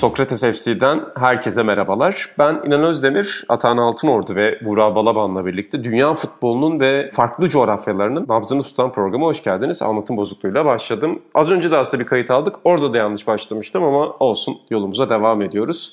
Sokrates 0.00 0.40
FC'den 0.40 1.04
herkese 1.18 1.62
merhabalar. 1.62 2.34
Ben 2.38 2.62
İnan 2.66 2.84
Özdemir, 2.84 3.44
Atahan 3.48 3.76
Altınordu 3.76 4.34
ve 4.34 4.60
Burak 4.64 4.94
Balaban'la 4.94 5.46
birlikte 5.46 5.84
dünya 5.84 6.14
futbolunun 6.14 6.80
ve 6.80 7.10
farklı 7.12 7.48
coğrafyalarının 7.48 8.26
nabzını 8.28 8.62
tutan 8.62 8.92
programa 8.92 9.26
hoş 9.26 9.42
geldiniz. 9.42 9.82
Anlatım 9.82 10.16
bozukluğuyla 10.16 10.64
başladım. 10.64 11.22
Az 11.34 11.50
önce 11.50 11.70
de 11.70 11.76
aslında 11.76 12.02
bir 12.02 12.08
kayıt 12.08 12.30
aldık. 12.30 12.56
Orada 12.64 12.94
da 12.94 12.98
yanlış 12.98 13.26
başlamıştım 13.26 13.84
ama 13.84 14.10
olsun 14.10 14.58
yolumuza 14.70 15.10
devam 15.10 15.42
ediyoruz. 15.42 15.92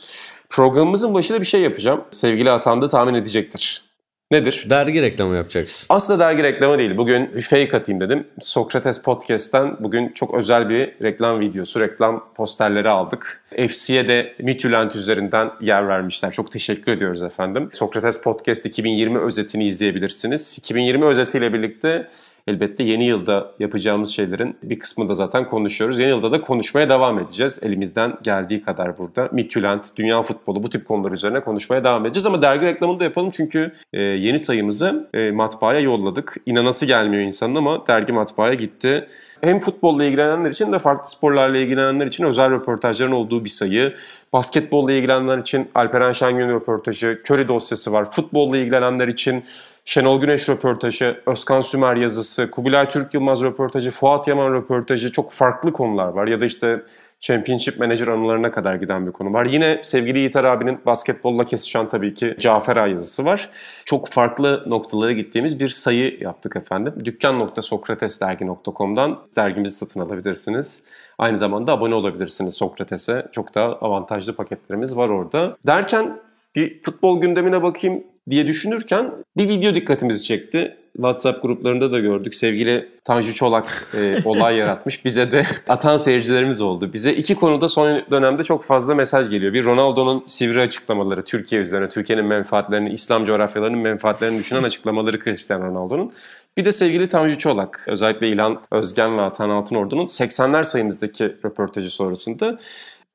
Programımızın 0.49 1.13
başında 1.13 1.39
bir 1.39 1.45
şey 1.45 1.61
yapacağım. 1.61 2.01
Sevgili 2.11 2.51
Atan 2.51 2.81
da 2.81 2.89
tahmin 2.89 3.13
edecektir. 3.13 3.86
Nedir? 4.31 4.65
Dergi 4.69 5.01
reklamı 5.01 5.35
yapacaksın. 5.35 5.85
Aslında 5.89 6.19
dergi 6.19 6.43
reklamı 6.43 6.77
değil. 6.77 6.97
Bugün 6.97 7.35
bir 7.35 7.41
fake 7.41 7.77
atayım 7.77 8.01
dedim. 8.01 8.27
Sokrates 8.39 9.01
Podcast'ten 9.01 9.77
bugün 9.79 10.09
çok 10.09 10.33
özel 10.33 10.69
bir 10.69 10.93
reklam 11.01 11.39
videosu, 11.39 11.79
reklam 11.79 12.33
posterleri 12.35 12.89
aldık. 12.89 13.43
FC'ye 13.67 14.07
de 14.07 14.33
Mitülent 14.39 14.95
üzerinden 14.95 15.51
yer 15.61 15.87
vermişler. 15.87 16.31
Çok 16.31 16.51
teşekkür 16.51 16.91
ediyoruz 16.91 17.23
efendim. 17.23 17.69
Sokrates 17.73 18.21
Podcast 18.21 18.65
2020 18.65 19.19
özetini 19.19 19.65
izleyebilirsiniz. 19.65 20.57
2020 20.57 21.05
özetiyle 21.05 21.53
birlikte 21.53 22.07
Elbette 22.47 22.83
yeni 22.83 23.05
yılda 23.05 23.51
yapacağımız 23.59 24.09
şeylerin 24.09 24.57
bir 24.63 24.79
kısmı 24.79 25.09
da 25.09 25.13
zaten 25.13 25.47
konuşuyoruz. 25.47 25.99
Yeni 25.99 26.09
yılda 26.09 26.31
da 26.31 26.41
konuşmaya 26.41 26.89
devam 26.89 27.19
edeceğiz. 27.19 27.59
Elimizden 27.61 28.17
geldiği 28.23 28.61
kadar 28.61 28.97
burada. 28.97 29.29
Mitülent, 29.31 29.95
dünya 29.95 30.21
futbolu 30.21 30.63
bu 30.63 30.69
tip 30.69 30.85
konular 30.85 31.11
üzerine 31.11 31.39
konuşmaya 31.39 31.83
devam 31.83 32.05
edeceğiz. 32.05 32.25
Ama 32.25 32.41
dergi 32.41 32.65
reklamını 32.65 32.99
da 32.99 33.03
yapalım 33.03 33.29
çünkü 33.29 33.71
e, 33.93 34.01
yeni 34.01 34.39
sayımızı 34.39 35.09
e, 35.13 35.31
matbaaya 35.31 35.79
yolladık. 35.79 36.35
İnanası 36.45 36.85
gelmiyor 36.85 37.23
insanın 37.23 37.55
ama 37.55 37.87
dergi 37.87 38.13
matbaaya 38.13 38.53
gitti. 38.53 39.07
Hem 39.41 39.59
futbolla 39.59 40.03
ilgilenenler 40.03 40.49
için 40.49 40.73
de 40.73 40.79
farklı 40.79 41.09
sporlarla 41.09 41.57
ilgilenenler 41.57 42.05
için 42.07 42.23
özel 42.23 42.51
röportajların 42.51 43.11
olduğu 43.11 43.43
bir 43.43 43.49
sayı. 43.49 43.95
Basketbolla 44.33 44.91
ilgilenenler 44.91 45.37
için 45.37 45.69
Alperen 45.75 46.11
Şengün 46.11 46.49
röportajı, 46.49 47.21
Curry 47.25 47.47
dosyası 47.47 47.91
var. 47.91 48.11
Futbolla 48.11 48.57
ilgilenenler 48.57 49.07
için 49.07 49.43
Şenol 49.87 50.21
Güneş 50.21 50.49
röportajı, 50.49 51.21
Özkan 51.25 51.61
Sümer 51.61 51.95
yazısı, 51.95 52.51
Kubilay 52.51 52.89
Türk 52.89 53.13
Yılmaz 53.13 53.43
röportajı, 53.43 53.91
Fuat 53.91 54.27
Yaman 54.27 54.53
röportajı 54.53 55.11
çok 55.11 55.31
farklı 55.31 55.73
konular 55.73 56.07
var. 56.07 56.27
Ya 56.27 56.41
da 56.41 56.45
işte 56.45 56.81
Championship 57.19 57.79
Manager 57.79 58.07
anılarına 58.07 58.51
kadar 58.51 58.75
giden 58.75 59.07
bir 59.07 59.11
konu 59.11 59.33
var. 59.33 59.45
Yine 59.45 59.81
sevgili 59.83 60.19
Yiğiter 60.19 60.43
abinin 60.43 60.79
basketbolla 60.85 61.43
kesişen 61.43 61.89
tabii 61.89 62.13
ki 62.13 62.35
Cafer 62.39 62.87
yazısı 62.87 63.25
var. 63.25 63.49
Çok 63.85 64.09
farklı 64.09 64.63
noktalara 64.67 65.11
gittiğimiz 65.11 65.59
bir 65.59 65.69
sayı 65.69 66.17
yaptık 66.21 66.55
efendim. 66.55 66.93
Dükkan.sokratesdergi.com'dan 67.05 69.19
dergimizi 69.35 69.75
satın 69.75 69.99
alabilirsiniz. 69.99 70.83
Aynı 71.17 71.37
zamanda 71.37 71.71
abone 71.71 71.95
olabilirsiniz 71.95 72.53
Sokrates'e. 72.53 73.27
Çok 73.31 73.55
da 73.55 73.61
avantajlı 73.61 74.35
paketlerimiz 74.35 74.97
var 74.97 75.09
orada. 75.09 75.57
Derken 75.67 76.19
bir 76.55 76.81
futbol 76.81 77.21
gündemine 77.21 77.63
bakayım 77.63 78.03
diye 78.29 78.47
düşünürken 78.47 79.11
bir 79.37 79.49
video 79.49 79.75
dikkatimizi 79.75 80.23
çekti. 80.23 80.77
WhatsApp 80.97 81.41
gruplarında 81.41 81.91
da 81.91 81.99
gördük. 81.99 82.35
Sevgili 82.35 82.89
Tanju 83.03 83.33
Çolak 83.33 83.87
e, 83.97 84.17
olay 84.25 84.57
yaratmış. 84.57 85.05
Bize 85.05 85.31
de 85.31 85.43
atan 85.67 85.97
seyircilerimiz 85.97 86.61
oldu. 86.61 86.93
Bize 86.93 87.13
iki 87.13 87.35
konuda 87.35 87.67
son 87.67 88.03
dönemde 88.11 88.43
çok 88.43 88.63
fazla 88.63 88.95
mesaj 88.95 89.29
geliyor. 89.29 89.53
Bir 89.53 89.65
Ronaldo'nun 89.65 90.23
sivri 90.27 90.61
açıklamaları 90.61 91.21
Türkiye 91.21 91.61
üzerine, 91.61 91.89
Türkiye'nin 91.89 92.25
menfaatlerini, 92.25 92.89
İslam 92.89 93.25
coğrafyalarının 93.25 93.79
menfaatlerini 93.79 94.39
düşünen 94.39 94.63
açıklamaları 94.63 95.19
Cristiano 95.19 95.65
Ronaldo'nun. 95.65 96.11
Bir 96.57 96.65
de 96.65 96.71
sevgili 96.71 97.07
Tanju 97.07 97.37
Çolak, 97.37 97.85
özellikle 97.87 98.29
İlhan 98.29 98.61
Özgen 98.71 99.17
ve 99.17 99.21
Atan 99.21 99.49
Altınordu'nun 99.49 100.05
80'ler 100.05 100.63
sayımızdaki 100.63 101.23
röportajı 101.45 101.89
sonrasında 101.89 102.57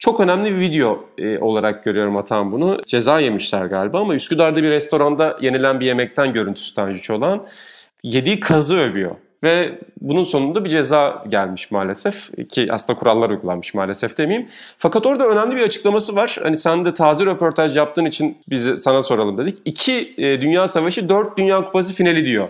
çok 0.02 0.20
önemli 0.20 0.50
bir 0.54 0.60
video 0.60 1.04
e, 1.18 1.38
olarak 1.38 1.84
görüyorum 1.84 2.16
Atan 2.16 2.52
bunu. 2.52 2.78
Ceza 2.86 3.20
yemişler 3.20 3.66
galiba 3.66 4.00
ama 4.00 4.14
Üsküdar'da 4.14 4.62
bir 4.62 4.70
restoranda 4.70 5.38
yenilen 5.40 5.80
bir 5.80 5.86
yemekten 5.86 6.32
görüntüsü 6.32 6.74
Tanju 6.74 7.14
olan 7.14 7.46
yediği 8.02 8.41
kazı 8.41 8.76
övüyor. 8.76 9.16
Ve 9.42 9.78
bunun 10.00 10.24
sonunda 10.24 10.64
bir 10.64 10.70
ceza 10.70 11.24
gelmiş 11.28 11.70
maalesef 11.70 12.48
ki 12.48 12.68
aslında 12.70 12.98
kurallar 12.98 13.30
uygulanmış 13.30 13.74
maalesef 13.74 14.18
demeyeyim. 14.18 14.48
Fakat 14.78 15.06
orada 15.06 15.26
önemli 15.26 15.56
bir 15.56 15.62
açıklaması 15.62 16.16
var. 16.16 16.38
Hani 16.42 16.56
sen 16.56 16.84
de 16.84 16.94
taze 16.94 17.26
röportaj 17.26 17.76
yaptığın 17.76 18.04
için 18.04 18.38
bizi 18.50 18.76
sana 18.76 19.02
soralım 19.02 19.38
dedik. 19.38 19.56
İki 19.64 20.14
e, 20.18 20.41
Dünya 20.41 20.68
Savaşı, 20.68 21.08
dört 21.08 21.38
Dünya 21.38 21.64
Kupası 21.64 21.94
finali 21.94 22.26
diyor. 22.26 22.48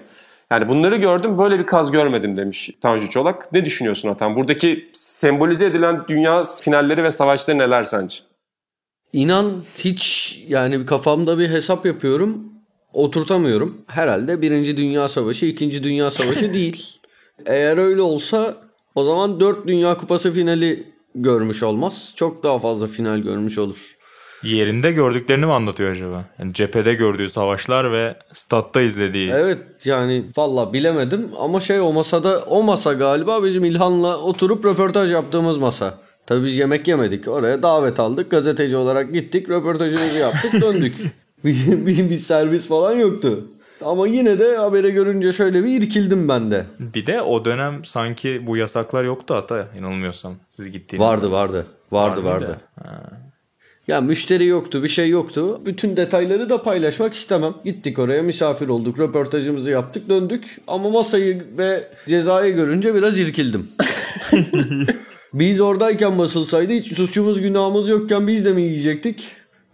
Yani 0.52 0.68
bunları 0.68 0.96
gördüm 0.96 1.38
böyle 1.38 1.58
bir 1.58 1.66
kaz 1.66 1.90
görmedim 1.90 2.36
demiş 2.36 2.70
Tanju 2.80 3.10
Çolak. 3.10 3.52
Ne 3.52 3.64
düşünüyorsun 3.64 4.08
Atan? 4.08 4.36
Buradaki 4.36 4.90
sembolize 4.92 5.66
edilen 5.66 6.04
dünya 6.08 6.44
finalleri 6.44 7.02
ve 7.02 7.10
savaşları 7.10 7.58
neler 7.58 7.84
sence? 7.84 8.16
İnan 9.12 9.52
hiç 9.78 10.36
yani 10.48 10.86
kafamda 10.86 11.38
bir 11.38 11.48
hesap 11.48 11.86
yapıyorum. 11.86 12.44
Oturtamıyorum. 12.92 13.84
Herhalde 13.86 14.42
Birinci 14.42 14.76
Dünya 14.76 15.08
Savaşı, 15.08 15.46
İkinci 15.46 15.84
Dünya 15.84 16.10
Savaşı 16.10 16.52
değil. 16.54 16.86
Eğer 17.46 17.78
öyle 17.78 18.02
olsa 18.02 18.56
o 18.94 19.02
zaman 19.02 19.40
4 19.40 19.66
Dünya 19.66 19.96
Kupası 19.96 20.32
finali 20.32 20.92
görmüş 21.14 21.62
olmaz. 21.62 22.12
Çok 22.16 22.42
daha 22.42 22.58
fazla 22.58 22.86
final 22.86 23.18
görmüş 23.18 23.58
olur. 23.58 23.96
Yerinde 24.42 24.92
gördüklerini 24.92 25.46
mi 25.46 25.52
anlatıyor 25.52 25.90
acaba? 25.90 26.24
Yani 26.38 26.54
cephede 26.54 26.94
gördüğü 26.94 27.28
savaşlar 27.28 27.92
ve 27.92 28.14
statta 28.32 28.80
izlediği. 28.80 29.30
Evet 29.30 29.58
yani 29.84 30.24
valla 30.36 30.72
bilemedim 30.72 31.28
ama 31.38 31.60
şey 31.60 31.80
o 31.80 31.92
masada 31.92 32.38
o 32.38 32.62
masa 32.62 32.92
galiba 32.92 33.44
bizim 33.44 33.64
İlhan'la 33.64 34.18
oturup 34.18 34.66
röportaj 34.66 35.12
yaptığımız 35.12 35.58
masa. 35.58 35.98
Tabii 36.26 36.44
biz 36.44 36.56
yemek 36.56 36.88
yemedik. 36.88 37.28
Oraya 37.28 37.62
davet 37.62 38.00
aldık. 38.00 38.30
Gazeteci 38.30 38.76
olarak 38.76 39.12
gittik. 39.12 39.48
Röportajımızı 39.48 40.18
yaptık. 40.18 40.62
Döndük. 40.62 40.96
bir, 41.44 41.86
bir, 41.86 42.10
bir 42.10 42.16
servis 42.16 42.68
falan 42.68 42.92
yoktu. 42.92 43.48
Ama 43.84 44.06
yine 44.06 44.38
de 44.38 44.56
habere 44.56 44.90
görünce 44.90 45.32
şöyle 45.32 45.64
bir 45.64 45.82
irkildim 45.82 46.28
ben 46.28 46.50
de. 46.50 46.66
Bir 46.80 47.06
de 47.06 47.22
o 47.22 47.44
dönem 47.44 47.84
sanki 47.84 48.46
bu 48.46 48.56
yasaklar 48.56 49.04
yoktu 49.04 49.34
hatta 49.34 49.66
inanılmıyorsam 49.78 50.34
siz 50.48 50.70
gittiğinizde. 50.70 51.12
Vardı 51.12 51.32
vardı. 51.32 51.66
Vardı 51.92 52.24
vardı. 52.24 52.44
vardı. 52.44 52.58
Ya 53.88 54.00
müşteri 54.00 54.46
yoktu, 54.46 54.82
bir 54.82 54.88
şey 54.88 55.08
yoktu. 55.08 55.60
Bütün 55.64 55.96
detayları 55.96 56.50
da 56.50 56.62
paylaşmak 56.62 57.14
istemem. 57.14 57.54
Gittik 57.64 57.98
oraya, 57.98 58.22
misafir 58.22 58.68
olduk, 58.68 58.98
röportajımızı 58.98 59.70
yaptık, 59.70 60.08
döndük. 60.08 60.58
Ama 60.66 60.90
masayı 60.90 61.44
ve 61.58 61.88
cezayı 62.08 62.54
görünce 62.54 62.94
biraz 62.94 63.18
irkildim. 63.18 63.68
biz 65.34 65.60
oradayken 65.60 66.18
basılsaydı 66.18 66.72
hiç 66.72 66.96
suçumuz 66.96 67.40
günahımız 67.40 67.88
yokken 67.88 68.26
biz 68.26 68.44
de 68.44 68.52
mi 68.52 68.62
yiyecektik? 68.62 69.28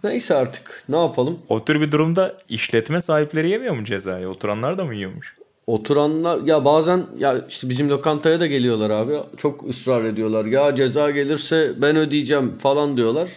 Neyse 0.05 0.35
artık 0.35 0.85
ne 0.89 0.97
yapalım. 0.97 1.39
O 1.49 1.65
tür 1.65 1.81
bir 1.81 1.93
durumda 1.93 2.37
işletme 2.49 3.01
sahipleri 3.01 3.51
yemiyor 3.51 3.75
mu 3.77 3.85
cezayı? 3.85 4.29
Oturanlar 4.29 4.79
da 4.79 4.85
mı 4.85 4.95
yiyormuş? 4.95 5.37
Oturanlar 5.67 6.41
ya 6.43 6.65
bazen 6.65 7.03
ya 7.19 7.45
işte 7.49 7.69
bizim 7.69 7.89
lokantaya 7.91 8.41
da 8.41 8.47
geliyorlar 8.47 8.91
abi. 8.91 9.13
Çok 9.37 9.69
ısrar 9.69 10.05
ediyorlar. 10.05 10.45
Ya 10.45 10.77
ceza 10.77 11.11
gelirse 11.11 11.73
ben 11.77 11.97
ödeyeceğim 11.97 12.59
falan 12.59 12.97
diyorlar. 12.97 13.29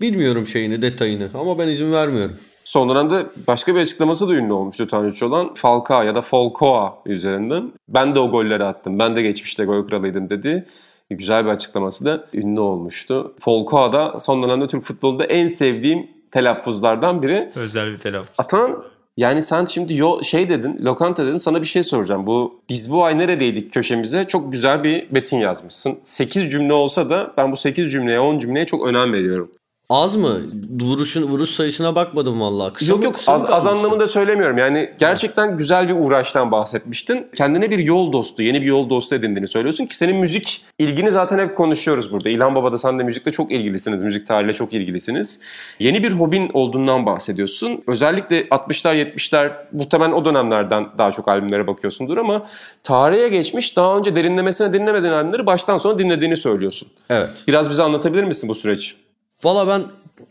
Bilmiyorum 0.00 0.46
şeyini, 0.46 0.82
detayını 0.82 1.30
ama 1.34 1.58
ben 1.58 1.68
izin 1.68 1.92
vermiyorum. 1.92 2.36
Son 2.64 2.88
dönemde 2.88 3.26
başka 3.46 3.74
bir 3.74 3.80
açıklaması 3.80 4.28
da 4.28 4.34
ünlü 4.34 4.52
olmuştu 4.52 4.86
Tanju 4.86 5.26
olan 5.26 5.54
Falcao 5.54 6.02
ya 6.02 6.14
da 6.14 6.20
Falcoa 6.20 6.98
üzerinden. 7.06 7.72
Ben 7.88 8.14
de 8.14 8.20
o 8.20 8.30
golleri 8.30 8.64
attım. 8.64 8.98
Ben 8.98 9.16
de 9.16 9.22
geçmişte 9.22 9.64
gol 9.64 9.86
kralıydım 9.86 10.30
dedi. 10.30 10.66
Güzel 11.10 11.44
bir 11.44 11.50
açıklaması 11.50 12.04
da 12.04 12.26
ünlü 12.34 12.60
olmuştu. 12.60 13.34
Falcao 13.38 13.92
da 13.92 14.18
son 14.20 14.42
dönemde 14.42 14.66
Türk 14.66 14.84
futbolunda 14.84 15.24
en 15.24 15.46
sevdiğim 15.46 16.06
telaffuzlardan 16.30 17.22
biri. 17.22 17.52
Özel 17.54 17.92
bir 17.92 17.98
telaffuz. 17.98 18.34
Atan 18.38 18.84
yani 19.16 19.42
sen 19.42 19.64
şimdi 19.64 19.96
yo, 19.96 20.22
şey 20.22 20.48
dedin, 20.48 20.78
lokanta 20.84 21.26
dedin 21.26 21.36
sana 21.36 21.60
bir 21.60 21.66
şey 21.66 21.82
soracağım. 21.82 22.26
Bu 22.26 22.60
biz 22.68 22.92
bu 22.92 23.04
ay 23.04 23.18
neredeydik 23.18 23.72
köşemize 23.72 24.24
çok 24.24 24.52
güzel 24.52 24.84
bir 24.84 25.14
betin 25.14 25.38
yazmışsın. 25.38 25.98
8 26.02 26.52
cümle 26.52 26.72
olsa 26.72 27.10
da 27.10 27.34
ben 27.36 27.52
bu 27.52 27.56
8 27.56 27.92
cümleye 27.92 28.20
10 28.20 28.38
cümleye 28.38 28.66
çok 28.66 28.86
önem 28.86 29.12
veriyorum. 29.12 29.50
Az 29.90 30.16
mı? 30.16 30.40
Vuruşun 30.80 31.22
vuruş 31.22 31.50
sayısına 31.50 31.94
bakmadım 31.94 32.40
vallahi. 32.40 32.72
Kısa 32.72 32.90
yok 32.90 32.98
mı, 32.98 33.04
yok 33.04 33.16
az, 33.26 33.50
az 33.50 33.66
anlamında 33.66 34.08
söylemiyorum. 34.08 34.58
Yani 34.58 34.90
gerçekten 34.98 35.56
güzel 35.56 35.88
bir 35.88 35.94
uğraştan 35.94 36.52
bahsetmiştin. 36.52 37.26
Kendine 37.34 37.70
bir 37.70 37.78
yol 37.78 38.12
dostu, 38.12 38.42
yeni 38.42 38.60
bir 38.60 38.66
yol 38.66 38.90
dostu 38.90 39.14
edindiğini 39.14 39.48
söylüyorsun 39.48 39.86
ki 39.86 39.96
senin 39.96 40.16
müzik 40.16 40.64
ilgini 40.78 41.10
zaten 41.10 41.38
hep 41.38 41.56
konuşuyoruz 41.56 42.12
burada. 42.12 42.30
İlhan 42.30 42.54
Baba 42.54 42.72
da 42.72 42.78
sen 42.78 42.98
de 42.98 43.02
müzikle 43.02 43.32
çok 43.32 43.52
ilgilisiniz. 43.52 44.02
Müzik 44.02 44.26
tarihiyle 44.26 44.52
çok 44.52 44.72
ilgilisiniz. 44.72 45.40
Yeni 45.78 46.02
bir 46.02 46.12
hobin 46.12 46.50
olduğundan 46.52 47.06
bahsediyorsun. 47.06 47.82
Özellikle 47.86 48.42
60'lar 48.42 48.94
70'ler 48.94 49.52
muhtemelen 49.72 50.12
o 50.12 50.24
dönemlerden 50.24 50.86
daha 50.98 51.12
çok 51.12 51.28
albümlere 51.28 51.66
bakıyorsundur 51.66 52.16
ama 52.16 52.46
tarihe 52.82 53.28
geçmiş 53.28 53.76
daha 53.76 53.96
önce 53.98 54.14
derinlemesine 54.14 54.72
dinlemediğin 54.72 55.12
albümleri 55.12 55.46
baştan 55.46 55.76
sona 55.76 55.98
dinlediğini 55.98 56.36
söylüyorsun. 56.36 56.88
Evet. 57.10 57.30
Biraz 57.46 57.70
bize 57.70 57.82
anlatabilir 57.82 58.24
misin 58.24 58.48
bu 58.48 58.54
süreç? 58.54 58.96
Valla 59.44 59.68
ben 59.68 59.82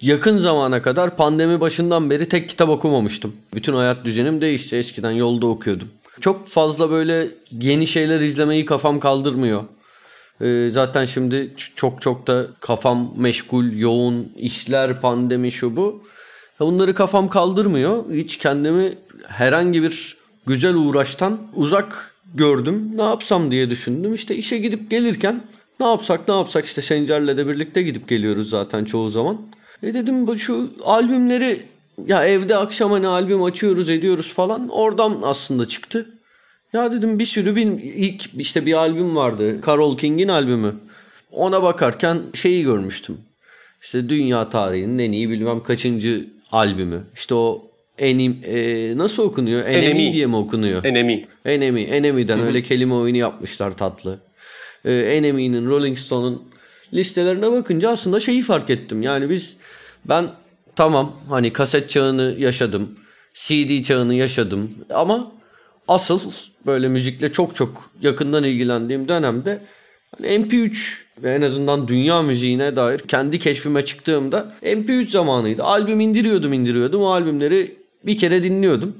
yakın 0.01 0.38
zamana 0.38 0.81
kadar 0.81 1.18
pandemi 1.18 1.62
başından 1.62 2.09
beri 2.09 2.30
tek 2.30 2.50
kitap 2.50 2.69
okumamıştım. 2.69 3.36
Bütün 3.54 3.74
hayat 3.74 4.06
düzenim 4.06 4.42
değişti. 4.42 4.75
Eskiden 4.75 5.12
yolda 5.12 5.48
okuyordum. 5.48 5.88
Çok 6.21 6.48
fazla 6.48 6.89
böyle 6.92 7.27
yeni 7.51 7.88
şeyler 7.88 8.19
izlemeyi 8.19 8.65
kafam 8.65 9.00
kaldırmıyor. 9.00 9.63
Ee, 10.42 10.69
zaten 10.71 11.06
şimdi 11.06 11.54
çok 11.75 12.01
çok 12.01 12.27
da 12.27 12.48
kafam 12.59 13.13
meşgul, 13.18 13.71
yoğun, 13.71 14.33
işler, 14.38 15.01
pandemi 15.01 15.51
şu 15.51 15.75
bu. 15.75 16.04
Bunları 16.59 16.94
kafam 16.94 17.30
kaldırmıyor. 17.30 18.12
Hiç 18.12 18.38
kendimi 18.38 18.98
herhangi 19.27 19.83
bir 19.83 20.18
güzel 20.45 20.75
uğraştan 20.75 21.39
uzak 21.56 22.15
gördüm. 22.36 22.92
Ne 22.95 23.04
yapsam 23.04 23.51
diye 23.51 23.69
düşündüm. 23.69 24.13
İşte 24.13 24.36
işe 24.36 24.57
gidip 24.57 24.89
gelirken 24.89 25.44
ne 25.79 25.85
yapsak 25.85 26.27
ne 26.27 26.35
yapsak 26.35 26.65
işte 26.65 26.81
Sencer'le 26.81 27.38
de 27.38 27.47
birlikte 27.47 27.83
gidip 27.83 28.07
geliyoruz 28.07 28.50
zaten 28.50 28.85
çoğu 28.85 29.09
zaman. 29.09 29.38
E 29.83 29.94
dedim 29.94 30.27
bu 30.27 30.38
şu 30.38 30.71
albümleri 30.83 31.62
ya 32.07 32.25
evde 32.25 32.57
akşam 32.57 32.91
hani 32.91 33.07
albüm 33.07 33.44
açıyoruz 33.44 33.89
ediyoruz 33.89 34.33
falan 34.33 34.69
oradan 34.69 35.19
aslında 35.24 35.68
çıktı. 35.68 36.09
Ya 36.74 36.91
dedim 36.91 37.19
bir 37.19 37.25
sürü 37.25 37.56
bir 37.56 37.65
ilk 37.83 38.29
işte 38.38 38.65
bir 38.65 38.74
albüm 38.74 39.15
vardı. 39.15 39.62
Carole 39.68 39.97
King'in 39.97 40.27
albümü. 40.27 40.75
Ona 41.31 41.63
bakarken 41.63 42.19
şeyi 42.33 42.63
görmüştüm. 42.63 43.18
İşte 43.81 44.09
dünya 44.09 44.50
tarihinin 44.50 45.00
en 45.00 45.12
iyi 45.12 45.30
bilmem 45.30 45.63
kaçıncı 45.63 46.27
albümü. 46.51 47.03
İşte 47.15 47.35
o 47.35 47.71
enim 47.97 48.38
e, 48.45 48.97
nasıl 48.97 49.23
okunuyor? 49.23 49.65
Enemy. 49.65 50.13
diye 50.13 50.25
mi 50.25 50.35
okunuyor? 50.35 50.83
Enemy. 50.83 51.25
Enemy. 51.45 51.83
Enemy'den 51.83 52.39
öyle 52.39 52.63
kelime 52.63 52.94
oyunu 52.94 53.18
yapmışlar 53.18 53.77
tatlı. 53.77 54.19
Ee, 54.85 54.94
Enemy'nin, 54.94 55.69
Rolling 55.69 55.97
Stone'un 55.97 56.44
listelerine 56.94 57.51
bakınca 57.51 57.89
aslında 57.89 58.19
şeyi 58.19 58.41
fark 58.41 58.69
ettim. 58.69 59.01
Yani 59.01 59.29
biz 59.29 59.57
ben 60.06 60.27
tamam 60.75 61.15
hani 61.29 61.53
kaset 61.53 61.89
çağını 61.89 62.35
yaşadım. 62.38 62.89
CD 63.33 63.83
çağını 63.83 64.13
yaşadım. 64.13 64.71
Ama 64.89 65.31
asıl 65.88 66.31
böyle 66.65 66.88
müzikle 66.88 67.31
çok 67.31 67.56
çok 67.56 67.91
yakından 68.01 68.44
ilgilendiğim 68.44 69.07
dönemde 69.07 69.62
hani 70.18 70.27
MP3 70.27 70.97
ve 71.23 71.35
en 71.35 71.41
azından 71.41 71.88
dünya 71.88 72.21
müziğine 72.21 72.75
dair 72.75 73.00
kendi 73.00 73.39
keşfime 73.39 73.85
çıktığımda 73.85 74.53
MP3 74.62 75.09
zamanıydı. 75.09 75.63
Albüm 75.63 76.00
indiriyordum 76.00 76.53
indiriyordum. 76.53 77.01
O 77.01 77.07
albümleri 77.07 77.75
bir 78.03 78.18
kere 78.18 78.44
dinliyordum. 78.44 78.95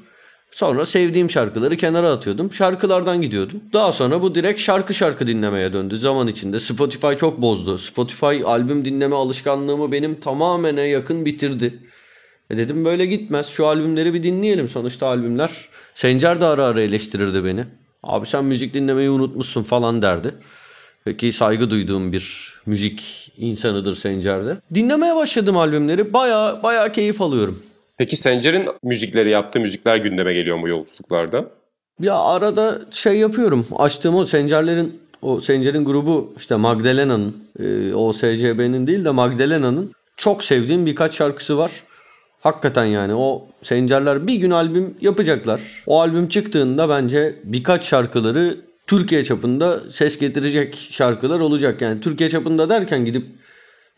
Sonra 0.58 0.86
sevdiğim 0.86 1.30
şarkıları 1.30 1.78
kenara 1.78 2.12
atıyordum. 2.12 2.54
Şarkılardan 2.54 3.22
gidiyordum. 3.22 3.62
Daha 3.74 3.92
sonra 3.92 4.22
bu 4.22 4.36
direkt 4.36 4.62
şarkı 4.62 4.94
şarkı 4.94 5.28
dinlemeye 5.28 5.74
döndü 5.74 5.98
zaman 5.98 6.28
içinde. 6.28 6.60
Spotify 6.60 7.14
çok 7.20 7.42
bozdu. 7.42 7.78
Spotify 7.78 8.44
albüm 8.46 8.86
dinleme 8.86 9.16
alışkanlığımı 9.16 9.92
benim 9.92 10.20
tamamene 10.20 10.82
yakın 10.82 11.26
bitirdi. 11.26 11.80
E 12.50 12.58
dedim 12.58 12.86
böyle 12.86 13.06
gitmez. 13.06 13.48
Şu 13.48 13.68
albümleri 13.68 14.14
bir 14.14 14.24
dinleyelim. 14.24 14.70
Sonuçta 14.70 15.08
albümler. 15.08 15.52
Sencer 15.96 16.42
de 16.42 16.46
ara 16.46 16.66
ara 16.66 16.82
eleştirirdi 16.82 17.46
beni. 17.46 17.66
Abi 18.04 18.26
sen 18.26 18.46
müzik 18.46 18.74
dinlemeyi 18.74 19.10
unutmuşsun 19.10 19.64
falan 19.64 20.02
derdi. 20.02 20.36
Peki 21.06 21.32
saygı 21.32 21.70
duyduğum 21.70 22.12
bir 22.12 22.54
müzik 22.66 23.32
insanıdır 23.38 23.96
Sencer'de. 23.96 24.58
Dinlemeye 24.74 25.16
başladım 25.16 25.58
albümleri. 25.58 26.14
Baya 26.14 26.60
baya 26.64 26.92
keyif 26.92 27.22
alıyorum. 27.22 27.60
Peki 27.98 28.16
Sencer'in 28.16 28.70
müzikleri 28.84 29.30
yaptığı 29.30 29.60
müzikler 29.60 29.96
gündeme 29.96 30.34
geliyor 30.34 30.58
mu 30.58 30.70
yolculuklarda? 30.70 31.46
Ya 32.00 32.16
arada 32.16 32.82
şey 32.92 33.18
yapıyorum. 33.18 33.68
Açtığım 33.76 34.16
o 34.16 34.26
Sencerlerin 34.26 35.02
o 35.22 35.42
Sencer'in 35.42 35.86
grubu 35.86 36.34
işte 36.38 36.56
Magdalena'nın 36.56 37.36
e, 37.60 37.94
o 37.94 38.14
SCB'nin 38.14 38.88
değil 38.88 39.06
de 39.06 39.10
Magdalena'nın 39.10 39.92
çok 40.18 40.44
sevdiğim 40.44 40.86
birkaç 40.86 41.14
şarkısı 41.14 41.58
var. 41.58 41.72
Hakikaten 42.42 42.86
yani 42.86 43.14
o 43.16 43.48
Sencerler 43.62 44.28
bir 44.28 44.36
gün 44.36 44.52
albüm 44.52 44.96
yapacaklar. 45.02 45.62
O 45.88 46.02
albüm 46.02 46.30
çıktığında 46.30 46.90
bence 46.90 47.36
birkaç 47.44 47.86
şarkıları 47.86 48.58
Türkiye 48.88 49.24
çapında 49.24 49.82
ses 49.92 50.20
getirecek 50.20 50.88
şarkılar 50.92 51.40
olacak. 51.40 51.82
Yani 51.82 52.02
Türkiye 52.02 52.30
çapında 52.30 52.70
derken 52.70 53.06
gidip 53.06 53.26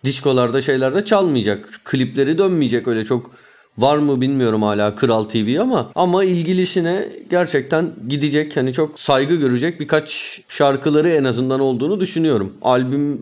diskolarda 0.04 0.62
şeylerde 0.62 1.06
çalmayacak. 1.06 1.70
Klipleri 1.86 2.38
dönmeyecek 2.38 2.88
öyle 2.88 3.06
çok 3.06 3.32
var 3.82 3.98
mı 3.98 4.22
bilmiyorum 4.22 4.64
hala 4.64 4.96
Kral 4.96 5.24
TV 5.24 5.60
ama 5.62 5.92
ama 5.96 6.24
ilgilisine 6.24 7.10
gerçekten 7.30 7.92
gidecek 8.10 8.58
hani 8.58 8.74
çok 8.74 9.00
saygı 9.00 9.36
görecek 9.36 9.80
birkaç 9.80 10.42
şarkıları 10.48 11.10
en 11.10 11.24
azından 11.24 11.60
olduğunu 11.60 12.00
düşünüyorum. 12.00 12.54
Albüm 12.62 13.22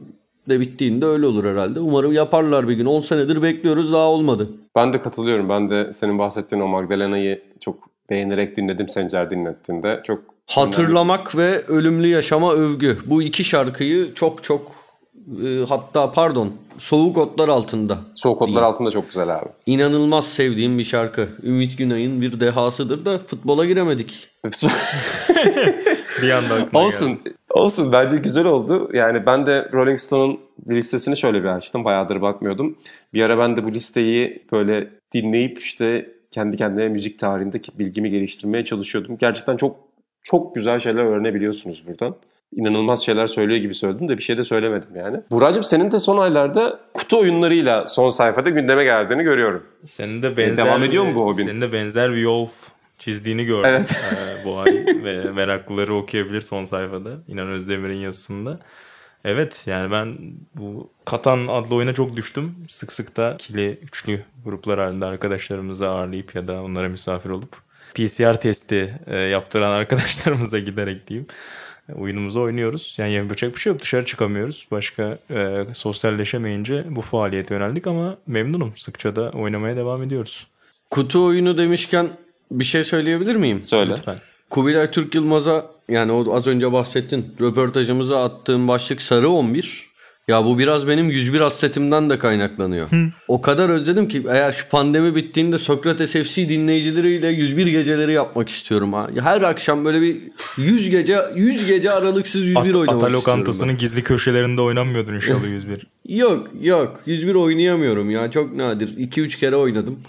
de 0.49 0.59
bittiğinde 0.59 1.05
öyle 1.05 1.25
olur 1.25 1.45
herhalde. 1.45 1.79
Umarım 1.79 2.13
yaparlar 2.13 2.67
bir 2.67 2.73
gün. 2.73 2.85
10 2.85 3.01
senedir 3.01 3.41
bekliyoruz 3.41 3.91
daha 3.91 4.07
olmadı. 4.07 4.49
Ben 4.75 4.93
de 4.93 5.01
katılıyorum. 5.01 5.49
Ben 5.49 5.69
de 5.69 5.93
senin 5.93 6.19
bahsettiğin 6.19 6.61
o 6.61 6.67
Magdalena'yı 6.67 7.41
çok 7.59 7.89
beğenerek 8.09 8.57
dinledim 8.57 8.89
Sencer 8.89 9.29
dinlettiğinde. 9.29 10.01
Çok 10.03 10.37
Hatırlamak 10.47 11.37
ve 11.37 11.61
ölümlü 11.67 12.07
yaşama 12.07 12.53
övgü. 12.53 12.97
Bu 13.05 13.21
iki 13.21 13.43
şarkıyı 13.43 14.13
çok 14.13 14.43
çok 14.43 14.71
e, 15.43 15.65
hatta 15.69 16.11
pardon 16.11 16.53
soğuk 16.77 17.17
otlar 17.17 17.49
altında. 17.49 17.97
Soğuk 18.13 18.41
Otlar 18.41 18.61
altında 18.61 18.91
çok 18.91 19.07
güzel 19.07 19.35
abi. 19.35 19.49
İnanılmaz 19.65 20.27
sevdiğim 20.27 20.77
bir 20.77 20.83
şarkı. 20.83 21.29
Ümit 21.43 21.77
Günay'ın 21.77 22.21
bir 22.21 22.39
dehasıdır 22.39 23.05
da 23.05 23.19
futbola 23.19 23.65
giremedik. 23.65 24.27
Bir 26.21 26.31
anda 26.31 26.53
aklıma 26.53 26.65
geldi. 26.65 26.77
olsun. 26.77 27.19
Olsun 27.49 27.91
bence 27.91 28.17
güzel 28.17 28.45
oldu. 28.45 28.89
Yani 28.93 29.25
ben 29.25 29.45
de 29.45 29.69
Rolling 29.73 29.99
Stone'un 29.99 30.39
bir 30.57 30.75
listesini 30.75 31.17
şöyle 31.17 31.43
bir 31.43 31.47
açtım. 31.47 31.85
Bayağıdır 31.85 32.21
bakmıyordum. 32.21 32.77
Bir 33.13 33.21
ara 33.21 33.37
ben 33.37 33.57
de 33.57 33.63
bu 33.63 33.71
listeyi 33.71 34.45
böyle 34.51 34.89
dinleyip 35.13 35.59
işte 35.59 36.09
kendi 36.31 36.57
kendine 36.57 36.87
müzik 36.87 37.19
tarihindeki 37.19 37.79
bilgimi 37.79 38.09
geliştirmeye 38.09 38.65
çalışıyordum. 38.65 39.17
Gerçekten 39.17 39.57
çok 39.57 39.75
çok 40.23 40.55
güzel 40.55 40.79
şeyler 40.79 41.03
öğrenebiliyorsunuz 41.03 41.83
buradan. 41.87 42.15
İnanılmaz 42.55 43.05
şeyler 43.05 43.27
söylüyor 43.27 43.59
gibi 43.59 43.73
söyledim 43.73 44.09
de 44.09 44.17
bir 44.17 44.23
şey 44.23 44.37
de 44.37 44.43
söylemedim 44.43 44.95
yani. 44.95 45.17
Buracığım 45.31 45.63
senin 45.63 45.91
de 45.91 45.99
son 45.99 46.17
aylarda 46.17 46.79
kutu 46.93 47.19
oyunlarıyla 47.19 47.85
son 47.85 48.09
sayfada 48.09 48.49
gündeme 48.49 48.83
geldiğini 48.83 49.23
görüyorum. 49.23 49.63
Senin 49.83 50.23
de 50.23 50.37
benzer 50.37 50.65
Devam 50.65 50.83
ediyor 50.83 51.03
mu 51.03 51.09
bir- 51.09 51.15
bu 51.15 51.25
hobin? 51.25 51.45
Senin 51.45 51.61
de 51.61 51.71
benzer 51.73 52.11
bir 52.11 52.17
yol 52.17 52.47
çizdiğini 52.99 53.45
gördüm 53.45 53.65
Evet. 53.69 53.91
eee, 54.11 54.17
bu 54.45 54.57
ay 54.59 54.85
ve 55.03 55.31
meraklıları 55.31 55.95
okuyabilir 55.95 56.41
son 56.41 56.63
sayfada. 56.63 57.09
İnan 57.27 57.47
Özdemir'in 57.47 57.97
yazısında. 57.99 58.59
Evet 59.25 59.63
yani 59.67 59.91
ben 59.91 60.15
bu 60.55 60.89
Katan 61.05 61.47
adlı 61.47 61.75
oyuna 61.75 61.93
çok 61.93 62.15
düştüm. 62.15 62.55
Sık 62.69 62.91
sık 62.91 63.17
da 63.17 63.33
ikili, 63.33 63.79
üçlü 63.83 64.21
gruplar 64.45 64.79
halinde 64.79 65.05
arkadaşlarımızı 65.05 65.87
ağırlayıp 65.87 66.35
ya 66.35 66.47
da 66.47 66.63
onlara 66.63 66.89
misafir 66.89 67.29
olup 67.29 67.55
PCR 67.95 68.41
testi 68.41 68.99
e, 69.07 69.17
yaptıran 69.17 69.71
arkadaşlarımıza 69.79 70.59
giderek 70.59 71.07
diyeyim. 71.07 71.27
Oyunumuzu 71.95 72.41
oynuyoruz. 72.41 72.95
Yani 72.97 73.11
yapacak 73.11 73.55
bir 73.55 73.59
şey 73.59 73.73
yok. 73.73 73.81
Dışarı 73.81 74.05
çıkamıyoruz. 74.05 74.67
Başka 74.71 75.17
e, 75.31 75.65
sosyalleşemeyince 75.73 76.85
bu 76.89 77.01
faaliyete 77.01 77.53
yöneldik 77.53 77.87
ama 77.87 78.17
memnunum. 78.27 78.73
Sıkça 78.75 79.15
da 79.15 79.29
oynamaya 79.29 79.75
devam 79.75 80.03
ediyoruz. 80.03 80.47
Kutu 80.91 81.25
oyunu 81.25 81.57
demişken 81.57 82.09
bir 82.51 82.65
şey 82.65 82.83
söyleyebilir 82.83 83.35
miyim? 83.35 83.61
Söyle. 83.61 83.91
Lütfen. 83.91 84.17
Kubilay 84.49 84.91
Türk 84.91 85.15
Yılmaz'a 85.15 85.65
yani 85.89 86.11
o 86.11 86.35
az 86.35 86.47
önce 86.47 86.71
bahsettin. 86.71 87.25
Röportajımıza 87.41 88.23
attığım 88.23 88.67
başlık 88.67 89.01
Sarı 89.01 89.29
11. 89.29 89.86
Ya 90.27 90.45
bu 90.45 90.59
biraz 90.59 90.87
benim 90.87 91.11
101 91.11 91.41
hasretimden 91.41 92.09
de 92.09 92.19
kaynaklanıyor. 92.19 92.87
o 93.27 93.41
kadar 93.41 93.69
özledim 93.69 94.07
ki 94.07 94.23
eğer 94.29 94.51
şu 94.51 94.69
pandemi 94.69 95.15
bittiğinde 95.15 95.57
Sokrates 95.57 96.11
FC 96.13 96.49
dinleyicileriyle 96.49 97.27
101 97.27 97.67
geceleri 97.67 98.13
yapmak 98.13 98.49
istiyorum 98.49 98.93
ha. 98.93 99.09
Her 99.19 99.41
akşam 99.41 99.85
böyle 99.85 100.01
bir 100.01 100.17
100 100.57 100.89
gece 100.89 101.19
100 101.35 101.65
gece 101.67 101.91
aralıksız 101.91 102.41
101 102.41 102.55
At, 102.59 102.65
oynamak 102.65 102.79
Ata 102.89 102.95
istiyorum. 102.95 103.13
lokantasının 103.13 103.77
gizli 103.77 104.03
köşelerinde 104.03 104.61
oynanmıyordur 104.61 105.13
inşallah 105.13 105.43
101. 105.49 105.87
ben. 106.09 106.15
Yok 106.15 106.47
yok 106.61 106.99
101 107.05 107.35
oynayamıyorum 107.35 108.09
ya 108.11 108.31
çok 108.31 108.55
nadir. 108.55 108.87
2-3 108.97 109.39
kere 109.39 109.55
oynadım. 109.55 109.99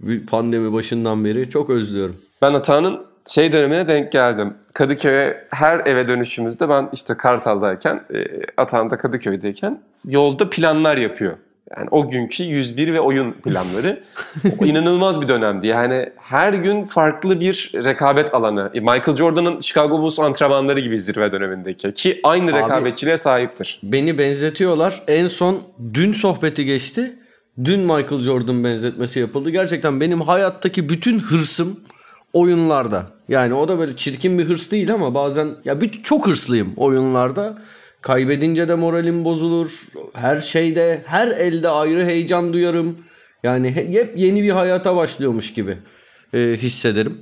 Bir 0.00 0.26
pandemi 0.26 0.72
başından 0.72 1.24
beri 1.24 1.50
çok 1.50 1.70
özlüyorum. 1.70 2.16
Ben 2.42 2.54
Atağan'ın 2.54 3.00
şey 3.28 3.52
dönemine 3.52 3.88
denk 3.88 4.12
geldim. 4.12 4.54
Kadıköy'e 4.72 5.44
her 5.50 5.86
eve 5.86 6.08
dönüşümüzde 6.08 6.68
ben 6.68 6.88
işte 6.92 7.14
Kartal'dayken, 7.14 8.00
e, 8.14 8.24
Atağan 8.56 8.90
da 8.90 8.96
Kadıköy'deyken 8.96 9.80
yolda 10.04 10.50
planlar 10.50 10.96
yapıyor. 10.96 11.32
Yani 11.76 11.88
o 11.90 12.08
günkü 12.08 12.42
101 12.42 12.94
ve 12.94 13.00
oyun 13.00 13.32
planları 13.32 14.00
o 14.58 14.64
inanılmaz 14.64 15.20
bir 15.20 15.28
dönemdi. 15.28 15.66
Yani 15.66 16.08
her 16.16 16.52
gün 16.52 16.84
farklı 16.84 17.40
bir 17.40 17.72
rekabet 17.74 18.34
alanı. 18.34 18.70
E, 18.74 18.80
Michael 18.80 19.16
Jordan'ın 19.16 19.60
Chicago 19.60 19.98
Bulls 19.98 20.18
antrenmanları 20.18 20.80
gibi 20.80 20.98
zirve 20.98 21.32
dönemindeki 21.32 21.94
ki 21.94 22.20
aynı 22.22 22.50
Abi- 22.50 22.58
rekabetçiliğe 22.58 23.16
sahiptir. 23.16 23.80
Beni 23.82 24.18
benzetiyorlar. 24.18 25.02
En 25.08 25.26
son 25.26 25.62
dün 25.94 26.12
sohbeti 26.12 26.64
geçti. 26.64 27.16
Dün 27.64 27.80
Michael 27.80 28.18
Jordan 28.20 28.64
benzetmesi 28.64 29.20
yapıldı. 29.20 29.50
Gerçekten 29.50 30.00
benim 30.00 30.20
hayattaki 30.20 30.88
bütün 30.88 31.18
hırsım 31.18 31.80
oyunlarda. 32.32 33.06
Yani 33.28 33.54
o 33.54 33.68
da 33.68 33.78
böyle 33.78 33.96
çirkin 33.96 34.38
bir 34.38 34.44
hırs 34.44 34.70
değil 34.70 34.94
ama 34.94 35.14
bazen 35.14 35.48
ya 35.64 35.80
bir, 35.80 36.02
çok 36.02 36.26
hırslıyım 36.26 36.72
oyunlarda. 36.76 37.62
Kaybedince 38.00 38.68
de 38.68 38.74
moralim 38.74 39.24
bozulur. 39.24 39.82
Her 40.14 40.40
şeyde, 40.40 41.02
her 41.06 41.28
elde 41.28 41.68
ayrı 41.68 42.04
heyecan 42.06 42.52
duyarım. 42.52 42.96
Yani 43.42 43.76
he- 43.76 43.92
hep 43.92 44.18
yeni 44.18 44.42
bir 44.42 44.50
hayata 44.50 44.96
başlıyormuş 44.96 45.54
gibi 45.54 45.76
e, 46.34 46.38
hissederim. 46.38 47.18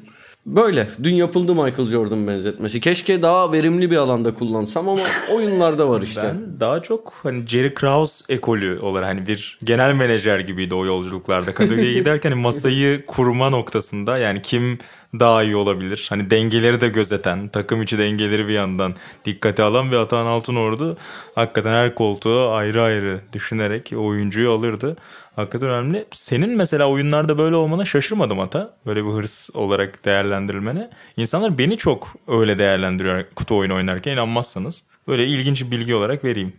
Böyle. 0.47 0.88
Dün 1.03 1.15
yapıldı 1.15 1.55
Michael 1.55 1.88
Jordan 1.88 2.26
benzetmesi. 2.26 2.81
Keşke 2.81 3.23
daha 3.23 3.53
verimli 3.53 3.91
bir 3.91 3.97
alanda 3.97 4.35
kullansam 4.35 4.88
ama 4.88 5.00
oyunlarda 5.35 5.88
var 5.88 6.03
işte. 6.03 6.23
Ben 6.23 6.61
daha 6.61 6.83
çok 6.83 7.12
hani 7.23 7.47
Jerry 7.47 7.75
Krause 7.75 8.25
ekolü 8.29 8.79
olarak 8.83 9.09
hani 9.09 9.26
bir 9.26 9.59
genel 9.65 9.95
menajer 9.95 10.41
gibiydi 10.41 10.75
o 10.75 10.85
yolculuklarda. 10.85 11.55
Kadıköy'e 11.55 11.93
giderken 11.99 12.31
hani 12.31 12.43
masayı 12.43 13.07
kurma 13.07 13.50
noktasında 13.50 14.19
yani 14.19 14.43
kim 14.43 14.79
daha 15.20 15.42
iyi 15.42 15.56
olabilir? 15.56 16.06
Hani 16.08 16.30
dengeleri 16.30 16.80
de 16.80 16.88
gözeten, 16.88 17.49
takım 17.49 17.82
içi 17.82 17.99
dengeleri 17.99 18.49
bir 18.49 18.52
yandan 18.52 18.94
dikkate 19.25 19.62
alan 19.62 19.90
bir 19.90 19.96
Atahan 19.96 20.26
Altınordu 20.26 20.96
hakikaten 21.35 21.70
her 21.70 21.94
koltuğu 21.94 22.50
ayrı 22.50 22.82
ayrı 22.82 23.20
düşünerek 23.32 23.92
oyuncuyu 23.96 24.52
alırdı. 24.52 24.96
Hakikaten 25.37 25.68
önemli. 25.68 26.04
Senin 26.12 26.56
mesela 26.56 26.90
oyunlarda 26.90 27.38
böyle 27.38 27.56
olmana 27.56 27.85
şaşırmadım 27.85 28.40
Ata. 28.40 28.75
Böyle 28.87 29.04
bir 29.04 29.11
hırs 29.11 29.50
olarak 29.54 30.04
değerlendirilmene. 30.04 30.90
İnsanlar 31.16 31.58
beni 31.58 31.76
çok 31.76 32.14
öyle 32.28 32.58
değerlendiriyor 32.58 33.25
kutu 33.37 33.56
oyunu 33.56 33.75
oynarken 33.75 34.12
inanmazsanız. 34.12 34.85
Böyle 35.08 35.26
ilginç 35.26 35.64
bir 35.64 35.70
bilgi 35.70 35.94
olarak 35.94 36.25
vereyim. 36.25 36.52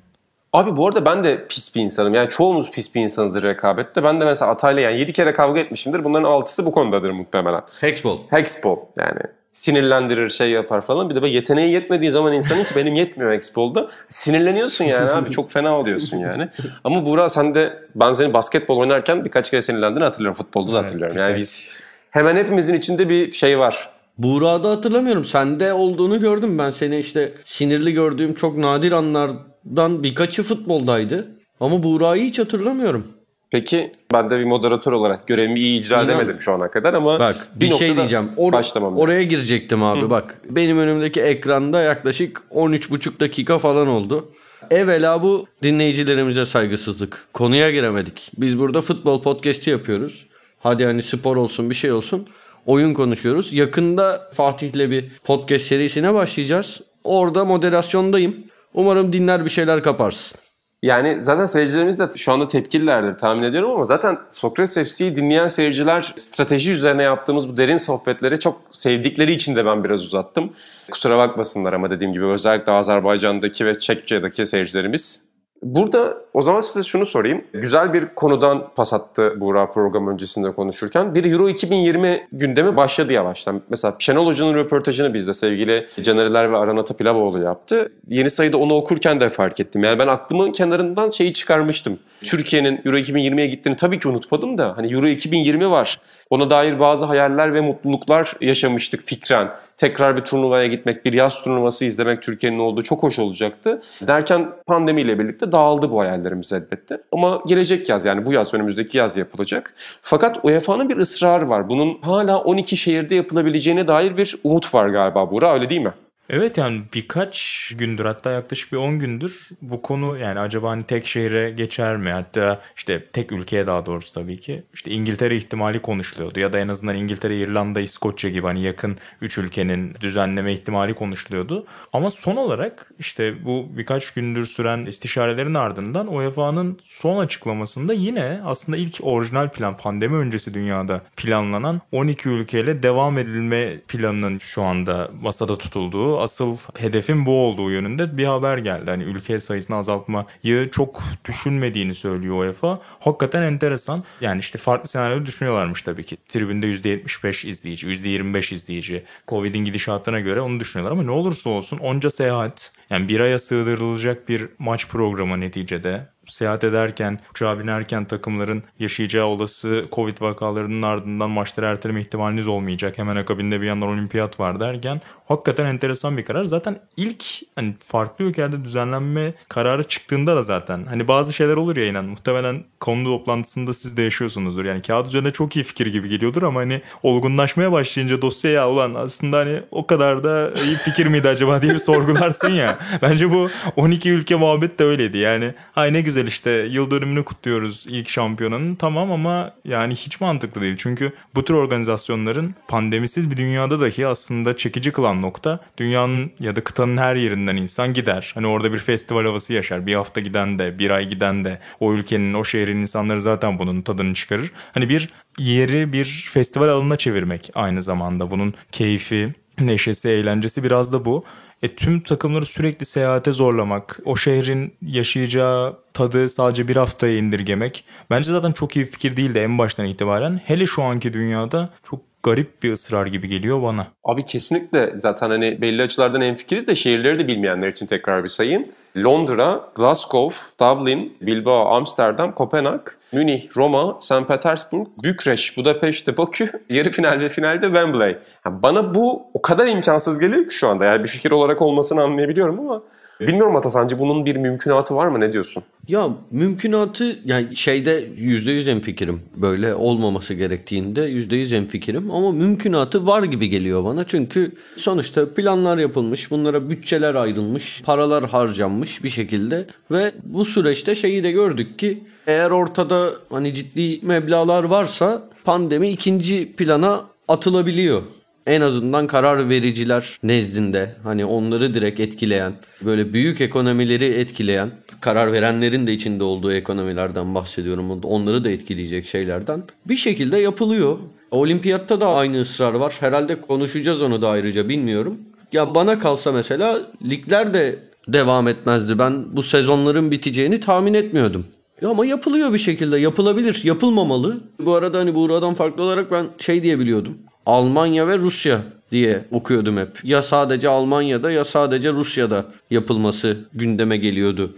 Abi 0.53 0.77
bu 0.77 0.87
arada 0.87 1.05
ben 1.05 1.23
de 1.23 1.47
pis 1.47 1.75
bir 1.75 1.81
insanım. 1.81 2.13
Yani 2.13 2.29
çoğumuz 2.29 2.71
pis 2.71 2.95
bir 2.95 3.01
insanızdır 3.01 3.43
rekabette. 3.43 4.03
Ben 4.03 4.21
de 4.21 4.25
mesela 4.25 4.51
Atay'la 4.51 4.81
yani 4.81 4.99
7 4.99 5.13
kere 5.13 5.33
kavga 5.33 5.59
etmişimdir. 5.59 6.03
Bunların 6.03 6.31
6'sı 6.31 6.65
bu 6.65 6.71
konudadır 6.71 7.09
muhtemelen. 7.11 7.61
Hexball. 7.81 8.17
Hexball 8.29 8.77
yani 8.97 9.19
sinirlendirir 9.51 10.29
şey 10.29 10.49
yapar 10.49 10.81
falan. 10.81 11.09
Bir 11.09 11.15
de 11.15 11.21
böyle 11.21 11.33
yeteneği 11.33 11.71
yetmediği 11.73 12.11
zaman 12.11 12.33
insanın 12.33 12.63
ki 12.63 12.75
benim 12.75 12.95
yetmiyor 12.95 13.31
Hexball'da. 13.31 13.87
Sinirleniyorsun 14.09 14.85
yani 14.85 15.09
abi 15.09 15.31
çok 15.31 15.51
fena 15.51 15.79
oluyorsun 15.79 16.17
yani. 16.17 16.49
Ama 16.83 17.05
Buğra 17.05 17.29
sen 17.29 17.53
de 17.55 17.83
ben 17.95 18.13
seni 18.13 18.33
basketbol 18.33 18.77
oynarken 18.77 19.25
birkaç 19.25 19.51
kere 19.51 19.61
sinirlendiğini 19.61 20.03
hatırlıyorum. 20.03 20.37
Futbolda 20.37 20.73
da 20.73 20.77
Evet, 20.77 20.85
hatırlıyorum. 20.85 21.17
Yani 21.17 21.27
birkaç. 21.27 21.41
biz 21.41 21.69
hemen 22.11 22.35
hepimizin 22.35 22.73
içinde 22.73 23.09
bir 23.09 23.31
şey 23.31 23.59
var. 23.59 23.89
Buğra'da 24.17 24.69
hatırlamıyorum. 24.69 25.25
Sende 25.25 25.73
olduğunu 25.73 26.19
gördüm. 26.19 26.57
Ben 26.57 26.69
seni 26.69 26.99
işte 26.99 27.33
sinirli 27.45 27.93
gördüğüm 27.93 28.33
çok 28.33 28.57
nadir 28.57 28.91
anlardan 28.91 30.03
birkaçı 30.03 30.43
futboldaydı. 30.43 31.27
Ama 31.59 31.83
Buğra'yı 31.83 32.23
hiç 32.23 32.39
hatırlamıyorum. 32.39 33.07
Peki 33.51 33.91
ben 34.13 34.29
de 34.29 34.39
bir 34.39 34.45
moderatör 34.45 34.91
olarak 34.91 35.27
görevimi 35.27 35.59
iyi 35.59 35.79
icra 35.79 35.95
İnan- 35.95 36.05
edemedim 36.05 36.39
şu 36.41 36.53
ana 36.53 36.67
kadar 36.67 36.93
ama 36.93 37.19
Bak 37.19 37.47
bir, 37.55 37.65
şey 37.67 37.71
noktada 37.73 37.95
diyeceğim. 37.97 38.29
Or- 38.37 38.51
başlamam 38.53 38.91
lazım. 38.91 39.03
oraya 39.03 39.23
girecektim 39.23 39.83
abi 39.83 40.09
bak. 40.09 40.41
Benim 40.49 40.79
önümdeki 40.79 41.21
ekranda 41.21 41.81
yaklaşık 41.81 42.41
13,5 42.51 43.19
dakika 43.19 43.57
falan 43.57 43.87
oldu. 43.87 44.31
Evvela 44.71 45.23
bu 45.23 45.45
dinleyicilerimize 45.63 46.45
saygısızlık. 46.45 47.27
Konuya 47.33 47.71
giremedik. 47.71 48.31
Biz 48.37 48.59
burada 48.59 48.81
futbol 48.81 49.21
podcast'i 49.21 49.69
yapıyoruz. 49.69 50.25
Hadi 50.59 50.85
hani 50.85 51.03
spor 51.03 51.35
olsun 51.37 51.69
bir 51.69 51.75
şey 51.75 51.91
olsun. 51.91 52.27
Oyun 52.67 52.93
konuşuyoruz. 52.93 53.53
Yakında 53.53 54.29
Fatih'le 54.33 54.91
bir 54.91 55.05
podcast 55.23 55.65
serisine 55.65 56.13
başlayacağız. 56.13 56.81
Orada 57.03 57.45
moderasyondayım. 57.45 58.35
Umarım 58.73 59.13
dinler 59.13 59.45
bir 59.45 59.49
şeyler 59.49 59.83
kaparsın. 59.83 60.39
Yani 60.83 61.21
zaten 61.21 61.45
seyircilerimiz 61.45 61.99
de 61.99 62.07
şu 62.17 62.31
anda 62.31 62.47
tepkililerdir 62.47 63.13
tahmin 63.13 63.43
ediyorum 63.43 63.71
ama 63.71 63.85
zaten 63.85 64.17
Sokrates 64.27 64.77
FC'yi 64.77 65.15
dinleyen 65.15 65.47
seyirciler 65.47 66.13
strateji 66.15 66.71
üzerine 66.71 67.03
yaptığımız 67.03 67.49
bu 67.49 67.57
derin 67.57 67.77
sohbetleri 67.77 68.39
çok 68.39 68.61
sevdikleri 68.71 69.33
için 69.33 69.55
de 69.55 69.65
ben 69.65 69.83
biraz 69.83 70.03
uzattım. 70.03 70.53
Kusura 70.91 71.17
bakmasınlar 71.17 71.73
ama 71.73 71.89
dediğim 71.89 72.13
gibi 72.13 72.25
özellikle 72.25 72.71
Azerbaycan'daki 72.71 73.65
ve 73.65 73.79
Çekçe'deki 73.79 74.45
seyircilerimiz. 74.45 75.26
Burada 75.63 76.17
o 76.33 76.41
zaman 76.41 76.59
size 76.59 76.87
şunu 76.87 77.05
sorayım. 77.05 77.41
Güzel 77.53 77.93
bir 77.93 78.05
konudan 78.15 78.67
pas 78.75 78.93
attı 78.93 79.33
Buğra 79.39 79.71
program 79.71 80.07
öncesinde 80.07 80.51
konuşurken. 80.51 81.15
Bir 81.15 81.31
Euro 81.31 81.49
2020 81.49 82.27
gündemi 82.31 82.77
başladı 82.77 83.13
yavaştan. 83.13 83.61
Mesela 83.69 83.95
Şenol 83.99 84.25
Hoca'nın 84.25 84.55
röportajını 84.55 85.13
bizde 85.13 85.33
sevgili 85.33 85.87
Canereler 86.03 86.51
ve 86.51 86.57
Aran 86.57 86.77
Atapilavoğlu 86.77 87.41
yaptı. 87.41 87.91
Yeni 88.07 88.29
sayıda 88.29 88.57
onu 88.57 88.73
okurken 88.73 89.19
de 89.19 89.29
fark 89.29 89.59
ettim. 89.59 89.83
Yani 89.83 89.99
ben 89.99 90.07
aklımın 90.07 90.51
kenarından 90.51 91.09
şeyi 91.09 91.33
çıkarmıştım. 91.33 91.99
Türkiye'nin 92.23 92.81
Euro 92.85 92.97
2020'ye 92.97 93.47
gittiğini 93.47 93.75
tabii 93.75 93.99
ki 93.99 94.07
unutmadım 94.07 94.57
da 94.57 94.73
hani 94.77 94.93
Euro 94.93 95.07
2020 95.07 95.71
var. 95.71 95.99
Ona 96.29 96.49
dair 96.49 96.79
bazı 96.79 97.05
hayaller 97.05 97.53
ve 97.53 97.61
mutluluklar 97.61 98.33
yaşamıştık 98.41 99.07
fikren. 99.07 99.51
Tekrar 99.77 100.17
bir 100.17 100.21
turnuvaya 100.21 100.67
gitmek, 100.67 101.05
bir 101.05 101.13
yaz 101.13 101.41
turnuvası 101.43 101.85
izlemek 101.85 102.21
Türkiye'nin 102.21 102.59
olduğu 102.59 102.83
çok 102.83 103.03
hoş 103.03 103.19
olacaktı. 103.19 103.81
Derken 104.01 104.49
pandemiyle 104.67 105.19
birlikte 105.19 105.51
dağıldı 105.51 105.91
bu 105.91 105.99
hayallerimiz 105.99 106.53
elbette. 106.53 107.01
Ama 107.11 107.41
gelecek 107.47 107.89
yaz 107.89 108.05
yani 108.05 108.25
bu 108.25 108.33
yaz 108.33 108.53
önümüzdeki 108.53 108.97
yaz 108.97 109.17
yapılacak. 109.17 109.73
Fakat 110.01 110.45
UEFA'nın 110.45 110.89
bir 110.89 110.97
ısrarı 110.97 111.49
var. 111.49 111.69
Bunun 111.69 111.97
hala 112.01 112.37
12 112.37 112.77
şehirde 112.77 113.15
yapılabileceğine 113.15 113.87
dair 113.87 114.17
bir 114.17 114.35
umut 114.43 114.73
var 114.73 114.87
galiba 114.89 115.31
Buğra 115.31 115.53
öyle 115.53 115.69
değil 115.69 115.81
mi? 115.81 115.93
Evet 116.29 116.57
yani 116.57 116.81
birkaç 116.93 117.71
gündür 117.77 118.05
hatta 118.05 118.31
yaklaşık 118.31 118.71
bir 118.71 118.77
10 118.77 118.99
gündür 118.99 119.49
bu 119.61 119.81
konu 119.81 120.17
yani 120.17 120.39
acaba 120.39 120.69
hani 120.69 120.83
tek 120.83 121.07
şehre 121.07 121.49
geçer 121.51 121.97
mi? 121.97 122.11
Hatta 122.11 122.61
işte 122.75 123.05
tek 123.05 123.31
ülkeye 123.31 123.67
daha 123.67 123.85
doğrusu 123.85 124.13
tabii 124.13 124.39
ki. 124.39 124.63
işte 124.73 124.91
İngiltere 124.91 125.35
ihtimali 125.35 125.79
konuşuluyordu 125.79 126.39
ya 126.39 126.53
da 126.53 126.59
en 126.59 126.67
azından 126.67 126.95
İngiltere, 126.95 127.37
İrlanda, 127.37 127.79
İskoçya 127.81 128.29
gibi 128.29 128.47
hani 128.47 128.61
yakın 128.61 128.97
3 129.21 129.37
ülkenin 129.37 129.95
düzenleme 130.01 130.53
ihtimali 130.53 130.93
konuşuluyordu. 130.93 131.65
Ama 131.93 132.11
son 132.11 132.35
olarak 132.35 132.91
işte 132.99 133.45
bu 133.45 133.67
birkaç 133.77 134.13
gündür 134.13 134.45
süren 134.45 134.85
istişarelerin 134.85 135.53
ardından 135.53 136.15
UEFA'nın 136.15 136.79
son 136.83 137.17
açıklamasında 137.17 137.93
yine 137.93 138.41
aslında 138.45 138.77
ilk 138.77 138.97
orijinal 139.01 139.49
plan 139.49 139.77
pandemi 139.77 140.15
öncesi 140.15 140.53
dünyada 140.53 141.01
planlanan 141.17 141.81
12 141.91 142.29
ülkeyle 142.29 142.83
devam 142.83 143.17
edilme 143.17 143.79
planının 143.87 144.39
şu 144.39 144.63
anda 144.63 145.11
masada 145.21 145.57
tutulduğu 145.57 146.16
asıl 146.21 146.57
hedefin 146.77 147.25
bu 147.25 147.45
olduğu 147.45 147.71
yönünde 147.71 148.17
bir 148.17 148.25
haber 148.25 148.57
geldi. 148.57 148.89
Hani 148.89 149.03
ülke 149.03 149.39
sayısını 149.39 149.77
azaltmayı 149.77 150.71
çok 150.71 151.03
düşünmediğini 151.25 151.95
söylüyor 151.95 152.35
UEFA. 152.35 152.79
Hakikaten 152.99 153.41
enteresan. 153.41 154.03
Yani 154.21 154.39
işte 154.39 154.57
farklı 154.57 154.89
senaryo 154.89 155.25
düşünüyorlarmış 155.25 155.81
tabii 155.81 156.03
ki. 156.03 156.17
Tribünde 156.27 156.67
%75 156.67 157.47
izleyici, 157.47 157.87
%25 157.87 158.53
izleyici. 158.53 159.03
Covid'in 159.27 159.65
gidişatına 159.65 160.19
göre 160.19 160.41
onu 160.41 160.59
düşünüyorlar 160.59 160.91
ama 160.91 161.03
ne 161.03 161.11
olursa 161.11 161.49
olsun 161.49 161.77
onca 161.77 162.09
seyahat 162.09 162.76
yani 162.89 163.07
bir 163.07 163.19
aya 163.19 163.39
sığdırılacak 163.39 164.29
bir 164.29 164.49
maç 164.59 164.87
programı 164.87 165.39
neticede 165.39 166.07
seyahat 166.31 166.63
ederken, 166.63 167.19
uçağa 167.31 167.59
binerken 167.59 168.05
takımların 168.05 168.63
yaşayacağı 168.79 169.25
olası 169.25 169.85
Covid 169.91 170.21
vakalarının 170.21 170.81
ardından 170.81 171.29
maçları 171.29 171.65
erteleme 171.65 172.01
ihtimaliniz 172.01 172.47
olmayacak. 172.47 172.97
Hemen 172.97 173.15
akabinde 173.15 173.61
bir 173.61 173.65
yandan 173.65 173.89
olimpiyat 173.89 174.39
var 174.39 174.59
derken 174.59 175.01
hakikaten 175.27 175.65
enteresan 175.65 176.17
bir 176.17 176.25
karar. 176.25 176.45
Zaten 176.45 176.79
ilk 176.97 177.25
hani 177.55 177.75
farklı 177.77 178.25
ülkelerde 178.25 178.63
düzenlenme 178.63 179.33
kararı 179.49 179.83
çıktığında 179.83 180.35
da 180.35 180.43
zaten 180.43 180.85
hani 180.85 181.07
bazı 181.07 181.33
şeyler 181.33 181.55
olur 181.55 181.77
ya 181.77 181.85
inan 181.85 182.05
muhtemelen 182.05 182.63
konu 182.79 183.03
toplantısında 183.03 183.73
siz 183.73 183.97
de 183.97 184.01
yaşıyorsunuzdur. 184.01 184.65
Yani 184.65 184.81
kağıt 184.81 185.07
üzerinde 185.07 185.31
çok 185.31 185.55
iyi 185.55 185.63
fikir 185.63 185.85
gibi 185.85 186.09
geliyordur 186.09 186.43
ama 186.43 186.59
hani 186.59 186.81
olgunlaşmaya 187.03 187.71
başlayınca 187.71 188.21
dosya 188.21 188.51
ya 188.51 188.69
ulan 188.69 188.93
aslında 188.93 189.37
hani 189.37 189.61
o 189.71 189.87
kadar 189.87 190.23
da 190.23 190.51
iyi 190.65 190.75
fikir 190.75 191.05
miydi 191.05 191.29
acaba 191.29 191.61
diye 191.61 191.73
bir 191.73 191.79
sorgularsın 191.79 192.51
ya. 192.51 192.76
Bence 193.01 193.31
bu 193.31 193.49
12 193.75 194.09
ülke 194.09 194.35
muhabbet 194.35 194.79
de 194.79 194.83
öyleydi. 194.83 195.17
Yani 195.17 195.53
hay 195.71 195.93
ne 195.93 196.01
güzel 196.01 196.27
işte 196.27 196.51
yıl 196.51 196.91
dönümünü 196.91 197.25
kutluyoruz 197.25 197.85
ilk 197.89 198.09
şampiyonanın 198.09 198.75
tamam 198.75 199.11
ama 199.11 199.51
yani 199.65 199.95
hiç 199.95 200.21
mantıklı 200.21 200.61
değil. 200.61 200.75
Çünkü 200.77 201.11
bu 201.35 201.45
tür 201.45 201.53
organizasyonların 201.53 202.55
pandemisiz 202.67 203.31
bir 203.31 203.37
dünyada 203.37 203.79
dahi 203.81 204.07
aslında 204.07 204.57
çekici 204.57 204.91
kılan 204.91 205.21
nokta 205.21 205.59
dünyanın 205.77 206.31
ya 206.39 206.55
da 206.55 206.63
kıtanın 206.63 206.97
her 206.97 207.15
yerinden 207.15 207.55
insan 207.55 207.93
gider. 207.93 208.31
Hani 208.35 208.47
orada 208.47 208.73
bir 208.73 208.77
festival 208.77 209.25
havası 209.25 209.53
yaşar. 209.53 209.85
Bir 209.85 209.95
hafta 209.95 210.19
giden 210.19 210.59
de 210.59 210.79
bir 210.79 210.89
ay 210.89 211.09
giden 211.09 211.43
de 211.43 211.59
o 211.79 211.93
ülkenin 211.93 212.33
o 212.33 212.43
şehrin 212.43 212.77
insanları 212.77 213.21
zaten 213.21 213.59
bunun 213.59 213.81
tadını 213.81 214.13
çıkarır. 214.13 214.51
Hani 214.73 214.89
bir 214.89 215.09
yeri 215.37 215.93
bir 215.93 216.29
festival 216.33 216.67
alanına 216.69 216.97
çevirmek 216.97 217.51
aynı 217.55 217.83
zamanda 217.83 218.31
bunun 218.31 218.53
keyfi, 218.71 219.33
neşesi, 219.59 220.09
eğlencesi 220.09 220.63
biraz 220.63 220.93
da 220.93 221.05
bu. 221.05 221.23
E, 221.61 221.75
tüm 221.75 221.99
takımları 221.99 222.45
sürekli 222.45 222.85
seyahate 222.85 223.31
zorlamak, 223.31 223.99
o 224.05 224.17
şehrin 224.17 224.73
yaşayacağı 224.81 225.77
tadı 225.93 226.29
sadece 226.29 226.67
bir 226.67 226.75
haftaya 226.75 227.17
indirgemek 227.17 227.85
bence 228.09 228.31
zaten 228.31 228.51
çok 228.51 228.75
iyi 228.75 228.85
fikir 228.85 229.17
değildi 229.17 229.39
en 229.39 229.57
baştan 229.57 229.85
itibaren. 229.85 230.41
Hele 230.45 230.65
şu 230.65 230.83
anki 230.83 231.13
dünyada 231.13 231.69
çok 231.83 231.99
garip 232.27 232.63
bir 232.63 232.71
ısrar 232.71 233.05
gibi 233.05 233.27
geliyor 233.27 233.61
bana. 233.61 233.87
Abi 234.03 234.25
kesinlikle 234.25 234.93
zaten 234.97 235.29
hani 235.29 235.61
belli 235.61 235.81
açılardan 235.81 236.21
en 236.21 236.35
fikiriz 236.35 236.67
de 236.67 236.75
şehirleri 236.75 237.19
de 237.19 237.27
bilmeyenler 237.27 237.67
için 237.67 237.85
tekrar 237.85 238.23
bir 238.23 238.29
sayayım. 238.29 238.65
Londra, 238.97 239.69
Glasgow, 239.75 240.37
Dublin, 240.59 241.17
Bilbao, 241.21 241.75
Amsterdam, 241.75 242.35
Kopenhag, 242.35 242.81
Münih, 243.13 243.57
Roma, 243.57 243.97
St. 244.01 244.27
Petersburg, 244.27 244.87
Bükreş, 245.03 245.57
Budapeşte, 245.57 246.17
Bakü, 246.17 246.49
yarı 246.69 246.91
final 246.91 247.19
ve 247.19 247.29
finalde 247.29 247.65
Wembley. 247.65 248.17
Yani 248.45 248.63
bana 248.63 248.93
bu 248.93 249.27
o 249.33 249.41
kadar 249.41 249.67
imkansız 249.67 250.19
geliyor 250.19 250.47
ki 250.47 250.53
şu 250.53 250.67
anda. 250.67 250.85
Yani 250.85 251.03
bir 251.03 251.09
fikir 251.09 251.31
olarak 251.31 251.61
olmasını 251.61 252.03
anlayabiliyorum 252.03 252.59
ama 252.59 252.81
Bilmiyorum 253.19 253.55
Ata 253.55 253.69
sence 253.69 253.99
bunun 253.99 254.25
bir 254.25 254.35
mümkünatı 254.35 254.95
var 254.95 255.07
mı? 255.07 255.19
Ne 255.19 255.33
diyorsun? 255.33 255.63
Ya 255.87 256.09
mümkünatı 256.31 257.19
yani 257.25 257.55
şeyde 257.55 258.07
%100 258.17 258.71
en 258.71 258.79
fikrim. 258.79 259.21
Böyle 259.35 259.75
olmaması 259.75 260.33
gerektiğinde 260.33 261.09
%100 261.09 261.55
en 261.55 261.65
fikrim. 261.65 262.11
Ama 262.11 262.31
mümkünatı 262.31 263.07
var 263.07 263.23
gibi 263.23 263.49
geliyor 263.49 263.83
bana. 263.83 264.03
Çünkü 264.07 264.51
sonuçta 264.77 265.33
planlar 265.33 265.77
yapılmış. 265.77 266.31
Bunlara 266.31 266.69
bütçeler 266.69 267.15
ayrılmış. 267.15 267.81
Paralar 267.85 268.29
harcanmış 268.29 269.03
bir 269.03 269.09
şekilde. 269.09 269.65
Ve 269.91 270.11
bu 270.23 270.45
süreçte 270.45 270.95
şeyi 270.95 271.23
de 271.23 271.31
gördük 271.31 271.79
ki 271.79 272.03
eğer 272.27 272.51
ortada 272.51 273.13
hani 273.29 273.53
ciddi 273.53 274.05
meblalar 274.05 274.63
varsa 274.63 275.29
pandemi 275.43 275.89
ikinci 275.89 276.55
plana 276.55 277.05
atılabiliyor 277.27 278.01
en 278.47 278.61
azından 278.61 279.07
karar 279.07 279.49
vericiler 279.49 280.17
nezdinde 280.23 280.95
hani 281.03 281.25
onları 281.25 281.73
direkt 281.73 281.99
etkileyen 281.99 282.53
böyle 282.85 283.13
büyük 283.13 283.41
ekonomileri 283.41 284.05
etkileyen 284.05 284.71
karar 285.01 285.33
verenlerin 285.33 285.87
de 285.87 285.93
içinde 285.93 286.23
olduğu 286.23 286.53
ekonomilerden 286.53 287.35
bahsediyorum. 287.35 288.03
Onları 288.03 288.43
da 288.43 288.49
etkileyecek 288.49 289.07
şeylerden 289.07 289.63
bir 289.85 289.95
şekilde 289.95 290.37
yapılıyor. 290.37 290.97
Olimpiyatta 291.31 292.01
da 292.01 292.07
aynı 292.07 292.41
ısrar 292.41 292.73
var. 292.73 292.95
Herhalde 292.99 293.41
konuşacağız 293.41 294.01
onu 294.01 294.21
da 294.21 294.29
ayrıca 294.29 294.69
bilmiyorum. 294.69 295.17
Ya 295.51 295.75
bana 295.75 295.99
kalsa 295.99 296.31
mesela 296.31 296.81
ligler 297.09 297.53
de 297.53 297.79
devam 298.07 298.47
etmezdi. 298.47 298.99
Ben 298.99 299.35
bu 299.35 299.43
sezonların 299.43 300.11
biteceğini 300.11 300.59
tahmin 300.59 300.93
etmiyordum. 300.93 301.45
Ya 301.81 301.89
ama 301.89 302.05
yapılıyor 302.05 302.53
bir 302.53 302.57
şekilde. 302.57 302.99
Yapılabilir. 302.99 303.61
Yapılmamalı. 303.63 304.37
Bu 304.59 304.75
arada 304.75 304.99
hani 304.99 305.15
buradan 305.15 305.53
farklı 305.53 305.83
olarak 305.83 306.11
ben 306.11 306.25
şey 306.37 306.63
diyebiliyordum. 306.63 307.17
Almanya 307.47 308.07
ve 308.07 308.17
Rusya 308.17 308.61
diye 308.91 309.25
okuyordum 309.31 309.77
hep. 309.77 309.99
Ya 310.03 310.21
sadece 310.21 310.69
Almanya'da 310.69 311.31
ya 311.31 311.43
sadece 311.43 311.93
Rusya'da 311.93 312.45
yapılması 312.69 313.37
gündeme 313.53 313.97
geliyordu. 313.97 314.55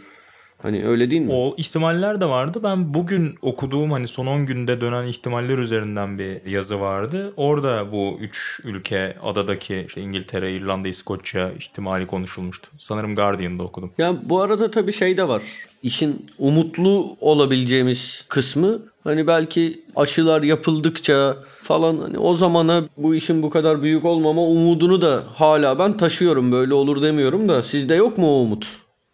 Hani 0.61 0.85
öyle 0.85 1.11
değil 1.11 1.21
mi? 1.21 1.31
O 1.33 1.55
ihtimaller 1.57 2.21
de 2.21 2.25
vardı. 2.25 2.59
Ben 2.63 2.93
bugün 2.93 3.35
okuduğum 3.41 3.91
hani 3.91 4.07
son 4.07 4.27
10 4.27 4.45
günde 4.45 4.81
dönen 4.81 5.07
ihtimaller 5.07 5.57
üzerinden 5.57 6.19
bir 6.19 6.45
yazı 6.45 6.79
vardı. 6.79 7.33
Orada 7.37 7.91
bu 7.91 8.17
3 8.19 8.61
ülke 8.63 9.15
adadaki 9.23 9.85
işte 9.87 10.01
İngiltere, 10.01 10.53
İrlanda, 10.53 10.87
İskoçya 10.87 11.51
ihtimali 11.51 12.07
konuşulmuştu. 12.07 12.69
Sanırım 12.77 13.15
Guardian'da 13.15 13.63
okudum. 13.63 13.91
Ya 13.97 14.15
bu 14.29 14.41
arada 14.41 14.71
tabii 14.71 14.93
şey 14.93 15.17
de 15.17 15.27
var. 15.27 15.41
İşin 15.83 16.25
umutlu 16.37 17.17
olabileceğimiz 17.21 18.25
kısmı 18.29 18.79
hani 19.03 19.27
belki 19.27 19.83
aşılar 19.95 20.41
yapıldıkça 20.41 21.37
falan 21.63 21.97
hani 21.97 22.17
o 22.17 22.35
zamana 22.35 22.83
bu 22.97 23.15
işin 23.15 23.43
bu 23.43 23.49
kadar 23.49 23.81
büyük 23.81 24.05
olmama 24.05 24.41
umudunu 24.41 25.01
da 25.01 25.23
hala 25.33 25.79
ben 25.79 25.97
taşıyorum. 25.97 26.51
Böyle 26.51 26.73
olur 26.73 27.01
demiyorum 27.01 27.49
da 27.49 27.63
sizde 27.63 27.95
yok 27.95 28.17
mu 28.17 28.27
o 28.27 28.41
umut? 28.41 28.67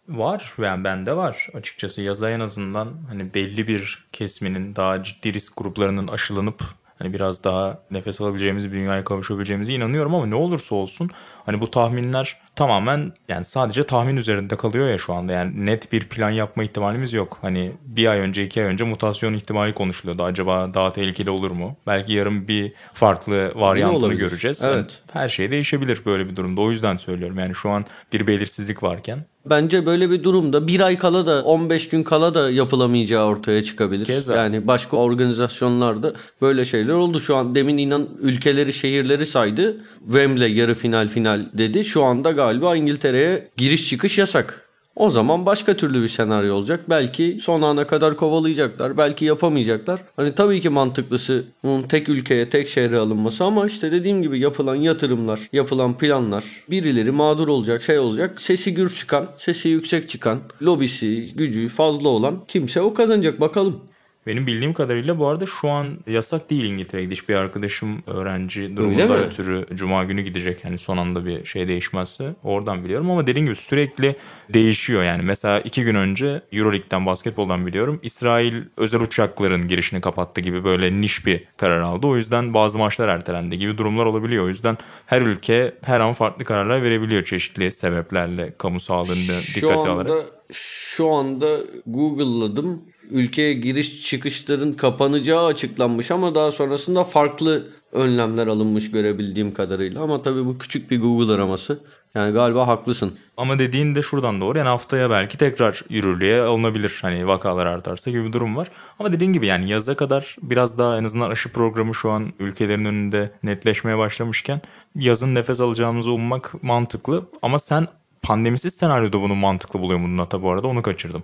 Var 0.08 0.54
yani 0.58 0.84
bende 0.84 1.16
var 1.16 1.48
açıkçası 1.54 2.02
yaza 2.02 2.30
en 2.30 2.40
azından 2.40 2.92
hani 3.08 3.34
belli 3.34 3.68
bir 3.68 4.06
kesminin 4.12 4.76
daha 4.76 5.02
ciddi 5.02 5.34
risk 5.34 5.56
gruplarının 5.56 6.08
aşılanıp 6.08 6.62
hani 6.98 7.12
biraz 7.12 7.44
daha 7.44 7.82
nefes 7.90 8.20
alabileceğimiz 8.20 8.72
bir 8.72 8.76
dünyaya 8.76 9.04
kavuşabileceğimize 9.04 9.74
inanıyorum 9.74 10.14
ama 10.14 10.26
ne 10.26 10.34
olursa 10.34 10.74
olsun 10.74 11.10
hani 11.46 11.60
bu 11.60 11.70
tahminler 11.70 12.36
tamamen 12.54 13.12
yani 13.28 13.44
sadece 13.44 13.86
tahmin 13.86 14.16
üzerinde 14.16 14.56
kalıyor 14.56 14.88
ya 14.88 14.98
şu 14.98 15.14
anda 15.14 15.32
yani 15.32 15.66
net 15.66 15.92
bir 15.92 16.08
plan 16.08 16.30
yapma 16.30 16.64
ihtimalimiz 16.64 17.12
yok. 17.12 17.38
Hani 17.42 17.72
bir 17.82 18.06
ay 18.06 18.18
önce 18.18 18.44
iki 18.44 18.60
ay 18.60 18.66
önce 18.66 18.84
mutasyon 18.84 19.34
ihtimali 19.34 19.74
konuşuluyordu. 19.74 20.22
Acaba 20.22 20.74
daha 20.74 20.92
tehlikeli 20.92 21.30
olur 21.30 21.50
mu? 21.50 21.76
Belki 21.86 22.12
yarın 22.12 22.48
bir 22.48 22.72
farklı 22.92 23.52
varyantını 23.54 24.14
göreceğiz. 24.14 24.64
Evet. 24.64 24.76
Yani 24.76 24.90
her 25.12 25.28
şey 25.28 25.50
değişebilir 25.50 26.02
böyle 26.06 26.28
bir 26.28 26.36
durumda. 26.36 26.60
O 26.60 26.70
yüzden 26.70 26.96
söylüyorum 26.96 27.38
yani 27.38 27.54
şu 27.54 27.70
an 27.70 27.84
bir 28.12 28.26
belirsizlik 28.26 28.82
varken 28.82 29.24
Bence 29.50 29.86
böyle 29.86 30.10
bir 30.10 30.22
durumda 30.22 30.66
bir 30.66 30.80
ay 30.80 30.98
kala 30.98 31.26
da 31.26 31.42
15 31.44 31.88
gün 31.88 32.02
kala 32.02 32.34
da 32.34 32.50
yapılamayacağı 32.50 33.26
ortaya 33.26 33.62
çıkabilir. 33.62 34.04
Keza. 34.04 34.36
Yani 34.36 34.66
başka 34.66 34.96
organizasyonlarda 34.96 36.12
böyle 36.42 36.64
şeyler 36.64 36.92
oldu. 36.92 37.20
Şu 37.20 37.36
an 37.36 37.54
demin 37.54 37.78
inan 37.78 38.06
ülkeleri 38.20 38.72
şehirleri 38.72 39.26
saydı. 39.26 39.76
Wembley 40.04 40.52
yarı 40.52 40.74
final 40.74 41.08
final 41.08 41.46
dedi. 41.52 41.84
Şu 41.84 42.02
anda 42.04 42.30
galiba 42.30 42.76
İngiltere'ye 42.76 43.48
giriş 43.56 43.88
çıkış 43.88 44.18
yasak. 44.18 44.65
O 44.96 45.10
zaman 45.10 45.46
başka 45.46 45.76
türlü 45.76 46.02
bir 46.02 46.08
senaryo 46.08 46.54
olacak. 46.54 46.84
Belki 46.88 47.38
son 47.42 47.62
ana 47.62 47.86
kadar 47.86 48.16
kovalayacaklar. 48.16 48.96
Belki 48.96 49.24
yapamayacaklar. 49.24 50.00
Hani 50.16 50.34
tabii 50.34 50.60
ki 50.60 50.68
mantıklısı 50.68 51.44
bunun 51.64 51.82
tek 51.82 52.08
ülkeye, 52.08 52.48
tek 52.48 52.68
şehre 52.68 52.98
alınması 52.98 53.44
ama 53.44 53.66
işte 53.66 53.92
dediğim 53.92 54.22
gibi 54.22 54.38
yapılan 54.38 54.74
yatırımlar, 54.74 55.40
yapılan 55.52 55.98
planlar 55.98 56.44
birileri 56.70 57.10
mağdur 57.10 57.48
olacak, 57.48 57.82
şey 57.82 57.98
olacak. 57.98 58.42
Sesi 58.42 58.74
gür 58.74 58.90
çıkan, 58.94 59.28
sesi 59.38 59.68
yüksek 59.68 60.08
çıkan, 60.08 60.38
lobisi, 60.62 61.34
gücü 61.34 61.68
fazla 61.68 62.08
olan 62.08 62.44
kimse 62.48 62.80
o 62.80 62.94
kazanacak 62.94 63.40
bakalım. 63.40 63.80
Benim 64.26 64.46
bildiğim 64.46 64.72
kadarıyla 64.72 65.18
bu 65.18 65.26
arada 65.26 65.46
şu 65.46 65.68
an 65.68 65.86
yasak 66.06 66.50
değil 66.50 66.64
İngiltere'ye 66.64 67.04
gidiş. 67.04 67.28
Bir 67.28 67.34
arkadaşım 67.34 68.02
öğrenci 68.06 68.76
durumundan 68.76 69.24
ötürü 69.24 69.66
Cuma 69.74 70.04
günü 70.04 70.22
gidecek. 70.22 70.64
Yani 70.64 70.78
son 70.78 70.96
anda 70.96 71.26
bir 71.26 71.44
şey 71.44 71.68
değişmezse 71.68 72.34
oradan 72.42 72.84
biliyorum. 72.84 73.10
Ama 73.10 73.26
dediğim 73.26 73.46
gibi 73.46 73.56
sürekli 73.56 74.16
değişiyor 74.54 75.02
yani. 75.02 75.22
Mesela 75.22 75.60
iki 75.60 75.84
gün 75.84 75.94
önce 75.94 76.42
Euroleague'den 76.52 77.06
basketboldan 77.06 77.66
biliyorum. 77.66 78.00
İsrail 78.02 78.54
özel 78.76 79.00
uçakların 79.00 79.66
girişini 79.66 80.00
kapattı 80.00 80.40
gibi 80.40 80.64
böyle 80.64 81.00
niş 81.00 81.26
bir 81.26 81.44
karar 81.56 81.80
aldı. 81.80 82.06
O 82.06 82.16
yüzden 82.16 82.54
bazı 82.54 82.78
maçlar 82.78 83.08
ertelendi 83.08 83.58
gibi 83.58 83.78
durumlar 83.78 84.06
olabiliyor. 84.06 84.44
O 84.44 84.48
yüzden 84.48 84.78
her 85.06 85.22
ülke 85.22 85.74
her 85.84 86.00
an 86.00 86.12
farklı 86.12 86.44
kararlar 86.44 86.82
verebiliyor 86.82 87.24
çeşitli 87.24 87.72
sebeplerle 87.72 88.54
kamu 88.58 88.80
sağlığını 88.80 89.40
dikkate 89.54 89.88
alarak. 89.88 90.26
Şu 90.52 91.08
anda 91.08 91.60
Google'ladım 91.86 92.82
ülkeye 93.10 93.54
giriş 93.54 94.04
çıkışların 94.04 94.72
kapanacağı 94.72 95.46
açıklanmış 95.46 96.10
ama 96.10 96.34
daha 96.34 96.50
sonrasında 96.50 97.04
farklı 97.04 97.66
önlemler 97.92 98.46
alınmış 98.46 98.90
görebildiğim 98.90 99.54
kadarıyla. 99.54 100.02
Ama 100.02 100.22
tabii 100.22 100.46
bu 100.46 100.58
küçük 100.58 100.90
bir 100.90 101.00
Google 101.00 101.32
araması. 101.32 101.78
Yani 102.14 102.32
galiba 102.32 102.66
haklısın. 102.66 103.14
Ama 103.36 103.58
dediğin 103.58 103.94
de 103.94 104.02
şuradan 104.02 104.40
doğru. 104.40 104.58
Yani 104.58 104.68
haftaya 104.68 105.10
belki 105.10 105.38
tekrar 105.38 105.82
yürürlüğe 105.88 106.40
alınabilir. 106.40 106.98
Hani 107.02 107.26
vakalar 107.26 107.66
artarsa 107.66 108.10
gibi 108.10 108.24
bir 108.24 108.32
durum 108.32 108.56
var. 108.56 108.68
Ama 108.98 109.12
dediğin 109.12 109.32
gibi 109.32 109.46
yani 109.46 109.70
yaza 109.70 109.96
kadar 109.96 110.36
biraz 110.42 110.78
daha 110.78 110.98
en 110.98 111.04
azından 111.04 111.30
aşı 111.30 111.52
programı 111.52 111.94
şu 111.94 112.10
an 112.10 112.32
ülkelerin 112.38 112.84
önünde 112.84 113.30
netleşmeye 113.42 113.98
başlamışken 113.98 114.60
yazın 114.94 115.34
nefes 115.34 115.60
alacağımızı 115.60 116.12
ummak 116.12 116.62
mantıklı. 116.62 117.24
Ama 117.42 117.58
sen 117.58 117.86
pandemisiz 118.22 118.74
senaryoda 118.74 119.20
bunu 119.20 119.34
mantıklı 119.34 119.80
buluyor 119.80 120.00
musun 120.00 120.16
Nata 120.16 120.42
bu 120.42 120.50
arada? 120.50 120.68
Onu 120.68 120.82
kaçırdım. 120.82 121.22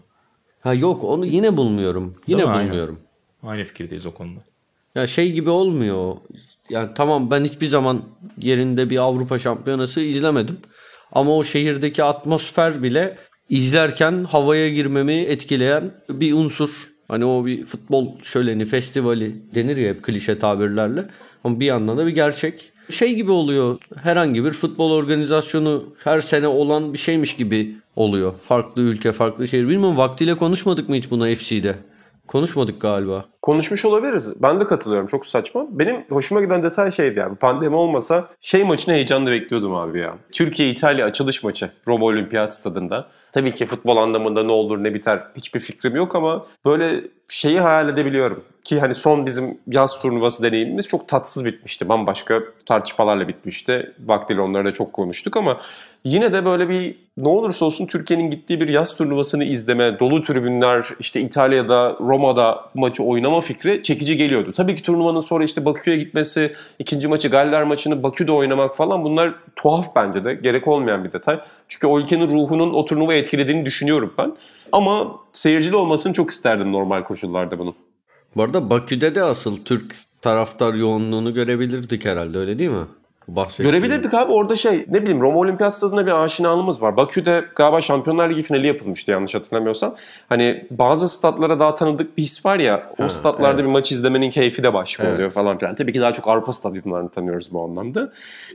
Ha 0.62 0.74
yok 0.74 1.04
onu 1.04 1.26
yine 1.26 1.56
bulmuyorum. 1.56 2.14
Yine 2.26 2.42
bulmuyorum. 2.42 2.98
Aynı. 3.42 3.52
Aynı 3.52 3.64
fikirdeyiz 3.64 4.06
o 4.06 4.14
konuda. 4.14 4.40
Ya 4.94 5.06
şey 5.06 5.32
gibi 5.32 5.50
olmuyor. 5.50 6.16
Yani 6.70 6.88
tamam 6.94 7.30
ben 7.30 7.44
hiçbir 7.44 7.66
zaman 7.66 8.02
yerinde 8.38 8.90
bir 8.90 8.98
Avrupa 8.98 9.38
Şampiyonası 9.38 10.00
izlemedim. 10.00 10.58
Ama 11.12 11.36
o 11.36 11.44
şehirdeki 11.44 12.04
atmosfer 12.04 12.82
bile 12.82 13.16
izlerken 13.48 14.24
havaya 14.24 14.68
girmemi 14.68 15.12
etkileyen 15.12 15.90
bir 16.08 16.32
unsur. 16.32 16.92
Hani 17.08 17.24
o 17.24 17.46
bir 17.46 17.64
futbol 17.64 18.22
şöleni, 18.22 18.64
festivali 18.64 19.54
denir 19.54 19.76
ya 19.76 19.88
hep 19.88 20.02
klişe 20.02 20.38
tabirlerle. 20.38 21.04
Ama 21.44 21.60
bir 21.60 21.66
yandan 21.66 21.98
da 21.98 22.06
bir 22.06 22.12
gerçek. 22.12 22.71
Şey 22.90 23.14
gibi 23.14 23.30
oluyor. 23.30 23.78
Herhangi 24.02 24.44
bir 24.44 24.52
futbol 24.52 24.90
organizasyonu 24.90 25.84
her 26.04 26.20
sene 26.20 26.46
olan 26.46 26.92
bir 26.92 26.98
şeymiş 26.98 27.36
gibi 27.36 27.76
oluyor. 27.96 28.32
Farklı 28.36 28.82
ülke, 28.82 29.12
farklı 29.12 29.48
şehir. 29.48 29.68
Bilmiyorum 29.68 29.96
vaktiyle 29.96 30.36
konuşmadık 30.36 30.88
mı 30.88 30.94
hiç 30.94 31.10
bunu 31.10 31.34
FC'de? 31.34 31.74
Konuşmadık 32.28 32.80
galiba. 32.80 33.24
Konuşmuş 33.42 33.84
olabiliriz. 33.84 34.42
Ben 34.42 34.60
de 34.60 34.66
katılıyorum. 34.66 35.06
Çok 35.06 35.26
saçma. 35.26 35.66
Benim 35.70 36.04
hoşuma 36.08 36.40
giden 36.40 36.62
detay 36.62 36.90
şeydi 36.90 37.18
yani. 37.18 37.36
Pandemi 37.36 37.76
olmasa 37.76 38.28
şey 38.40 38.64
maçını 38.64 38.94
heyecanla 38.94 39.30
bekliyordum 39.30 39.74
abi 39.74 39.98
ya. 39.98 40.14
Türkiye-İtalya 40.32 41.06
açılış 41.06 41.44
maçı. 41.44 41.70
Roma 41.88 42.04
Olimpiyat 42.06 42.54
Stadında. 42.56 43.08
Tabii 43.32 43.54
ki 43.54 43.66
futbol 43.66 43.96
anlamında 43.96 44.42
ne 44.42 44.52
olur 44.52 44.84
ne 44.84 44.94
biter 44.94 45.22
hiçbir 45.36 45.60
fikrim 45.60 45.96
yok 45.96 46.14
ama 46.14 46.46
böyle 46.66 47.04
şeyi 47.28 47.60
hayal 47.60 47.88
edebiliyorum. 47.88 48.44
Ki 48.64 48.80
hani 48.80 48.94
son 48.94 49.26
bizim 49.26 49.58
yaz 49.66 49.98
turnuvası 49.98 50.42
deneyimimiz 50.42 50.88
çok 50.88 51.08
tatsız 51.08 51.44
bitmişti. 51.44 51.88
Bambaşka 51.88 52.40
tartışmalarla 52.66 53.28
bitmişti. 53.28 53.92
Vaktiyle 54.04 54.40
onları 54.40 54.64
da 54.64 54.72
çok 54.72 54.92
konuştuk 54.92 55.36
ama 55.36 55.60
yine 56.04 56.32
de 56.32 56.44
böyle 56.44 56.68
bir 56.68 56.96
ne 57.16 57.28
olursa 57.28 57.64
olsun 57.64 57.86
Türkiye'nin 57.86 58.30
gittiği 58.30 58.60
bir 58.60 58.68
yaz 58.68 58.96
turnuvasını 58.96 59.44
izleme, 59.44 59.98
dolu 59.98 60.22
tribünler, 60.22 60.88
işte 61.00 61.20
İtalya'da, 61.20 61.96
Roma'da 62.00 62.64
maçı 62.74 63.02
oynama 63.02 63.40
fikri 63.40 63.82
çekici 63.82 64.16
geliyordu. 64.16 64.52
Tabii 64.52 64.74
ki 64.74 64.82
turnuvanın 64.82 65.20
sonra 65.20 65.44
işte 65.44 65.64
Bakü'ye 65.64 65.96
gitmesi, 65.96 66.52
ikinci 66.78 67.08
maçı 67.08 67.28
Galler 67.28 67.62
maçını 67.62 68.02
Bakü'de 68.02 68.32
oynamak 68.32 68.76
falan 68.76 69.04
bunlar 69.04 69.34
tuhaf 69.56 69.96
bence 69.96 70.24
de. 70.24 70.34
Gerek 70.34 70.68
olmayan 70.68 71.04
bir 71.04 71.12
detay. 71.12 71.40
Çünkü 71.68 71.86
o 71.86 72.00
ülkenin 72.00 72.28
ruhunun 72.28 72.74
o 72.74 72.84
turnuvayı 72.84 73.20
etkilediğini 73.20 73.66
düşünüyorum 73.66 74.14
ben. 74.18 74.36
Ama 74.72 75.16
seyircili 75.32 75.76
olmasını 75.76 76.12
çok 76.12 76.30
isterdim 76.30 76.72
normal 76.72 77.02
koşullarda 77.02 77.58
bunun. 77.58 77.74
Bu 78.36 78.42
arada 78.42 78.70
Bakü'de 78.70 79.14
de 79.14 79.22
asıl 79.22 79.64
Türk 79.64 79.96
taraftar 80.22 80.74
yoğunluğunu 80.74 81.34
görebilirdik 81.34 82.04
herhalde 82.04 82.38
öyle 82.38 82.58
değil 82.58 82.70
mi? 82.70 82.86
Görebilirdik 83.62 84.14
abi 84.14 84.32
orada 84.32 84.56
şey 84.56 84.86
ne 84.88 85.02
bileyim 85.02 85.20
Roma 85.20 85.38
Olimpiyat 85.38 85.76
Stadı'na 85.76 86.06
bir 86.06 86.24
aşinalığımız 86.24 86.82
var. 86.82 86.96
Bakü'de 86.96 87.44
galiba 87.56 87.80
Şampiyonlar 87.80 88.30
Ligi 88.30 88.42
finali 88.42 88.66
yapılmıştı 88.66 89.10
yanlış 89.10 89.34
hatırlamıyorsam. 89.34 89.94
Hani 90.28 90.66
bazı 90.70 91.08
statlara 91.08 91.58
daha 91.58 91.74
tanıdık 91.74 92.18
bir 92.18 92.22
his 92.22 92.46
var 92.46 92.58
ya 92.58 92.90
o 92.98 93.02
ha, 93.02 93.08
statlarda 93.08 93.54
evet. 93.54 93.64
bir 93.64 93.72
maç 93.72 93.92
izlemenin 93.92 94.30
keyfi 94.30 94.62
de 94.62 94.74
başka 94.74 95.04
evet. 95.04 95.14
oluyor 95.14 95.30
falan 95.30 95.58
filan. 95.58 95.74
Tabii 95.74 95.92
ki 95.92 96.00
daha 96.00 96.12
çok 96.12 96.28
Avrupa 96.28 96.52
stadyumlarını 96.52 97.08
tanıyoruz 97.08 97.52
bu 97.52 97.64
anlamda. 97.64 98.12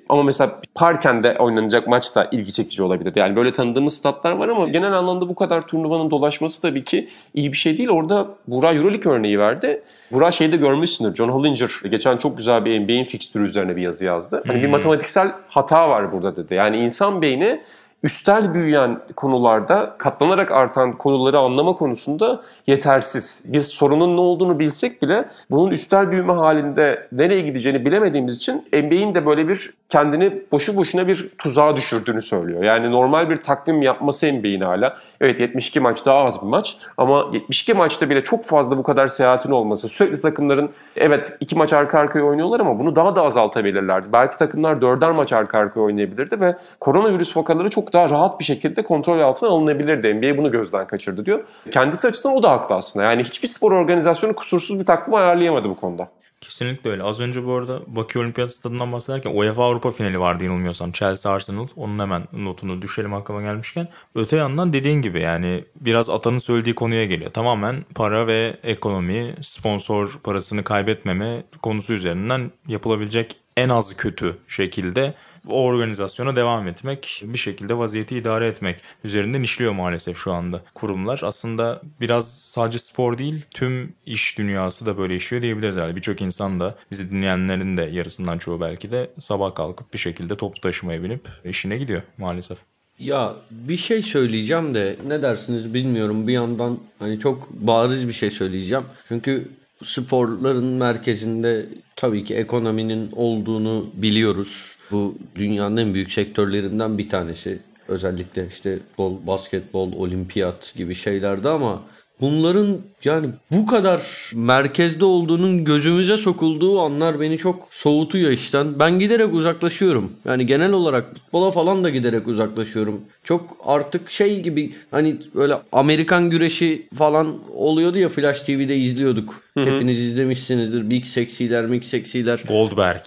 Ama 0.09 0.23
mesela 0.23 0.61
Parken'de 0.75 1.37
oynanacak 1.39 1.87
maç 1.87 2.15
da 2.15 2.27
ilgi 2.31 2.51
çekici 2.51 2.83
olabilir. 2.83 3.13
Yani 3.15 3.35
böyle 3.35 3.51
tanıdığımız 3.51 3.93
statlar 3.93 4.31
var 4.31 4.47
ama 4.47 4.69
genel 4.69 4.93
anlamda 4.93 5.29
bu 5.29 5.35
kadar 5.35 5.67
turnuvanın 5.67 6.11
dolaşması 6.11 6.61
tabii 6.61 6.83
ki 6.83 7.07
iyi 7.33 7.51
bir 7.51 7.57
şey 7.57 7.77
değil. 7.77 7.89
Orada 7.89 8.27
Burak 8.47 8.75
Euroleague 8.75 9.13
örneği 9.13 9.39
verdi. 9.39 9.83
Burak 10.11 10.33
şeyde 10.33 10.57
görmüşsündür. 10.57 11.15
John 11.15 11.29
Hollinger 11.29 11.89
geçen 11.89 12.17
çok 12.17 12.37
güzel 12.37 12.65
bir 12.65 12.79
NBA'in 12.79 13.05
fikstürü 13.05 13.45
üzerine 13.45 13.75
bir 13.75 13.81
yazı 13.81 14.05
yazdı. 14.05 14.43
Hani 14.47 14.56
bir 14.57 14.63
hmm. 14.63 14.71
matematiksel 14.71 15.31
hata 15.47 15.89
var 15.89 16.11
burada 16.11 16.35
dedi. 16.35 16.53
Yani 16.53 16.77
insan 16.77 17.21
beyni 17.21 17.61
üstel 18.03 18.53
büyüyen 18.53 18.99
konularda 19.15 19.95
katlanarak 19.97 20.51
artan 20.51 20.97
konuları 20.97 21.39
anlama 21.39 21.73
konusunda 21.73 22.41
yetersiz. 22.67 23.43
Biz 23.45 23.67
sorunun 23.67 24.17
ne 24.17 24.21
olduğunu 24.21 24.59
bilsek 24.59 25.01
bile 25.01 25.25
bunun 25.51 25.71
üstel 25.71 26.11
büyüme 26.11 26.33
halinde 26.33 27.07
nereye 27.11 27.41
gideceğini 27.41 27.85
bilemediğimiz 27.85 28.35
için 28.35 28.67
NBA'in 28.73 29.15
de 29.15 29.25
böyle 29.25 29.47
bir 29.47 29.73
kendini 29.89 30.41
boşu 30.51 30.77
boşuna 30.77 31.07
bir 31.07 31.29
tuzağa 31.37 31.75
düşürdüğünü 31.75 32.21
söylüyor. 32.21 32.63
Yani 32.63 32.91
normal 32.91 33.29
bir 33.29 33.37
takvim 33.37 33.81
yapması 33.81 34.33
NBA'in 34.33 34.61
hala. 34.61 34.97
Evet 35.21 35.39
72 35.39 35.79
maç 35.79 36.05
daha 36.05 36.23
az 36.23 36.41
bir 36.41 36.47
maç 36.47 36.77
ama 36.97 37.29
72 37.33 37.73
maçta 37.73 38.09
bile 38.09 38.23
çok 38.23 38.43
fazla 38.43 38.77
bu 38.77 38.83
kadar 38.83 39.07
seyahatin 39.07 39.51
olması. 39.51 39.89
Sürekli 39.89 40.21
takımların 40.21 40.69
evet 40.95 41.37
iki 41.39 41.55
maç 41.55 41.73
arka 41.73 41.99
arkaya 41.99 42.25
oynuyorlar 42.25 42.59
ama 42.59 42.79
bunu 42.79 42.95
daha 42.95 43.15
da 43.15 43.23
azaltabilirlerdi. 43.23 44.07
Belki 44.13 44.37
takımlar 44.37 44.81
dörder 44.81 45.11
maç 45.11 45.33
arka 45.33 45.57
arkaya 45.57 45.81
oynayabilirdi 45.81 46.41
ve 46.41 46.55
koronavirüs 46.79 47.37
vakaları 47.37 47.69
çok 47.69 47.86
daha 47.93 48.09
rahat 48.09 48.39
bir 48.39 48.45
şekilde 48.45 48.83
kontrol 48.83 49.19
altına 49.19 49.49
alınabilirdi. 49.49 50.13
NBA 50.13 50.37
bunu 50.37 50.51
gözden 50.51 50.87
kaçırdı 50.87 51.25
diyor. 51.25 51.43
Kendisi 51.71 52.07
açısından 52.07 52.37
o 52.37 52.43
da 52.43 52.51
haklı 52.51 52.75
aslında. 52.75 53.05
Yani 53.05 53.23
hiçbir 53.23 53.47
spor 53.47 53.71
organizasyonu 53.71 54.35
kusursuz 54.35 54.79
bir 54.79 54.85
takımı 54.85 55.17
ayarlayamadı 55.17 55.69
bu 55.69 55.75
konuda. 55.75 56.09
Kesinlikle 56.41 56.89
öyle. 56.89 57.03
Az 57.03 57.19
önce 57.19 57.45
bu 57.45 57.53
arada 57.53 57.79
Bakü 57.87 58.19
Olimpiyat 58.19 58.53
Stadı'ndan 58.53 58.91
bahsederken 58.91 59.31
UEFA 59.35 59.63
Avrupa 59.63 59.91
finali 59.91 60.19
vardı 60.19 60.43
yanılmıyorsam. 60.43 60.91
Chelsea 60.91 61.31
Arsenal. 61.31 61.67
Onun 61.75 61.99
hemen 61.99 62.23
notunu 62.33 62.81
düşelim 62.81 63.13
aklıma 63.13 63.41
gelmişken. 63.41 63.87
Öte 64.15 64.37
yandan 64.37 64.73
dediğin 64.73 65.01
gibi 65.01 65.21
yani 65.21 65.63
biraz 65.81 66.09
Atan'ın 66.09 66.39
söylediği 66.39 66.75
konuya 66.75 67.05
geliyor. 67.05 67.31
Tamamen 67.31 67.75
para 67.95 68.27
ve 68.27 68.57
ekonomi, 68.63 69.35
sponsor 69.41 70.19
parasını 70.23 70.63
kaybetmeme 70.63 71.43
konusu 71.61 71.93
üzerinden 71.93 72.51
yapılabilecek 72.67 73.35
en 73.57 73.69
az 73.69 73.97
kötü 73.97 74.37
şekilde 74.47 75.13
o 75.49 75.63
organizasyona 75.63 76.35
devam 76.35 76.67
etmek, 76.67 77.23
bir 77.25 77.37
şekilde 77.37 77.77
vaziyeti 77.77 78.17
idare 78.17 78.47
etmek 78.47 78.77
üzerinden 79.03 79.43
işliyor 79.43 79.71
maalesef 79.71 80.17
şu 80.17 80.33
anda 80.33 80.61
kurumlar. 80.73 81.19
Aslında 81.23 81.81
biraz 82.01 82.39
sadece 82.41 82.79
spor 82.79 83.17
değil, 83.17 83.45
tüm 83.51 83.93
iş 84.05 84.37
dünyası 84.37 84.85
da 84.85 84.97
böyle 84.97 85.15
işliyor 85.15 85.43
diyebiliriz 85.43 85.75
herhalde. 85.75 85.95
Birçok 85.95 86.21
insan 86.21 86.59
da 86.59 86.75
bizi 86.91 87.11
dinleyenlerin 87.11 87.77
de 87.77 87.81
yarısından 87.81 88.37
çoğu 88.37 88.61
belki 88.61 88.91
de 88.91 89.09
sabah 89.19 89.55
kalkıp 89.55 89.93
bir 89.93 89.99
şekilde 89.99 90.37
toplu 90.37 90.61
taşımaya 90.61 91.03
binip 91.03 91.27
işine 91.45 91.77
gidiyor 91.77 92.01
maalesef. 92.17 92.57
Ya 92.99 93.35
bir 93.51 93.77
şey 93.77 94.01
söyleyeceğim 94.01 94.75
de 94.75 94.97
ne 95.07 95.21
dersiniz 95.21 95.73
bilmiyorum. 95.73 96.27
Bir 96.27 96.33
yandan 96.33 96.79
hani 96.99 97.19
çok 97.19 97.49
bariz 97.51 98.07
bir 98.07 98.13
şey 98.13 98.31
söyleyeceğim. 98.31 98.83
Çünkü 99.07 99.47
sporların 99.83 100.65
merkezinde 100.65 101.65
tabii 101.95 102.23
ki 102.23 102.35
ekonominin 102.35 103.11
olduğunu 103.11 103.89
biliyoruz. 103.93 104.75
Bu 104.91 105.15
dünyanın 105.35 105.77
en 105.77 105.93
büyük 105.93 106.11
sektörlerinden 106.11 106.97
bir 106.97 107.09
tanesi. 107.09 107.59
Özellikle 107.87 108.47
işte 108.47 108.79
bol, 108.97 109.27
basketbol, 109.27 109.91
olimpiyat 109.91 110.73
gibi 110.77 110.95
şeylerde 110.95 111.49
ama 111.49 111.83
bunların 112.21 112.77
yani 113.03 113.29
bu 113.51 113.65
kadar 113.65 114.31
merkezde 114.35 115.05
olduğunun 115.05 115.65
gözümüze 115.65 116.17
sokulduğu 116.17 116.81
anlar 116.81 117.19
beni 117.19 117.37
çok 117.37 117.67
soğutuyor 117.71 118.31
işten. 118.31 118.79
Ben 118.79 118.99
giderek 118.99 119.33
uzaklaşıyorum. 119.33 120.11
Yani 120.25 120.45
genel 120.45 120.71
olarak 120.71 121.13
futbola 121.13 121.51
falan 121.51 121.83
da 121.83 121.89
giderek 121.89 122.27
uzaklaşıyorum. 122.27 123.01
Çok 123.23 123.57
artık 123.65 124.11
şey 124.11 124.41
gibi 124.41 124.75
hani 124.91 125.15
böyle 125.35 125.57
Amerikan 125.71 126.29
güreşi 126.29 126.87
falan 126.97 127.35
oluyordu 127.55 127.97
ya 127.97 128.09
Flash 128.09 128.39
TV'de 128.39 128.77
izliyorduk. 128.77 129.41
Hı 129.53 129.59
hı. 129.59 129.65
Hepiniz 129.65 129.99
izlemişsinizdir. 129.99 130.89
Big 130.89 131.05
Sexiler, 131.05 131.71
Big 131.71 131.83
Sexiler. 131.83 132.43
Goldberg. 132.47 133.01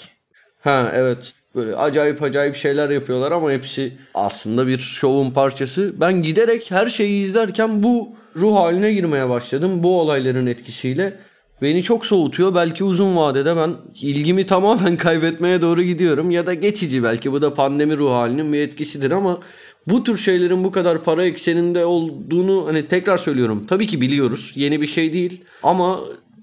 Ha 0.60 0.92
evet. 0.94 1.34
Böyle 1.54 1.76
acayip 1.76 2.22
acayip 2.22 2.56
şeyler 2.56 2.90
yapıyorlar 2.90 3.32
ama 3.32 3.52
hepsi 3.52 3.92
aslında 4.14 4.66
bir 4.66 4.78
şovun 4.78 5.30
parçası. 5.30 5.92
Ben 6.00 6.22
giderek 6.22 6.70
her 6.70 6.86
şeyi 6.86 7.24
izlerken 7.24 7.82
bu 7.82 8.08
ruh 8.36 8.54
haline 8.56 8.92
girmeye 8.92 9.28
başladım. 9.28 9.82
Bu 9.82 10.00
olayların 10.00 10.46
etkisiyle 10.46 11.18
beni 11.62 11.82
çok 11.82 12.06
soğutuyor. 12.06 12.54
Belki 12.54 12.84
uzun 12.84 13.16
vadede 13.16 13.56
ben 13.56 13.74
ilgimi 14.00 14.46
tamamen 14.46 14.96
kaybetmeye 15.06 15.62
doğru 15.62 15.82
gidiyorum. 15.82 16.30
Ya 16.30 16.46
da 16.46 16.54
geçici 16.54 17.02
belki 17.02 17.32
bu 17.32 17.42
da 17.42 17.54
pandemi 17.54 17.96
ruh 17.96 18.10
halinin 18.10 18.52
bir 18.52 18.58
etkisidir 18.58 19.10
ama 19.10 19.40
bu 19.86 20.04
tür 20.04 20.16
şeylerin 20.16 20.64
bu 20.64 20.70
kadar 20.70 21.04
para 21.04 21.24
ekseninde 21.24 21.84
olduğunu 21.84 22.66
hani 22.66 22.86
tekrar 22.86 23.16
söylüyorum. 23.16 23.66
Tabii 23.68 23.86
ki 23.86 24.00
biliyoruz. 24.00 24.52
Yeni 24.54 24.80
bir 24.80 24.86
şey 24.86 25.12
değil. 25.12 25.44
Ama 25.62 26.00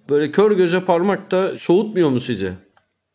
böyle 0.09 0.31
kör 0.31 0.51
göze 0.51 0.79
parmak 0.79 1.31
da 1.31 1.57
soğutmuyor 1.59 2.09
mu 2.09 2.19
sizi? 2.19 2.51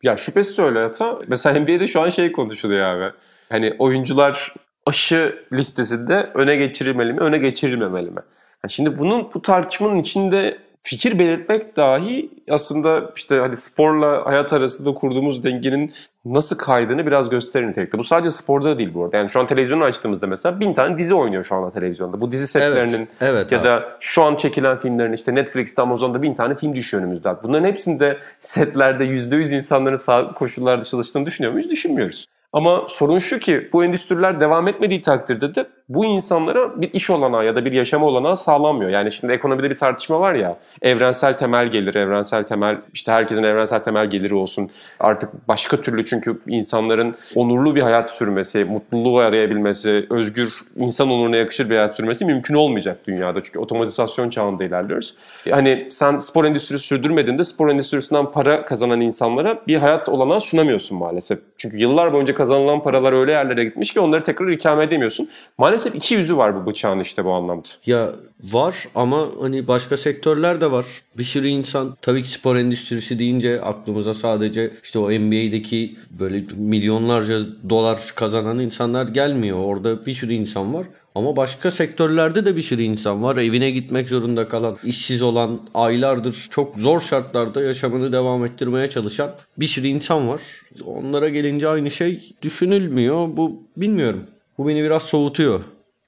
Ya 0.03 0.17
şüphesiz 0.17 0.59
öyle 0.59 0.79
hata. 0.79 1.19
Mesela 1.27 1.59
NBA'de 1.59 1.87
şu 1.87 2.01
an 2.01 2.09
şey 2.09 2.31
konuşuluyor 2.31 2.85
abi. 2.85 3.15
Hani 3.49 3.75
oyuncular 3.79 4.53
aşı 4.85 5.45
listesinde 5.53 6.31
öne 6.33 6.55
geçirilmeli 6.55 7.13
mi, 7.13 7.19
öne 7.19 7.37
geçirilmemeli 7.37 8.11
mi? 8.11 8.21
Yani 8.63 8.71
şimdi 8.71 8.99
bunun 8.99 9.29
bu 9.33 9.41
tartışmanın 9.41 9.95
içinde 9.95 10.57
fikir 10.83 11.19
belirtmek 11.19 11.77
dahi 11.77 12.29
aslında 12.49 13.11
işte 13.15 13.37
hani 13.37 13.57
sporla 13.57 14.25
hayat 14.25 14.53
arasında 14.53 14.93
kurduğumuz 14.93 15.43
dengenin 15.43 15.93
nasıl 16.25 16.57
kaydığını 16.57 17.05
biraz 17.05 17.29
gösterir 17.29 17.67
nitelikte. 17.67 17.97
Bu 17.97 18.03
sadece 18.03 18.31
sporda 18.31 18.77
değil 18.77 18.93
bu 18.93 19.03
arada. 19.03 19.17
Yani 19.17 19.29
şu 19.29 19.39
an 19.39 19.47
televizyonu 19.47 19.83
açtığımızda 19.83 20.27
mesela 20.27 20.59
bin 20.59 20.73
tane 20.73 20.97
dizi 20.97 21.15
oynuyor 21.15 21.43
şu 21.43 21.55
anda 21.55 21.71
televizyonda. 21.71 22.21
Bu 22.21 22.31
dizi 22.31 22.47
setlerinin 22.47 22.93
evet, 22.97 23.09
evet, 23.21 23.51
ya 23.51 23.59
abi. 23.59 23.65
da 23.65 23.97
şu 23.99 24.23
an 24.23 24.35
çekilen 24.35 24.79
filmlerin 24.79 25.13
işte 25.13 25.35
Netflix'te, 25.35 25.81
Amazon'da 25.81 26.21
bin 26.21 26.33
tane 26.33 26.55
film 26.55 26.75
düşüyor 26.75 27.03
önümüzde. 27.03 27.29
Bunların 27.43 27.67
hepsinde 27.67 28.17
setlerde 28.41 29.05
%100 29.05 29.57
insanların 29.57 29.95
sağlıklı 29.95 30.33
koşullarda 30.33 30.83
çalıştığını 30.83 31.25
düşünüyor 31.25 31.53
muyuz? 31.53 31.69
Düşünmüyoruz. 31.69 32.25
Ama 32.53 32.85
sorun 32.87 33.17
şu 33.17 33.39
ki 33.39 33.69
bu 33.73 33.83
endüstriler 33.83 34.39
devam 34.39 34.67
etmediği 34.67 35.01
takdirde 35.01 35.55
de 35.55 35.65
bu 35.89 36.05
insanlara 36.05 36.81
bir 36.81 36.93
iş 36.93 37.09
olanağı 37.09 37.45
ya 37.45 37.55
da 37.55 37.65
bir 37.65 37.71
yaşama 37.71 38.05
olanağı 38.05 38.37
sağlanmıyor. 38.37 38.91
Yani 38.91 39.11
şimdi 39.11 39.33
ekonomide 39.33 39.69
bir 39.69 39.77
tartışma 39.77 40.19
var 40.19 40.33
ya 40.33 40.57
evrensel 40.81 41.37
temel 41.37 41.67
gelir, 41.67 41.95
evrensel 41.95 42.43
temel 42.43 42.77
işte 42.93 43.11
herkesin 43.11 43.43
evrensel 43.43 43.79
temel 43.79 44.07
geliri 44.07 44.35
olsun. 44.35 44.69
Artık 44.99 45.47
başka 45.47 45.81
türlü 45.81 46.05
çünkü 46.05 46.39
insanların 46.47 47.15
onurlu 47.35 47.75
bir 47.75 47.81
hayat 47.81 48.11
sürmesi, 48.11 48.65
mutluluğu 48.65 49.17
arayabilmesi, 49.17 50.07
özgür 50.09 50.49
insan 50.75 51.09
onuruna 51.09 51.37
yakışır 51.37 51.69
bir 51.69 51.75
hayat 51.75 51.95
sürmesi 51.95 52.25
mümkün 52.25 52.55
olmayacak 52.55 52.97
dünyada. 53.07 53.43
Çünkü 53.43 53.59
otomatizasyon 53.59 54.29
çağında 54.29 54.63
ilerliyoruz. 54.63 55.15
Hani 55.49 55.87
sen 55.89 56.17
spor 56.17 56.45
endüstrisi 56.45 56.87
sürdürmediğinde 56.87 57.43
spor 57.43 57.69
endüstrisinden 57.69 58.31
para 58.31 58.65
kazanan 58.65 59.01
insanlara 59.01 59.59
bir 59.67 59.75
hayat 59.75 60.09
olanağı 60.09 60.41
sunamıyorsun 60.41 60.97
maalesef. 60.97 61.39
Çünkü 61.57 61.77
yıllar 61.77 62.13
boyunca 62.13 62.33
kazanılan 62.33 62.83
paralar 62.83 63.13
öyle 63.13 63.31
yerlere 63.31 63.63
gitmiş 63.63 63.93
ki 63.93 63.99
onları 63.99 64.23
tekrar 64.23 64.47
ikame 64.47 64.83
edemiyorsun. 64.83 65.29
Maalesef 65.57 65.82
maalesef 65.83 65.95
iki 65.95 66.15
yüzü 66.15 66.37
var 66.37 66.55
bu 66.55 66.69
bıçağın 66.69 66.99
işte 66.99 67.25
bu 67.25 67.31
anlamda. 67.31 67.67
Ya 67.85 68.11
var 68.43 68.87
ama 68.95 69.29
hani 69.41 69.67
başka 69.67 69.97
sektörler 69.97 70.61
de 70.61 70.71
var. 70.71 70.85
Bir 71.17 71.23
sürü 71.23 71.47
insan 71.47 71.97
tabii 72.01 72.23
ki 72.23 72.29
spor 72.29 72.55
endüstrisi 72.55 73.19
deyince 73.19 73.61
aklımıza 73.61 74.13
sadece 74.13 74.71
işte 74.83 74.99
o 74.99 75.11
NBA'deki 75.11 75.95
böyle 76.19 76.43
milyonlarca 76.55 77.39
dolar 77.69 78.13
kazanan 78.15 78.59
insanlar 78.59 79.07
gelmiyor. 79.07 79.57
Orada 79.59 80.05
bir 80.05 80.13
sürü 80.13 80.33
insan 80.33 80.73
var. 80.73 80.85
Ama 81.15 81.35
başka 81.35 81.71
sektörlerde 81.71 82.45
de 82.45 82.55
bir 82.55 82.61
sürü 82.61 82.81
insan 82.81 83.23
var. 83.23 83.37
Evine 83.37 83.71
gitmek 83.71 84.09
zorunda 84.09 84.47
kalan, 84.47 84.77
işsiz 84.83 85.21
olan, 85.21 85.59
aylardır 85.73 86.47
çok 86.49 86.75
zor 86.75 86.99
şartlarda 86.99 87.61
yaşamını 87.61 88.11
devam 88.11 88.45
ettirmeye 88.45 88.89
çalışan 88.89 89.31
bir 89.57 89.67
sürü 89.67 89.87
insan 89.87 90.27
var. 90.27 90.41
Onlara 90.85 91.29
gelince 91.29 91.67
aynı 91.67 91.91
şey 91.91 92.33
düşünülmüyor. 92.41 93.27
Bu 93.37 93.63
bilmiyorum. 93.77 94.25
Bu 94.57 94.67
beni 94.67 94.83
biraz 94.83 95.03
soğutuyor. 95.03 95.59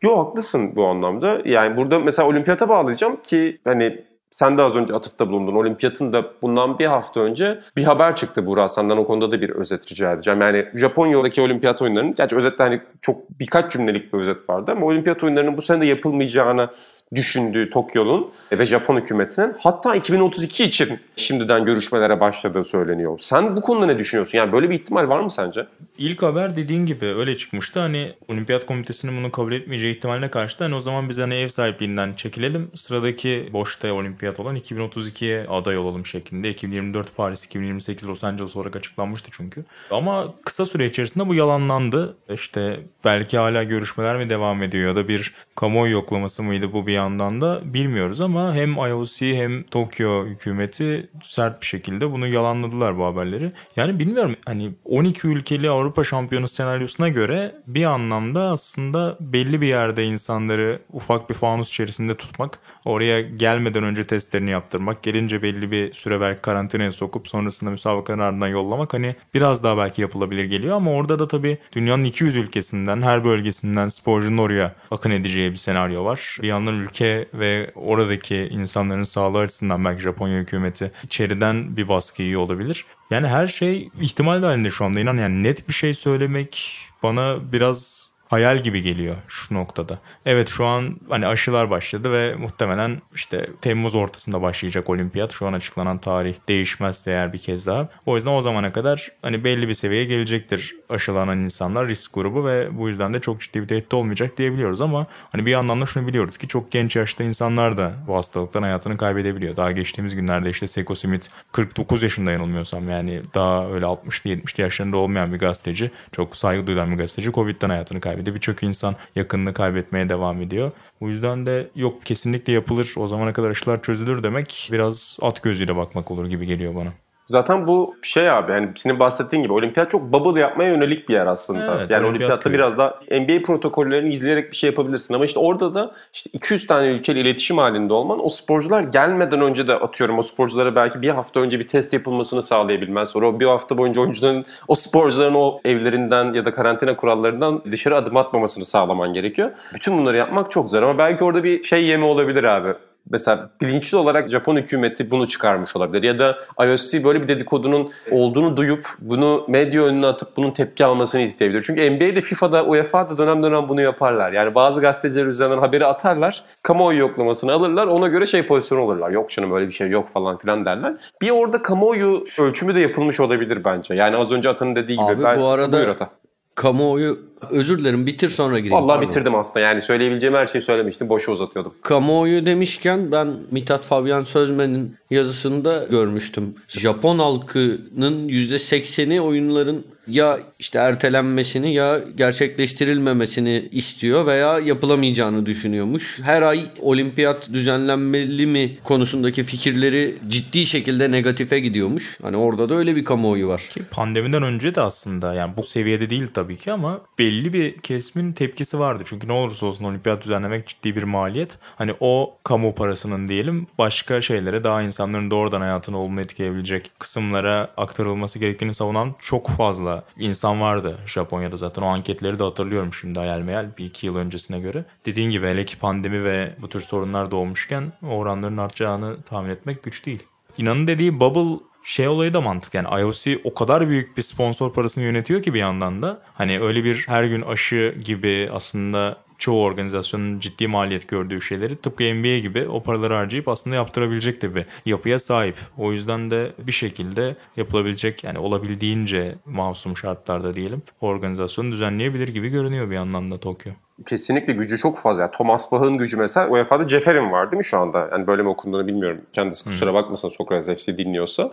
Yo 0.03 0.17
haklısın 0.17 0.75
bu 0.75 0.85
anlamda. 0.85 1.41
Yani 1.45 1.77
burada 1.77 1.99
mesela 1.99 2.27
olimpiyata 2.27 2.69
bağlayacağım 2.69 3.21
ki 3.21 3.57
hani 3.63 4.05
sen 4.29 4.57
de 4.57 4.61
az 4.61 4.75
önce 4.75 4.93
atıfta 4.93 5.29
bulundun. 5.29 5.55
Olimpiyatın 5.55 6.13
da 6.13 6.25
bundan 6.41 6.79
bir 6.79 6.85
hafta 6.85 7.19
önce 7.19 7.59
bir 7.77 7.83
haber 7.83 8.15
çıktı 8.15 8.45
Burak. 8.45 8.71
Senden 8.71 8.97
o 8.97 9.05
konuda 9.05 9.31
da 9.31 9.41
bir 9.41 9.49
özet 9.49 9.91
rica 9.91 10.11
edeceğim. 10.11 10.41
Yani 10.41 10.65
Japonya'daki 10.73 11.41
olimpiyat 11.41 11.81
oyunlarının, 11.81 12.15
gerçi 12.15 12.35
özette 12.35 12.63
hani 12.63 12.81
çok 13.01 13.39
birkaç 13.39 13.71
cümlelik 13.71 14.13
bir 14.13 14.19
özet 14.19 14.49
vardı 14.49 14.71
ama 14.71 14.85
olimpiyat 14.85 15.23
oyunlarının 15.23 15.57
bu 15.57 15.61
sene 15.61 15.81
de 15.81 15.85
yapılmayacağını 15.85 16.69
düşündüğü 17.15 17.69
Tokyo'nun 17.69 18.31
ve 18.51 18.65
Japon 18.65 18.97
hükümetinin 18.97 19.53
hatta 19.59 19.95
2032 19.95 20.63
için 20.63 20.99
şimdiden 21.15 21.65
görüşmelere 21.65 22.19
başladığı 22.19 22.63
söyleniyor. 22.63 23.19
Sen 23.19 23.55
bu 23.55 23.61
konuda 23.61 23.85
ne 23.85 23.97
düşünüyorsun? 23.97 24.37
Yani 24.37 24.51
böyle 24.51 24.69
bir 24.69 24.75
ihtimal 24.75 25.09
var 25.09 25.19
mı 25.19 25.31
sence? 25.31 25.67
İlk 25.97 26.23
haber 26.23 26.55
dediğin 26.55 26.85
gibi 26.85 27.05
öyle 27.05 27.37
çıkmıştı. 27.37 27.79
Hani 27.79 28.13
Olimpiyat 28.27 28.65
Komitesi'nin 28.65 29.17
bunu 29.17 29.31
kabul 29.31 29.51
etmeyeceği 29.51 29.95
ihtimaline 29.95 30.29
karşı 30.29 30.59
da 30.59 30.65
hani 30.65 30.75
o 30.75 30.79
zaman 30.79 31.09
biz 31.09 31.17
hani 31.17 31.35
ev 31.35 31.47
sahipliğinden 31.47 32.13
çekilelim. 32.13 32.71
Sıradaki 32.73 33.49
boşta 33.53 33.93
olimpiyat 33.93 34.39
olan 34.39 34.57
2032'ye 34.57 35.47
aday 35.47 35.77
olalım 35.77 36.05
şeklinde. 36.05 36.49
2024 36.49 37.15
Paris, 37.15 37.45
2028 37.45 38.07
Los 38.07 38.23
Angeles 38.23 38.55
olarak 38.55 38.75
açıklanmıştı 38.75 39.29
çünkü. 39.31 39.65
Ama 39.91 40.33
kısa 40.45 40.65
süre 40.65 40.85
içerisinde 40.85 41.27
bu 41.27 41.35
yalanlandı. 41.35 42.15
İşte 42.29 42.79
belki 43.05 43.37
hala 43.37 43.63
görüşmeler 43.63 44.17
mi 44.17 44.29
devam 44.29 44.63
ediyor 44.63 44.87
ya 44.87 44.95
da 44.95 45.07
bir 45.07 45.33
kamuoyu 45.55 45.93
yoklaması 45.93 46.43
mıydı 46.43 46.73
bu 46.73 46.87
bir 46.87 46.94
yandan 46.95 47.41
da 47.41 47.61
bilmiyoruz 47.73 48.21
ama 48.21 48.55
hem 48.55 48.71
IOC 48.73 49.21
hem 49.21 49.63
Tokyo 49.63 50.25
hükümeti 50.25 51.09
sert 51.21 51.61
bir 51.61 51.65
şekilde 51.65 52.11
bunu 52.11 52.27
yalanladılar 52.27 52.97
bu 52.97 53.05
haberleri. 53.05 53.51
Yani 53.75 53.99
bilmiyorum 53.99 54.35
hani 54.45 54.71
12 54.85 55.27
ülkeli 55.27 55.69
Avrupa 55.69 56.03
şampiyonu 56.03 56.47
senaryosuna 56.47 57.09
göre 57.09 57.55
bir 57.67 57.83
anlamda 57.83 58.41
aslında 58.41 59.17
belli 59.19 59.61
bir 59.61 59.67
yerde 59.67 60.05
insanları 60.05 60.79
ufak 60.93 61.29
bir 61.29 61.35
fanus 61.35 61.69
içerisinde 61.69 62.15
tutmak, 62.15 62.59
oraya 62.85 63.21
gelmeden 63.21 63.83
önce 63.83 64.03
testlerini 64.03 64.49
yaptırmak, 64.49 65.03
gelince 65.03 65.41
belli 65.41 65.71
bir 65.71 65.93
süre 65.93 66.21
belki 66.21 66.41
karantinaya 66.41 66.91
sokup 66.91 67.27
sonrasında 67.27 67.69
müsabakanın 67.69 68.19
ardından 68.19 68.47
yollamak 68.47 68.93
hani 68.93 69.15
biraz 69.33 69.63
daha 69.63 69.77
belki 69.77 70.01
yapılabilir 70.01 70.43
geliyor 70.43 70.75
ama 70.75 70.91
orada 70.91 71.19
da 71.19 71.27
tabii 71.27 71.57
dünyanın 71.73 72.03
200 72.03 72.35
ülkesinden 72.35 73.01
her 73.01 73.23
bölgesinden 73.23 73.87
sporcunun 73.87 74.37
oraya 74.37 74.75
akın 74.91 75.11
edeceği 75.11 75.51
bir 75.51 75.57
senaryo 75.57 76.05
var. 76.05 76.37
Bir 76.41 76.47
yandan 76.47 76.73
ülke 76.73 77.27
ve 77.33 77.71
oradaki 77.75 78.35
insanların 78.35 79.03
sağlığı 79.03 79.39
açısından 79.39 79.85
belki 79.85 80.01
Japonya 80.01 80.39
hükümeti 80.39 80.91
içeriden 81.03 81.77
bir 81.77 81.87
baskı 81.87 82.23
iyi 82.23 82.37
olabilir. 82.37 82.85
Yani 83.09 83.27
her 83.27 83.47
şey 83.47 83.89
ihtimal 84.01 84.41
dahilinde 84.41 84.71
şu 84.71 84.85
anda 84.85 84.99
inan 84.99 85.17
yani 85.17 85.43
net 85.43 85.67
bir 85.67 85.73
şey 85.73 85.93
söylemek 85.93 86.77
bana 87.03 87.51
biraz 87.51 88.09
hayal 88.27 88.63
gibi 88.63 88.81
geliyor 88.81 89.15
şu 89.27 89.55
noktada. 89.55 89.99
Evet 90.25 90.49
şu 90.49 90.65
an 90.65 90.97
hani 91.09 91.27
aşılar 91.27 91.69
başladı 91.69 92.11
ve 92.11 92.35
muhtemelen 92.35 93.01
işte 93.15 93.49
Temmuz 93.61 93.95
ortasında 93.95 94.41
başlayacak 94.41 94.89
olimpiyat. 94.89 95.31
Şu 95.31 95.47
an 95.47 95.53
açıklanan 95.53 95.97
tarih 95.97 96.35
değişmezse 96.47 97.11
eğer 97.11 97.33
bir 97.33 97.39
kez 97.39 97.67
daha. 97.67 97.87
O 98.05 98.15
yüzden 98.15 98.31
o 98.31 98.41
zamana 98.41 98.73
kadar 98.73 99.11
hani 99.21 99.43
belli 99.43 99.67
bir 99.67 99.73
seviyeye 99.73 100.05
gelecektir 100.05 100.75
aşılanan 100.89 101.39
insanlar 101.39 101.87
risk 101.87 102.13
grubu 102.13 102.45
ve 102.45 102.77
bu 102.77 102.89
yüzden 102.89 103.13
de 103.13 103.19
çok 103.21 103.41
ciddi 103.41 103.61
bir 103.61 103.67
tehdit 103.67 103.93
olmayacak 103.93 104.37
diyebiliyoruz 104.37 104.81
ama 104.81 105.07
hani 105.31 105.45
bir 105.45 105.51
yandan 105.51 105.81
da 105.81 105.85
şunu 105.85 106.07
biliyoruz 106.07 106.37
ki 106.37 106.47
çok 106.47 106.71
genç 106.71 106.95
yaşta 106.95 107.23
insanlar 107.23 107.77
da 107.77 107.93
bu 108.07 108.15
hastalıktan 108.15 108.63
hayatını 108.63 108.97
kaybedebiliyor. 108.97 109.57
Daha 109.57 109.71
geçtiğimiz 109.71 110.15
günlerde 110.15 110.49
işte 110.49 110.67
Seko 110.67 110.95
Smith 110.95 111.27
49 111.51 112.03
yaşında 112.03 112.31
yanılmıyorsam 112.31 112.89
yani 112.89 113.21
daha 113.33 113.67
öyle 113.69 113.85
60'lı 113.85 114.29
70'li 114.29 114.61
yaşlarında 114.61 114.97
olmayan 114.97 115.33
bir 115.33 115.39
gazeteci 115.39 115.91
çok 116.11 116.37
saygı 116.37 116.67
duyulan 116.67 116.91
bir 116.91 116.97
gazeteci 116.97 117.31
Covid'den 117.31 117.69
hayatını 117.69 118.01
kaybetti. 118.01 118.35
Birçok 118.35 118.63
insan 118.63 118.95
yakınını 119.15 119.53
kaybetmeye 119.53 120.09
devam 120.09 120.41
ediyor. 120.41 120.71
Bu 121.01 121.09
yüzden 121.09 121.45
de 121.45 121.69
yok 121.75 122.05
kesinlikle 122.05 122.53
yapılır 122.53 122.93
o 122.97 123.07
zamana 123.07 123.33
kadar 123.33 123.49
aşılar 123.49 123.81
çözülür 123.81 124.23
demek 124.23 124.69
biraz 124.71 125.19
at 125.21 125.43
gözüyle 125.43 125.75
bakmak 125.75 126.11
olur 126.11 126.27
gibi 126.27 126.45
geliyor 126.45 126.75
bana. 126.75 127.04
Zaten 127.27 127.67
bu 127.67 127.95
şey 128.01 128.29
abi 128.29 128.51
hani 128.51 128.69
senin 128.75 128.99
bahsettiğin 128.99 129.43
gibi 129.43 129.53
olimpiyat 129.53 129.89
çok 129.89 130.13
bubble 130.13 130.39
yapmaya 130.39 130.69
yönelik 130.69 131.09
bir 131.09 131.13
yer 131.13 131.27
aslında. 131.27 131.59
Evet, 131.59 131.91
yani 131.91 132.05
olimpiyat 132.05 132.09
olimpiyatta 132.09 132.43
köyü. 132.43 132.53
biraz 132.53 132.77
da 132.77 132.99
NBA 133.11 133.41
protokollerini 133.45 134.13
izleyerek 134.13 134.51
bir 134.51 134.55
şey 134.55 134.69
yapabilirsin 134.69 135.13
ama 135.13 135.25
işte 135.25 135.39
orada 135.39 135.75
da 135.75 135.91
işte 136.13 136.29
200 136.33 136.67
tane 136.67 136.87
ülkeyle 136.87 137.21
iletişim 137.21 137.57
halinde 137.57 137.93
olman 137.93 138.25
o 138.25 138.29
sporcular 138.29 138.83
gelmeden 138.83 139.41
önce 139.41 139.67
de 139.67 139.73
atıyorum 139.73 140.19
o 140.19 140.21
sporculara 140.21 140.75
belki 140.75 141.01
bir 141.01 141.09
hafta 141.09 141.39
önce 141.39 141.59
bir 141.59 141.67
test 141.67 141.93
yapılmasını 141.93 142.41
sağlayabilmen 142.41 143.03
sonra 143.03 143.27
o 143.27 143.39
bir 143.39 143.45
hafta 143.45 143.77
boyunca 143.77 144.01
oyuncuların 144.01 144.45
o 144.67 144.75
sporcuların 144.75 145.33
o 145.33 145.59
evlerinden 145.65 146.33
ya 146.33 146.45
da 146.45 146.53
karantina 146.53 146.95
kurallarından 146.95 147.61
dışarı 147.71 147.95
adım 147.95 148.17
atmamasını 148.17 148.65
sağlaman 148.65 149.13
gerekiyor. 149.13 149.51
Bütün 149.75 149.97
bunları 149.97 150.17
yapmak 150.17 150.51
çok 150.51 150.69
zor 150.69 150.83
ama 150.83 150.97
belki 150.97 151.23
orada 151.23 151.43
bir 151.43 151.63
şey 151.63 151.85
yemi 151.85 152.05
olabilir 152.05 152.43
abi 152.43 152.73
mesela 153.09 153.49
bilinçli 153.61 153.97
olarak 153.97 154.29
Japon 154.29 154.55
hükümeti 154.55 155.11
bunu 155.11 155.27
çıkarmış 155.27 155.75
olabilir. 155.75 156.03
Ya 156.03 156.19
da 156.19 156.37
IOC 156.65 157.03
böyle 157.03 157.21
bir 157.23 157.27
dedikodunun 157.27 157.89
olduğunu 158.11 158.57
duyup 158.57 158.85
bunu 158.99 159.45
medya 159.47 159.83
önüne 159.83 160.07
atıp 160.07 160.37
bunun 160.37 160.51
tepki 160.51 160.85
almasını 160.85 161.21
isteyebilir. 161.21 161.63
Çünkü 161.67 161.91
NBA'de, 161.91 162.21
FIFA'da, 162.21 162.65
UEFA'da 162.65 163.17
dönem 163.17 163.43
dönem 163.43 163.69
bunu 163.69 163.81
yaparlar. 163.81 164.31
Yani 164.31 164.55
bazı 164.55 164.81
gazeteciler 164.81 165.25
üzerinden 165.25 165.57
haberi 165.57 165.85
atarlar, 165.85 166.43
kamuoyu 166.63 166.99
yoklamasını 166.99 167.51
alırlar, 167.53 167.87
ona 167.87 168.07
göre 168.07 168.25
şey 168.25 168.45
pozisyonu 168.45 168.81
olurlar. 168.81 169.09
Yok 169.09 169.31
canım 169.31 169.53
öyle 169.55 169.65
bir 169.67 169.71
şey 169.73 169.89
yok 169.89 170.09
falan 170.09 170.37
filan 170.37 170.65
derler. 170.65 170.93
Bir 171.21 171.29
orada 171.29 171.61
kamuoyu 171.61 172.23
ölçümü 172.39 172.75
de 172.75 172.79
yapılmış 172.79 173.19
olabilir 173.19 173.63
bence. 173.65 173.93
Yani 173.93 174.17
az 174.17 174.31
önce 174.31 174.49
Atan'ın 174.49 174.75
dediği 174.75 174.93
gibi. 174.93 175.03
Abi 175.05 175.19
bu 175.19 175.23
belki- 175.23 175.41
arada- 175.43 175.77
Buyur 175.77 175.87
Ata. 175.87 176.09
Kamuoyu 176.55 177.19
özür 177.49 177.77
dilerim 177.77 178.05
bitir 178.05 178.29
sonra 178.29 178.59
gireyim. 178.59 178.75
Vallahi 178.83 178.95
pardon. 178.95 179.09
bitirdim 179.09 179.35
aslında. 179.35 179.59
Yani 179.59 179.81
söyleyebileceğim 179.81 180.35
her 180.35 180.47
şeyi 180.47 180.61
söylemiştim. 180.61 181.09
Boşa 181.09 181.31
uzatıyordum. 181.31 181.73
Kamuoyu 181.81 182.45
demişken 182.45 183.11
ben 183.11 183.33
Mithat 183.51 183.85
Fabian 183.85 184.21
Sözmen'in 184.23 184.95
yazısında 185.09 185.87
görmüştüm. 185.89 186.55
Japon 186.67 187.19
halkının 187.19 188.29
%80'i 188.29 189.21
oyunların 189.21 189.85
ya 190.07 190.39
işte 190.59 190.79
ertelenmesini 190.79 191.73
ya 191.73 192.01
gerçekleştirilmemesini 192.17 193.69
istiyor 193.71 194.25
veya 194.25 194.59
yapılamayacağını 194.59 195.45
düşünüyormuş. 195.45 196.19
Her 196.23 196.41
ay 196.41 196.65
olimpiyat 196.81 197.53
düzenlenmeli 197.53 198.47
mi 198.47 198.77
konusundaki 198.83 199.43
fikirleri 199.43 200.15
ciddi 200.27 200.65
şekilde 200.65 201.11
negatife 201.11 201.59
gidiyormuş. 201.59 202.17
Hani 202.21 202.37
orada 202.37 202.69
da 202.69 202.75
öyle 202.75 202.95
bir 202.95 203.05
kamuoyu 203.05 203.47
var. 203.47 203.61
Ki 203.73 203.81
pandemiden 203.91 204.43
önce 204.43 204.75
de 204.75 204.81
aslında 204.81 205.33
yani 205.33 205.57
bu 205.57 205.63
seviyede 205.63 206.09
değil 206.09 206.27
tabii 206.33 206.57
ki 206.57 206.71
ama 206.71 207.01
belli 207.19 207.34
bir 207.43 207.77
kesimin 207.77 208.33
tepkisi 208.33 208.79
vardı. 208.79 209.03
Çünkü 209.05 209.27
ne 209.27 209.31
olursa 209.31 209.65
olsun 209.65 209.85
olimpiyat 209.85 210.23
düzenlemek 210.23 210.67
ciddi 210.67 210.95
bir 210.95 211.03
maliyet. 211.03 211.57
Hani 211.75 211.95
o 211.99 212.37
kamu 212.43 212.75
parasının 212.75 213.27
diyelim 213.27 213.67
başka 213.77 214.21
şeylere 214.21 214.63
daha 214.63 214.81
insanların 214.81 215.31
doğrudan 215.31 215.61
hayatını 215.61 215.97
olumlu 215.97 216.21
etkileyebilecek 216.21 216.91
kısımlara 216.99 217.73
aktarılması 217.77 218.39
gerektiğini 218.39 218.73
savunan 218.73 219.15
çok 219.19 219.49
fazla 219.49 220.03
insan 220.17 220.61
vardı 220.61 220.97
Japonya'da 221.05 221.57
zaten. 221.57 221.81
O 221.81 221.85
anketleri 221.85 222.39
de 222.39 222.43
hatırlıyorum 222.43 222.93
şimdi 222.93 223.19
hayal 223.19 223.39
meyal 223.39 223.77
bir 223.77 223.85
iki 223.85 224.05
yıl 224.05 224.15
öncesine 224.15 224.59
göre. 224.59 224.85
Dediğin 225.05 225.31
gibi 225.31 225.47
hele 225.47 225.65
ki 225.65 225.79
pandemi 225.79 226.23
ve 226.23 226.53
bu 226.61 226.69
tür 226.69 226.79
sorunlar 226.79 227.31
doğmuşken 227.31 227.93
oranların 228.07 228.57
artacağını 228.57 229.21
tahmin 229.21 229.49
etmek 229.49 229.83
güç 229.83 230.05
değil. 230.05 230.23
İnanın 230.57 230.87
dediği 230.87 231.19
bubble 231.19 231.65
şey 231.85 232.07
olayı 232.07 232.33
da 232.33 232.41
mantık 232.41 232.73
yani 232.73 233.01
IOC 233.01 233.39
o 233.43 233.53
kadar 233.53 233.89
büyük 233.89 234.17
bir 234.17 234.21
sponsor 234.21 234.73
parasını 234.73 235.03
yönetiyor 235.03 235.41
ki 235.41 235.53
bir 235.53 235.59
yandan 235.59 236.01
da 236.01 236.21
hani 236.33 236.59
öyle 236.59 236.83
bir 236.83 237.03
her 237.07 237.23
gün 237.23 237.41
aşı 237.41 237.95
gibi 238.05 238.49
aslında 238.53 239.17
çoğu 239.37 239.63
organizasyonun 239.63 240.39
ciddi 240.39 240.67
maliyet 240.67 241.07
gördüğü 241.07 241.41
şeyleri 241.41 241.75
tıpkı 241.75 242.03
NBA 242.03 242.39
gibi 242.39 242.67
o 242.67 242.83
paraları 242.83 243.13
harcayıp 243.13 243.47
aslında 243.47 243.75
yaptırabilecek 243.75 244.41
de 244.41 244.55
bir 244.55 244.65
yapıya 244.85 245.19
sahip. 245.19 245.57
O 245.77 245.91
yüzden 245.91 246.31
de 246.31 246.51
bir 246.59 246.71
şekilde 246.71 247.35
yapılabilecek 247.57 248.23
yani 248.23 248.39
olabildiğince 248.39 249.35
masum 249.45 249.97
şartlarda 249.97 250.55
diyelim 250.55 250.81
organizasyonu 251.01 251.71
düzenleyebilir 251.71 252.27
gibi 252.27 252.49
görünüyor 252.49 252.89
bir 252.89 252.95
yandan 252.95 253.31
da 253.31 253.37
Tokyo. 253.37 253.73
Kesinlikle 254.05 254.53
gücü 254.53 254.77
çok 254.77 254.97
fazla. 254.97 255.21
Yani 255.21 255.31
Thomas 255.31 255.71
Bach'ın 255.71 255.97
gücü 255.97 256.17
mesela 256.17 256.49
UEFA'da 256.49 256.87
Ceferin 256.87 257.31
var 257.31 257.51
değil 257.51 257.57
mi 257.57 257.65
şu 257.65 257.79
anda? 257.79 258.09
Yani 258.11 258.27
böyle 258.27 258.41
mi 258.41 258.49
okunduğunu 258.49 258.87
bilmiyorum. 258.87 259.21
Kendisi 259.33 259.63
kusura 259.63 259.93
bakmasın 259.93 260.29
Sokrates 260.29 260.83
FC 260.83 260.97
dinliyorsa. 260.97 261.51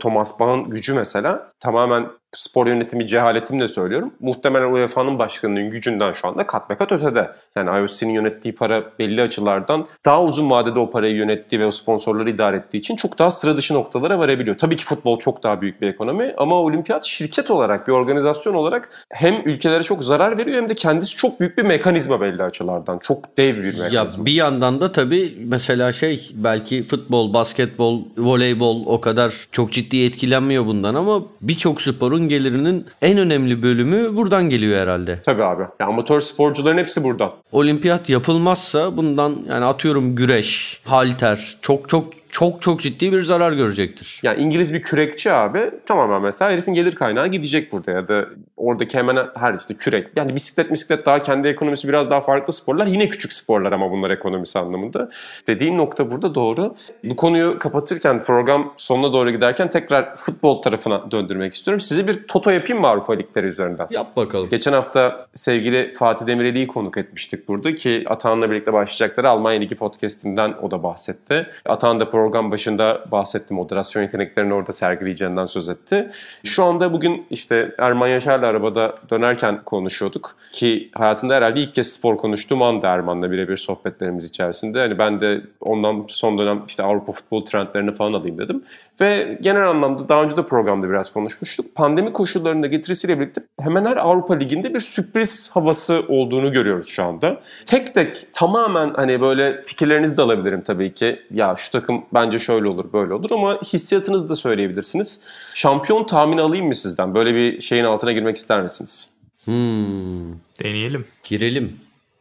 Thomas 0.00 0.40
Bach'ın 0.40 0.70
gücü 0.70 0.94
mesela 0.94 1.48
tamamen 1.60 2.06
spor 2.32 2.66
yönetimi 2.66 3.06
cehaletimle 3.06 3.68
söylüyorum. 3.68 4.14
Muhtemelen 4.20 4.72
UEFA'nın 4.72 5.18
başkanının 5.18 5.70
gücünden 5.70 6.12
şu 6.12 6.28
anda 6.28 6.46
kat 6.46 6.70
be 6.70 6.74
kat 6.74 6.92
ötede. 6.92 7.30
Yani 7.56 7.80
IOC'nin 7.80 8.14
yönettiği 8.14 8.54
para 8.54 8.84
belli 8.98 9.22
açılardan 9.22 9.86
daha 10.04 10.22
uzun 10.22 10.50
vadede 10.50 10.78
o 10.78 10.90
parayı 10.90 11.14
yönettiği 11.14 11.60
ve 11.60 11.66
o 11.66 11.70
sponsorları 11.70 12.30
idare 12.30 12.56
ettiği 12.56 12.76
için 12.78 12.96
çok 12.96 13.18
daha 13.18 13.30
sıra 13.30 13.56
dışı 13.56 13.74
noktalara 13.74 14.18
varabiliyor. 14.18 14.58
Tabii 14.58 14.76
ki 14.76 14.84
futbol 14.84 15.18
çok 15.18 15.42
daha 15.42 15.60
büyük 15.60 15.82
bir 15.82 15.88
ekonomi 15.88 16.34
ama 16.36 16.54
olimpiyat 16.54 17.04
şirket 17.04 17.50
olarak, 17.50 17.88
bir 17.88 17.92
organizasyon 17.92 18.54
olarak 18.54 19.06
hem 19.12 19.34
ülkelere 19.44 19.82
çok 19.82 20.04
zarar 20.04 20.38
veriyor 20.38 20.56
hem 20.56 20.68
de 20.68 20.74
kendisi 20.74 21.16
çok 21.16 21.40
büyük 21.40 21.58
bir 21.58 21.62
mekanizma 21.62 22.20
belli 22.20 22.42
açılardan. 22.42 22.98
Çok 22.98 23.38
dev 23.38 23.56
bir 23.56 23.78
mekanizma. 23.78 24.20
Ya 24.20 24.26
bir 24.26 24.32
yandan 24.32 24.80
da 24.80 24.92
tabii 24.92 25.38
mesela 25.44 25.92
şey 25.92 26.30
belki 26.34 26.84
futbol, 26.84 27.34
basketbol, 27.34 28.02
voleybol 28.18 28.86
o 28.86 29.00
kadar 29.00 29.46
çok 29.52 29.72
ciddi 29.72 30.04
etkilenmiyor 30.04 30.66
bundan 30.66 30.94
ama 30.94 31.22
birçok 31.40 31.80
sporun 31.80 32.17
gelirinin 32.20 32.86
en 33.02 33.18
önemli 33.18 33.62
bölümü 33.62 34.16
buradan 34.16 34.50
geliyor 34.50 34.80
herhalde. 34.80 35.20
Tabii 35.22 35.44
abi. 35.44 35.62
Ya 35.80 35.86
amatör 35.86 36.20
sporcuların 36.20 36.78
hepsi 36.78 37.04
buradan. 37.04 37.32
Olimpiyat 37.52 38.08
yapılmazsa 38.08 38.96
bundan 38.96 39.36
yani 39.48 39.64
atıyorum 39.64 40.16
güreş, 40.16 40.80
halter 40.84 41.56
çok 41.62 41.88
çok 41.88 42.17
çok 42.28 42.62
çok 42.62 42.80
ciddi 42.80 43.12
bir 43.12 43.22
zarar 43.22 43.52
görecektir. 43.52 44.20
Yani 44.22 44.42
İngiliz 44.42 44.74
bir 44.74 44.82
kürekçi 44.82 45.32
abi 45.32 45.70
tamamen 45.86 46.22
mesela 46.22 46.50
herifin 46.50 46.74
gelir 46.74 46.92
kaynağı 46.92 47.26
gidecek 47.28 47.72
burada 47.72 47.90
ya 47.90 48.08
da 48.08 48.26
oradaki 48.56 48.98
hemen 48.98 49.18
her 49.34 49.54
işte 49.54 49.74
kürek. 49.74 50.08
Yani 50.16 50.34
bisiklet 50.34 50.70
bisiklet 50.70 51.06
daha 51.06 51.22
kendi 51.22 51.48
ekonomisi 51.48 51.88
biraz 51.88 52.10
daha 52.10 52.20
farklı 52.20 52.52
sporlar. 52.52 52.86
Yine 52.86 53.08
küçük 53.08 53.32
sporlar 53.32 53.72
ama 53.72 53.90
bunlar 53.90 54.10
ekonomisi 54.10 54.58
anlamında. 54.58 55.10
Dediğim 55.46 55.76
nokta 55.78 56.10
burada 56.10 56.34
doğru. 56.34 56.74
Bu 57.04 57.16
konuyu 57.16 57.58
kapatırken 57.58 58.24
program 58.24 58.74
sonuna 58.76 59.12
doğru 59.12 59.30
giderken 59.30 59.70
tekrar 59.70 60.16
futbol 60.16 60.62
tarafına 60.62 61.10
döndürmek 61.10 61.54
istiyorum. 61.54 61.80
Size 61.80 62.06
bir 62.06 62.26
toto 62.26 62.50
yapayım 62.50 62.80
mı 62.80 62.88
Avrupa 62.88 63.12
Ligleri 63.12 63.46
üzerinden? 63.46 63.86
Yap 63.90 64.16
bakalım. 64.16 64.48
Geçen 64.48 64.72
hafta 64.72 65.26
sevgili 65.34 65.94
Fatih 65.94 66.26
Demireli'yi 66.26 66.66
konuk 66.66 66.98
etmiştik 66.98 67.48
burada 67.48 67.74
ki 67.74 68.04
Atahan'la 68.06 68.50
birlikte 68.50 68.72
başlayacakları 68.72 69.30
Almanya 69.30 69.60
Ligi 69.60 69.74
podcastinden 69.74 70.54
o 70.62 70.70
da 70.70 70.82
bahsetti. 70.82 71.46
Atahan 71.64 72.00
da 72.00 72.10
program 72.18 72.50
başında 72.50 73.04
bahsetti. 73.12 73.54
Moderasyon 73.54 74.02
yeteneklerini 74.02 74.54
orada 74.54 74.72
sergileyeceğinden 74.72 75.46
söz 75.46 75.68
etti. 75.68 76.10
Şu 76.44 76.64
anda 76.64 76.92
bugün 76.92 77.26
işte 77.30 77.74
Erman 77.78 78.08
Yaşar'la 78.08 78.46
arabada 78.46 78.94
dönerken 79.10 79.60
konuşuyorduk. 79.64 80.36
Ki 80.52 80.90
hayatımda 80.94 81.34
herhalde 81.34 81.60
ilk 81.60 81.74
kez 81.74 81.92
spor 81.92 82.16
konuştuğum 82.16 82.62
anda 82.62 82.88
Erman'la 82.88 83.30
birebir 83.30 83.56
sohbetlerimiz 83.56 84.24
içerisinde. 84.24 84.80
Hani 84.80 84.98
ben 84.98 85.20
de 85.20 85.40
ondan 85.60 86.04
son 86.08 86.38
dönem 86.38 86.62
işte 86.68 86.82
Avrupa 86.82 87.12
futbol 87.12 87.44
trendlerini 87.44 87.94
falan 87.94 88.12
alayım 88.12 88.38
dedim. 88.38 88.62
Ve 89.00 89.38
genel 89.40 89.68
anlamda 89.68 90.08
daha 90.08 90.22
önce 90.22 90.36
de 90.36 90.44
programda 90.46 90.88
biraz 90.88 91.12
konuşmuştuk. 91.12 91.74
Pandemi 91.74 92.12
koşullarında 92.12 92.66
getirisiyle 92.66 93.20
birlikte 93.20 93.42
hemen 93.60 93.84
her 93.84 93.96
Avrupa 93.96 94.34
Ligi'nde 94.34 94.74
bir 94.74 94.80
sürpriz 94.80 95.50
havası 95.50 96.04
olduğunu 96.08 96.52
görüyoruz 96.52 96.88
şu 96.88 97.04
anda. 97.04 97.40
Tek 97.66 97.94
tek 97.94 98.26
tamamen 98.32 98.92
hani 98.94 99.20
böyle 99.20 99.62
fikirlerinizi 99.62 100.16
de 100.16 100.22
alabilirim 100.22 100.60
tabii 100.60 100.94
ki. 100.94 101.20
Ya 101.30 101.54
şu 101.58 101.70
takım 101.70 102.04
bence 102.14 102.38
şöyle 102.38 102.68
olur 102.68 102.92
böyle 102.92 103.14
olur 103.14 103.30
ama 103.30 103.60
hissiyatınızı 103.62 104.28
da 104.28 104.36
söyleyebilirsiniz. 104.36 105.20
Şampiyon 105.54 106.06
tahmini 106.06 106.40
alayım 106.40 106.66
mı 106.66 106.74
sizden? 106.74 107.14
Böyle 107.14 107.34
bir 107.34 107.60
şeyin 107.60 107.84
altına 107.84 108.12
girmek 108.12 108.36
ister 108.36 108.62
misiniz? 108.62 109.10
Hmm, 109.44 110.32
Deneyelim. 110.62 111.04
girelim. 111.24 111.76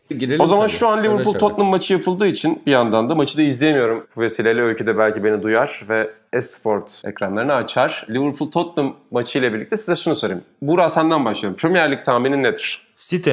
Girelim 0.09 0.41
O 0.41 0.45
zaman 0.45 0.67
tabii. 0.67 0.77
şu 0.77 0.87
an 0.87 0.99
Liverpool 1.03 1.23
söyle. 1.23 1.37
Tottenham 1.37 1.67
maçı 1.71 1.93
yapıldığı 1.93 2.27
için 2.27 2.61
bir 2.65 2.71
yandan 2.71 3.09
da 3.09 3.15
maçı 3.15 3.37
da 3.37 3.41
izleyemiyorum. 3.41 4.07
Bu 4.17 4.21
vesileyle 4.21 4.61
Öykü 4.61 4.87
de 4.87 4.97
belki 4.97 5.23
beni 5.23 5.43
duyar 5.43 5.85
ve 5.89 6.09
Esport 6.33 7.01
ekranlarını 7.05 7.53
açar. 7.53 8.05
Liverpool 8.09 8.51
Tottenham 8.51 8.95
maçı 9.11 9.39
ile 9.39 9.53
birlikte 9.53 9.77
size 9.77 9.95
şunu 9.95 10.15
sorayım. 10.15 10.41
Burak 10.61 10.91
senden 10.91 11.25
başlayalım. 11.25 11.57
Premier 11.57 11.91
Lig 11.91 12.05
tahminin 12.05 12.43
nedir? 12.43 12.81
City. 12.97 13.31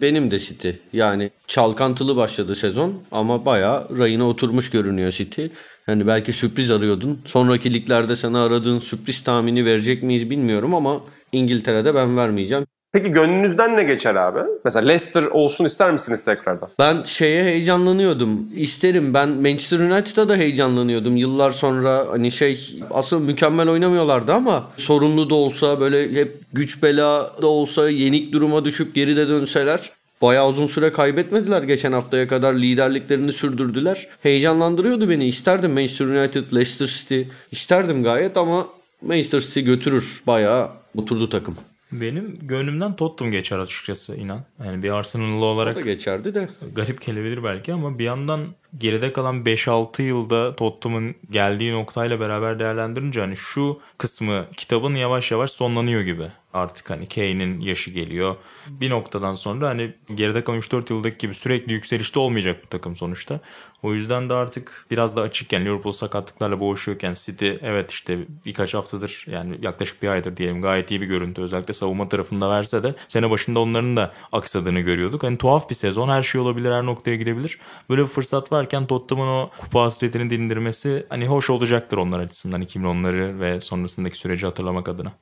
Benim 0.00 0.30
de 0.30 0.38
City. 0.38 0.70
Yani 0.92 1.30
çalkantılı 1.48 2.16
başladı 2.16 2.54
sezon 2.54 2.94
ama 3.12 3.44
bayağı 3.46 3.98
rayına 3.98 4.28
oturmuş 4.28 4.70
görünüyor 4.70 5.10
City. 5.12 5.46
Yani 5.88 6.06
belki 6.06 6.32
sürpriz 6.32 6.70
arıyordun. 6.70 7.20
Sonraki 7.24 7.74
liglerde 7.74 8.16
sana 8.16 8.44
aradığın 8.44 8.78
sürpriz 8.78 9.24
tahmini 9.24 9.64
verecek 9.64 10.02
miyiz 10.02 10.30
bilmiyorum 10.30 10.74
ama 10.74 11.00
İngiltere'de 11.32 11.94
ben 11.94 12.16
vermeyeceğim. 12.16 12.66
Peki 12.92 13.10
gönlünüzden 13.10 13.76
ne 13.76 13.84
geçer 13.84 14.14
abi? 14.14 14.40
Mesela 14.64 14.86
Leicester 14.86 15.22
olsun 15.22 15.64
ister 15.64 15.92
misiniz 15.92 16.24
tekrardan? 16.24 16.68
Ben 16.78 17.02
şeye 17.02 17.44
heyecanlanıyordum. 17.44 18.48
İsterim. 18.56 19.14
Ben 19.14 19.28
Manchester 19.28 19.78
United'a 19.78 20.28
da 20.28 20.36
heyecanlanıyordum. 20.36 21.16
Yıllar 21.16 21.50
sonra 21.50 22.06
hani 22.10 22.30
şey 22.30 22.80
asıl 22.90 23.20
mükemmel 23.20 23.68
oynamıyorlardı 23.68 24.32
ama 24.32 24.70
sorunlu 24.76 25.30
da 25.30 25.34
olsa 25.34 25.80
böyle 25.80 26.20
hep 26.20 26.36
güç 26.52 26.82
bela 26.82 27.36
da 27.42 27.46
olsa 27.46 27.90
yenik 27.90 28.32
duruma 28.32 28.64
düşüp 28.64 28.94
geride 28.94 29.28
dönseler 29.28 29.90
Bayağı 30.22 30.48
uzun 30.48 30.66
süre 30.66 30.92
kaybetmediler 30.92 31.62
geçen 31.62 31.92
haftaya 31.92 32.28
kadar 32.28 32.54
liderliklerini 32.54 33.32
sürdürdüler. 33.32 34.08
Heyecanlandırıyordu 34.22 35.08
beni. 35.08 35.26
İsterdim 35.26 35.72
Manchester 35.72 36.06
United, 36.06 36.52
Leicester 36.54 36.86
City. 36.86 37.22
İsterdim 37.50 38.02
gayet 38.02 38.36
ama 38.36 38.68
Manchester 39.02 39.40
City 39.40 39.60
götürür. 39.60 40.22
Bayağı 40.26 40.70
oturdu 40.96 41.28
takım. 41.28 41.56
Benim 41.92 42.38
gönlümden 42.42 42.96
Tottenham 42.96 43.32
geçer 43.32 43.58
açıkçası 43.58 44.16
inan. 44.16 44.40
Yani 44.64 44.82
bir 44.82 44.90
Arsenal'lı 44.90 45.44
O 45.44 45.48
olarak 45.48 45.76
da 45.76 45.80
geçerdi 45.80 46.34
de. 46.34 46.48
garip 46.72 47.06
gelebilir 47.06 47.44
belki 47.44 47.72
ama 47.72 47.98
bir 47.98 48.04
yandan 48.04 48.40
geride 48.78 49.12
kalan 49.12 49.44
5-6 49.44 50.02
yılda 50.02 50.56
Tottenham'ın 50.56 51.14
geldiği 51.30 51.72
noktayla 51.72 52.20
beraber 52.20 52.58
değerlendirince 52.58 53.20
hani 53.20 53.36
şu 53.36 53.80
kısmı 53.98 54.44
kitabın 54.56 54.94
yavaş 54.94 55.30
yavaş 55.30 55.50
sonlanıyor 55.50 56.00
gibi. 56.00 56.24
Artık 56.52 56.90
hani 56.90 57.08
Kane'in 57.08 57.60
yaşı 57.60 57.90
geliyor. 57.90 58.36
Bir 58.68 58.90
noktadan 58.90 59.34
sonra 59.34 59.68
hani 59.68 59.94
geride 60.14 60.44
kalan 60.44 60.58
3-4 60.58 60.92
yıldaki 60.92 61.18
gibi 61.18 61.34
sürekli 61.34 61.72
yükselişte 61.72 62.18
olmayacak 62.18 62.60
bu 62.64 62.68
takım 62.68 62.96
sonuçta. 62.96 63.40
O 63.82 63.94
yüzden 63.94 64.28
de 64.28 64.34
artık 64.34 64.86
biraz 64.90 65.16
da 65.16 65.20
açıkken 65.20 65.64
Liverpool 65.64 65.92
sakatlıklarla 65.92 66.60
boğuşuyorken 66.60 67.14
City 67.14 67.50
evet 67.62 67.90
işte 67.90 68.18
birkaç 68.46 68.74
haftadır 68.74 69.24
yani 69.28 69.58
yaklaşık 69.62 70.02
bir 70.02 70.08
aydır 70.08 70.36
diyelim 70.36 70.62
gayet 70.62 70.90
iyi 70.90 71.00
bir 71.00 71.06
görüntü 71.06 71.42
özellikle 71.42 71.74
savunma 71.74 72.08
tarafında 72.08 72.50
verse 72.50 72.82
de 72.82 72.94
sene 73.08 73.30
başında 73.30 73.60
onların 73.60 73.96
da 73.96 74.12
aksadığını 74.32 74.80
görüyorduk. 74.80 75.22
Hani 75.22 75.38
tuhaf 75.38 75.70
bir 75.70 75.74
sezon 75.74 76.08
her 76.08 76.22
şey 76.22 76.40
olabilir 76.40 76.72
her 76.72 76.86
noktaya 76.86 77.16
gidebilir. 77.16 77.58
Böyle 77.90 78.02
bir 78.02 78.06
fırsat 78.06 78.52
varken 78.52 78.86
Tottenham'ın 78.86 79.28
o 79.28 79.50
kupa 79.58 79.82
hasretini 79.82 80.30
dindirmesi 80.30 81.06
hani 81.08 81.26
hoş 81.26 81.50
olacaktır 81.50 81.98
onlar 81.98 82.20
açısından 82.20 82.62
2010'ları 82.62 83.40
ve 83.40 83.60
sonrasındaki 83.60 84.18
süreci 84.18 84.46
hatırlamak 84.46 84.88
adına. 84.88 85.12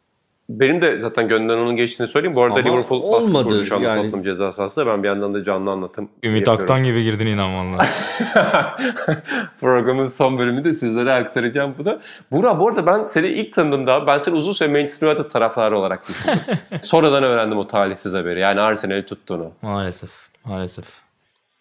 Benim 0.58 0.82
de 0.82 1.00
zaten 1.00 1.28
gönlümden 1.28 1.58
onun 1.58 1.76
geçtiğini 1.76 2.08
söyleyeyim. 2.08 2.36
Bu 2.36 2.42
arada 2.42 2.60
Ama 2.60 2.68
Liverpool 2.68 3.12
baskı 3.12 3.26
olmadı 3.26 3.48
kurdu 3.48 3.64
şu 3.64 3.76
anda 3.76 3.88
yani. 3.88 3.96
Tottenham 4.02 4.22
ceza 4.22 4.52
sahasında. 4.52 4.86
Ben 4.86 5.02
bir 5.02 5.08
yandan 5.08 5.34
da 5.34 5.42
canlı 5.42 5.70
anlatım 5.70 6.08
Ümit 6.24 6.38
yapıyorum. 6.38 6.62
Aktan 6.62 6.84
gibi 6.84 7.02
girdin 7.04 7.26
inan 7.26 7.54
valla. 7.54 7.86
Programın 9.60 10.04
son 10.06 10.38
bölümünü 10.38 10.64
de 10.64 10.72
sizlere 10.72 11.12
aktaracağım 11.12 11.74
bu 11.78 11.84
da. 11.84 12.00
Burak 12.32 12.60
bu 12.60 12.68
arada 12.68 12.86
ben 12.86 13.04
seni 13.04 13.28
ilk 13.28 13.52
tanıdığımda 13.52 14.06
ben 14.06 14.18
seni 14.18 14.34
uzun 14.34 14.52
süre 14.52 14.68
Manchester 14.68 15.06
United 15.08 15.24
taraftarı 15.30 15.78
olarak 15.78 16.08
düşündüm. 16.08 16.38
Sonradan 16.82 17.22
öğrendim 17.22 17.58
o 17.58 17.66
talihsiz 17.66 18.14
haberi. 18.14 18.40
Yani 18.40 18.60
Arsenal'i 18.60 19.06
tuttuğunu. 19.06 19.52
maalesef. 19.62 20.10
Maalesef. 20.44 21.09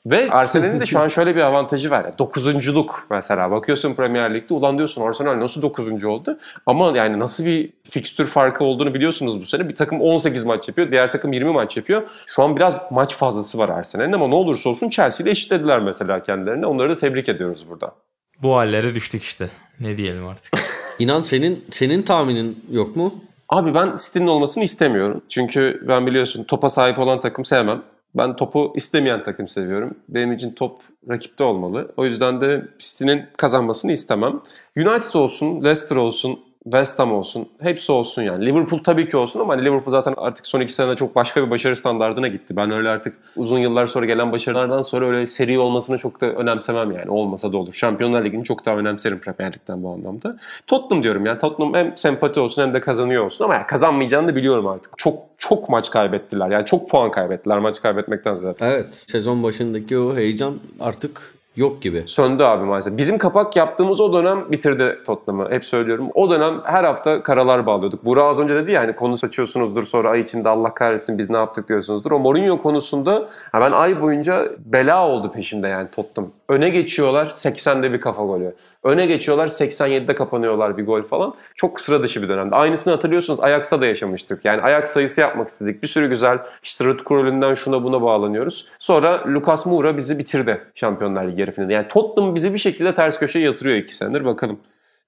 Ve 0.10 0.30
Arsenal'in 0.30 0.82
de 0.82 0.86
şu 0.86 1.00
an 1.00 1.08
şöyle 1.08 1.36
bir 1.36 1.41
avantajı 1.41 1.91
var. 1.91 2.06
Yani 2.06 2.17
dokuzunculuk 2.19 3.08
mesela. 3.12 3.52
Bakıyorsun 3.52 3.93
Premier 3.93 4.34
Lig'de 4.34 4.54
ulan 4.54 4.78
diyorsun 4.78 5.02
Arsenal 5.02 5.39
nasıl 5.39 5.62
dokuzuncu 5.62 6.10
oldu? 6.10 6.39
Ama 6.65 6.98
yani 6.98 7.19
nasıl 7.19 7.45
bir 7.45 7.74
fikstür 7.89 8.26
farkı 8.26 8.63
olduğunu 8.63 8.93
biliyorsunuz 8.93 9.41
bu 9.41 9.45
sene. 9.45 9.69
Bir 9.69 9.76
takım 9.76 10.02
18 10.02 10.43
maç 10.43 10.67
yapıyor. 10.67 10.89
Diğer 10.89 11.12
takım 11.12 11.34
20 11.34 11.52
maç 11.52 11.78
yapıyor. 11.78 12.02
Şu 12.28 12.43
an 12.43 12.56
biraz 12.56 12.76
maç 12.91 13.15
fazlası 13.15 13.58
var 13.58 13.69
Arsenal'in 13.69 14.13
ama 14.13 14.28
ne 14.28 14.36
olursa 14.36 14.69
olsun 14.69 14.89
Chelsea 14.89 15.24
ile 15.24 15.32
eşitlediler 15.32 15.80
mesela 15.80 16.22
kendilerini. 16.22 16.65
Onları 16.65 16.89
da 16.89 16.95
tebrik 16.95 17.30
ediyoruz 17.30 17.65
burada. 17.69 17.95
Bu 18.41 18.56
hallere 18.56 18.95
düştük 18.95 19.24
işte. 19.24 19.50
Ne 19.80 19.98
diyelim 19.98 20.28
artık. 20.28 20.54
İnan 21.00 21.22
senin 21.22 21.65
senin 21.72 22.02
tahminin 22.02 22.65
yok 22.72 22.95
mu? 22.95 23.13
Abi 23.50 23.74
ben 23.74 23.95
City'nin 24.06 24.28
olmasını 24.28 24.63
istemiyorum. 24.63 25.22
Çünkü 25.30 25.84
ben 25.88 26.08
biliyorsun 26.08 26.43
topa 26.43 26.69
sahip 26.69 27.00
olan 27.00 27.19
takım 27.19 27.45
sevmem. 27.45 27.82
Ben 28.15 28.36
topu 28.36 28.74
istemeyen 28.76 29.24
takım 29.24 29.48
seviyorum. 29.48 29.98
Benim 30.10 30.34
için 30.34 30.52
top 30.52 30.82
rakipte 31.10 31.43
olmalı. 31.43 31.91
O 31.98 32.06
yüzden 32.06 32.41
de 32.41 32.67
City'nin 32.80 33.26
kazanmasını 33.38 33.91
istemem. 33.91 34.41
United 34.78 35.13
olsun, 35.13 35.63
Leicester 35.63 35.95
olsun, 35.95 36.39
West 36.63 37.00
Ham 37.00 37.13
olsun. 37.13 37.50
Hepsi 37.60 37.91
olsun 37.91 38.22
yani. 38.22 38.45
Liverpool 38.45 38.80
tabii 38.84 39.08
ki 39.08 39.17
olsun 39.17 39.39
ama 39.39 39.54
hani 39.54 39.65
Liverpool 39.65 39.91
zaten 39.91 40.13
artık 40.17 40.48
son 40.48 40.60
iki 40.60 40.74
senede 40.74 40.95
çok 40.95 41.15
başka 41.15 41.45
bir 41.45 41.52
başarı 41.52 41.76
standardına 41.76 42.28
gitti. 42.28 42.56
Ben 42.56 42.72
öyle 42.72 42.89
artık 42.89 43.17
uzun 43.36 43.58
yıllar 43.60 43.88
sonra 43.88 44.06
gelen 44.06 44.32
başarılardan 44.32 44.82
sonra 44.82 45.08
öyle 45.08 45.28
seri 45.28 45.60
olmasını 45.60 45.98
çok 45.98 46.22
da 46.22 46.26
önemsemem 46.26 46.91
yani. 46.91 47.12
Olmasa 47.12 47.54
da 47.54 47.58
olur. 47.58 47.74
Şampiyonlar 47.74 48.26
Ligi'ni 48.26 48.43
çok 48.43 48.65
daha 48.65 48.76
önemserim 48.78 49.19
Premier 49.19 49.54
Lig'den 49.54 49.84
bu 49.84 49.89
anlamda. 49.89 50.38
Tottenham 50.67 51.04
diyorum 51.04 51.26
yani. 51.26 51.38
Tottenham 51.38 51.74
hem 51.74 51.98
sempati 51.98 52.39
olsun 52.39 52.62
hem 52.62 52.74
de 52.74 52.80
kazanıyor 52.80 53.26
olsun 53.26 53.45
ama 53.45 53.54
yani 53.54 53.67
kazanmayacağını 53.67 54.28
da 54.28 54.36
biliyorum 54.36 54.67
artık. 54.67 54.98
Çok 54.98 55.19
çok 55.38 55.69
maç 55.69 55.89
kaybettiler. 55.89 56.50
Yani 56.50 56.65
çok 56.65 56.89
puan 56.89 57.12
kaybettiler 57.12 57.60
maç 57.60 57.82
kaybetmekten 57.82 58.38
zaten. 58.38 58.69
Evet. 58.69 58.88
Sezon 59.08 59.43
başındaki 59.43 59.98
o 59.98 60.15
heyecan 60.15 60.60
artık 60.80 61.38
yok 61.60 61.82
gibi. 61.82 62.04
Söndü 62.06 62.43
abi 62.43 62.65
maalesef. 62.65 62.98
Bizim 62.98 63.17
kapak 63.17 63.56
yaptığımız 63.56 64.02
o 64.02 64.13
dönem 64.13 64.52
bitirdi 64.52 65.00
Tottenham'ı. 65.06 65.52
Hep 65.52 65.65
söylüyorum. 65.65 66.10
O 66.13 66.30
dönem 66.30 66.62
her 66.65 66.84
hafta 66.84 67.24
karalar 67.24 67.65
bağlıyorduk. 67.65 68.06
Burak 68.06 68.24
az 68.24 68.39
önce 68.39 68.56
dedi 68.56 68.72
ya 68.72 68.82
hani 68.82 68.95
konu 68.95 69.17
saçıyorsunuzdur 69.17 69.84
sonra 69.84 70.10
ay 70.10 70.19
içinde 70.19 70.50
Allah 70.50 70.74
kahretsin 70.74 71.17
biz 71.17 71.30
ne 71.30 71.38
yaptık 71.38 71.69
diyorsunuzdur. 71.69 72.12
O 72.12 72.19
Mourinho 72.19 72.58
konusunda 72.58 73.30
ben 73.54 73.72
ay 73.72 74.02
boyunca 74.02 74.50
bela 74.65 75.08
oldu 75.08 75.32
peşinde 75.32 75.67
yani 75.67 75.89
Tottenham. 75.91 76.32
Öne 76.50 76.70
geçiyorlar 76.70 77.26
80'de 77.26 77.94
bir 77.94 78.02
kafa 78.02 78.26
golü. 78.26 78.56
Öne 78.84 79.06
geçiyorlar 79.06 79.48
87'de 79.48 80.16
kapanıyorlar 80.16 80.78
bir 80.78 80.86
gol 80.86 81.04
falan. 81.04 81.34
Çok 81.56 81.82
sıra 81.82 82.04
dışı 82.04 82.22
bir 82.22 82.30
dönemde. 82.30 82.56
Aynısını 82.56 82.94
hatırlıyorsunuz 82.94 83.40
Ajax'ta 83.40 83.82
da 83.82 83.86
yaşamıştık. 83.86 84.45
Yani 84.45 84.62
Ajax 84.62 84.89
sayısı 84.89 85.22
yapmak 85.22 85.47
istedik. 85.47 85.84
Bir 85.84 85.88
sürü 85.88 86.10
güzel 86.10 86.39
işte 86.64 86.86
Ruud 86.86 87.04
Krol'ünden 87.04 87.54
şuna 87.54 87.84
buna 87.84 88.02
bağlanıyoruz. 88.02 88.68
Sonra 88.80 89.24
Lucas 89.28 89.66
Moura 89.66 89.97
bizi 89.97 90.20
bitirdi 90.20 90.62
Şampiyonlar 90.76 91.28
Ligi 91.28 91.41
yarı 91.41 91.52
finalde. 91.52 91.74
Yani 91.74 91.88
Tottenham 91.88 92.36
bizi 92.36 92.54
bir 92.54 92.58
şekilde 92.58 92.93
ters 92.93 93.20
köşeye 93.20 93.45
yatırıyor 93.45 93.78
iki 93.78 93.95
senedir. 93.95 94.26
Bakalım 94.26 94.60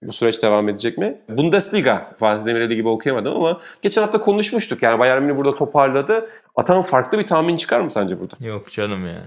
bu 0.02 0.12
süreç 0.12 0.44
devam 0.44 0.70
edecek 0.70 0.98
mi? 0.98 1.22
Bundesliga, 1.30 2.12
Fatih 2.20 2.46
Demirel'i 2.46 2.76
gibi 2.76 2.88
okuyamadım 2.88 3.36
ama 3.36 3.60
geçen 3.82 4.02
hafta 4.02 4.20
konuşmuştuk. 4.20 4.84
Yani 4.84 5.00
Bayern 5.00 5.24
Münih 5.24 5.38
burada 5.38 5.56
toparladı. 5.56 6.30
Atan 6.56 6.82
farklı 6.82 7.20
bir 7.20 7.26
tahmin 7.26 7.56
çıkar 7.58 7.82
mı 7.82 7.92
sence 7.92 8.20
burada? 8.20 8.36
Yok 8.40 8.72
canım 8.72 9.06
ya. 9.06 9.22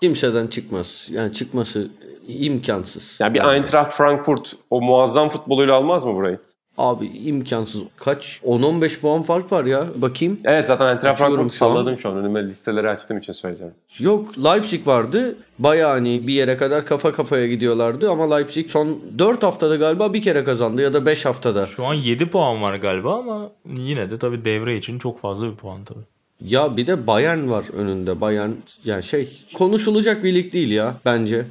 Kimseden 0.00 0.46
çıkmaz. 0.46 1.06
Yani 1.10 1.32
çıkması 1.32 1.88
imkansız. 2.28 3.16
Yani 3.20 3.34
bir 3.34 3.40
Eintracht 3.54 3.92
Frankfurt 3.92 4.52
o 4.70 4.80
muazzam 4.80 5.28
futboluyla 5.28 5.74
almaz 5.74 6.04
mı 6.04 6.14
burayı? 6.14 6.38
Abi 6.78 7.06
imkansız. 7.06 7.82
Kaç? 7.96 8.40
10-15 8.44 9.00
puan 9.00 9.22
fark 9.22 9.52
var 9.52 9.64
ya. 9.64 9.86
Bakayım. 9.96 10.40
Evet 10.44 10.66
zaten 10.66 10.86
Eintracht 10.86 11.18
Frankfurt 11.18 11.52
salladım 11.52 11.96
şu 11.96 12.08
an. 12.08 12.16
Önüme 12.16 12.48
listeleri 12.48 12.88
açtığım 12.90 13.18
için 13.18 13.32
söyleyeceğim. 13.32 13.74
Yok 13.98 14.38
Leipzig 14.44 14.86
vardı. 14.86 15.36
Bayağı 15.58 15.90
hani 15.90 16.26
bir 16.26 16.32
yere 16.32 16.56
kadar 16.56 16.86
kafa 16.86 17.12
kafaya 17.12 17.46
gidiyorlardı 17.46 18.10
ama 18.10 18.34
Leipzig 18.34 18.70
son 18.70 18.98
4 19.18 19.42
haftada 19.42 19.76
galiba 19.76 20.12
bir 20.12 20.22
kere 20.22 20.44
kazandı 20.44 20.82
ya 20.82 20.92
da 20.92 21.06
5 21.06 21.24
haftada. 21.24 21.66
Şu 21.66 21.86
an 21.86 21.94
7 21.94 22.30
puan 22.30 22.62
var 22.62 22.74
galiba 22.74 23.18
ama 23.18 23.50
yine 23.66 24.10
de 24.10 24.18
tabii 24.18 24.44
devre 24.44 24.76
için 24.76 24.98
çok 24.98 25.18
fazla 25.18 25.50
bir 25.50 25.56
puan 25.56 25.84
tabii. 25.84 26.04
Ya 26.40 26.76
bir 26.76 26.86
de 26.86 27.06
Bayern 27.06 27.50
var 27.50 27.64
önünde. 27.72 28.20
Bayern 28.20 28.50
yani 28.84 29.02
şey 29.02 29.46
konuşulacak 29.54 30.24
bir 30.24 30.34
lig 30.34 30.52
değil 30.52 30.70
ya 30.70 30.94
bence. 31.04 31.46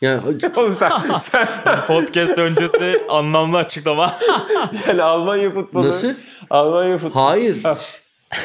Yani 0.00 0.20
Oğlum 0.56 0.72
sen, 0.72 0.90
sen 1.18 1.48
Podcast 1.86 2.38
öncesi 2.38 3.02
anlamlı 3.08 3.56
açıklama. 3.56 4.14
yani 4.88 5.02
Almanya 5.02 5.50
futbolu. 5.50 5.88
Nasıl? 5.88 6.14
Almanya 6.50 6.98
futbolu. 6.98 7.24
hayır. 7.24 7.56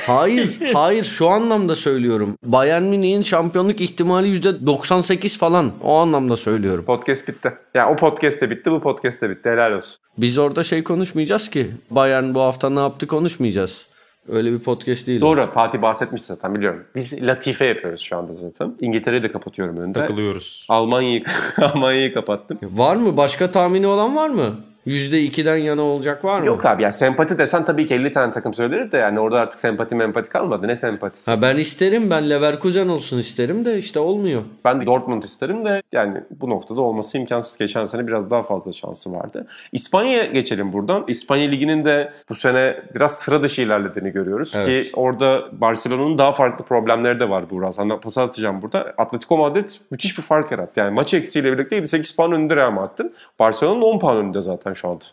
Hayır, 0.08 0.74
hayır 0.74 1.03
şu 1.03 1.28
anlamda 1.30 1.76
söylüyorum. 1.76 2.38
Bayern 2.43 2.84
Münih'in 2.84 3.22
şampiyonluk 3.22 3.82
ihtimali 3.82 4.39
%98 4.39 5.38
falan. 5.38 5.72
O 5.84 5.95
anlamda 5.95 6.38
söylüyorum. 6.38 6.86
Podcast 6.86 7.28
bitti. 7.28 7.53
Yani 7.74 7.93
o 7.93 7.95
podcast 7.95 8.41
de 8.41 8.49
bitti, 8.49 8.72
bu 8.72 8.82
podcast 8.82 9.22
de 9.22 9.30
bitti. 9.30 9.49
Helal 9.49 9.72
olsun. 9.72 9.97
Biz 10.18 10.38
orada 10.38 10.64
şey 10.64 10.84
konuşmayacağız 10.84 11.49
ki. 11.49 11.72
Bayern 11.89 12.34
bu 12.34 12.39
hafta 12.41 12.70
ne 12.70 12.80
yaptı 12.80 13.08
konuşmayacağız. 13.08 13.86
Öyle 14.30 14.51
bir 14.51 14.59
podcast 14.59 15.07
değil. 15.07 15.21
o. 15.21 15.26
Doğru. 15.26 15.51
Fatih 15.51 15.82
bahsetmiş 15.82 16.21
zaten 16.21 16.55
biliyorum. 16.55 16.84
Biz 16.95 17.13
latife 17.21 17.65
yapıyoruz 17.65 18.01
şu 18.01 18.17
anda 18.17 18.34
zaten. 18.34 18.73
İngiltere'yi 18.82 19.23
de 19.23 19.32
kapatıyorum 19.32 19.78
önünde. 19.78 19.99
Takılıyoruz. 19.99 20.65
Almanya'yı 20.69 21.23
Almanya'yı 21.57 22.13
kapattım. 22.13 22.59
Var 22.63 22.95
mı? 22.95 23.17
Başka 23.17 23.51
tahmini 23.51 23.88
olan 23.88 24.15
var 24.15 24.30
mı? 24.30 24.55
%2'den 24.88 25.57
yana 25.57 25.81
olacak 25.81 26.25
var 26.25 26.39
mı? 26.39 26.45
Yok 26.45 26.65
abi 26.65 26.83
ya 26.83 26.91
sempati 26.91 27.38
desen 27.38 27.65
tabii 27.65 27.86
ki 27.86 27.93
50 27.93 28.11
tane 28.11 28.33
takım 28.33 28.53
söyleriz 28.53 28.91
de 28.91 28.97
yani 28.97 29.19
orada 29.19 29.39
artık 29.39 29.59
sempati 29.59 29.95
mempati 29.95 30.29
kalmadı. 30.29 30.67
Ne 30.67 30.75
sempatisi? 30.75 31.31
Ha 31.31 31.41
ben 31.41 31.57
isterim. 31.57 32.09
Ben 32.09 32.29
Leverkusen 32.29 32.88
olsun 32.88 33.17
isterim 33.17 33.65
de 33.65 33.77
işte 33.77 33.99
olmuyor. 33.99 34.41
Ben 34.65 34.81
de 34.81 34.86
Dortmund 34.86 35.23
isterim 35.23 35.65
de 35.65 35.81
yani 35.93 36.17
bu 36.41 36.49
noktada 36.49 36.81
olması 36.81 37.17
imkansız. 37.17 37.57
Geçen 37.57 37.86
sene 37.86 38.07
biraz 38.07 38.31
daha 38.31 38.41
fazla 38.41 38.71
şansı 38.71 39.13
vardı. 39.13 39.47
İspanya'ya 39.71 40.25
geçelim 40.25 40.73
buradan. 40.73 41.03
İspanya 41.07 41.49
Ligi'nin 41.49 41.86
de 41.86 42.11
bu 42.29 42.36
sene 42.36 42.75
biraz 42.95 43.17
sıra 43.17 43.43
dışı 43.43 43.61
ilerlediğini 43.61 44.11
görüyoruz. 44.11 44.53
Evet. 44.55 44.65
Ki 44.65 44.91
orada 44.93 45.43
Barcelona'nın 45.51 46.17
daha 46.17 46.31
farklı 46.31 46.65
problemleri 46.65 47.19
de 47.19 47.29
var 47.29 47.49
Buğra. 47.49 47.71
Sana 47.71 47.97
pas 47.97 48.17
atacağım 48.17 48.61
burada. 48.61 48.93
Atletico 48.97 49.38
Madrid 49.38 49.69
müthiş 49.91 50.17
bir 50.17 50.23
fark 50.23 50.51
yarattı. 50.51 50.79
Yani 50.79 50.93
maç 50.93 51.13
eksiğiyle 51.13 51.53
birlikte 51.53 51.77
7-8 51.77 52.15
puan 52.15 52.31
önünde 52.31 52.55
Real 52.55 52.71
Madrid'in. 52.71 53.13
Barcelona'nın 53.39 53.81
10 53.81 53.99
puan 53.99 54.17
önünde 54.17 54.41
zaten 54.41 54.74
şu 54.76 54.89
anda. 54.89 55.05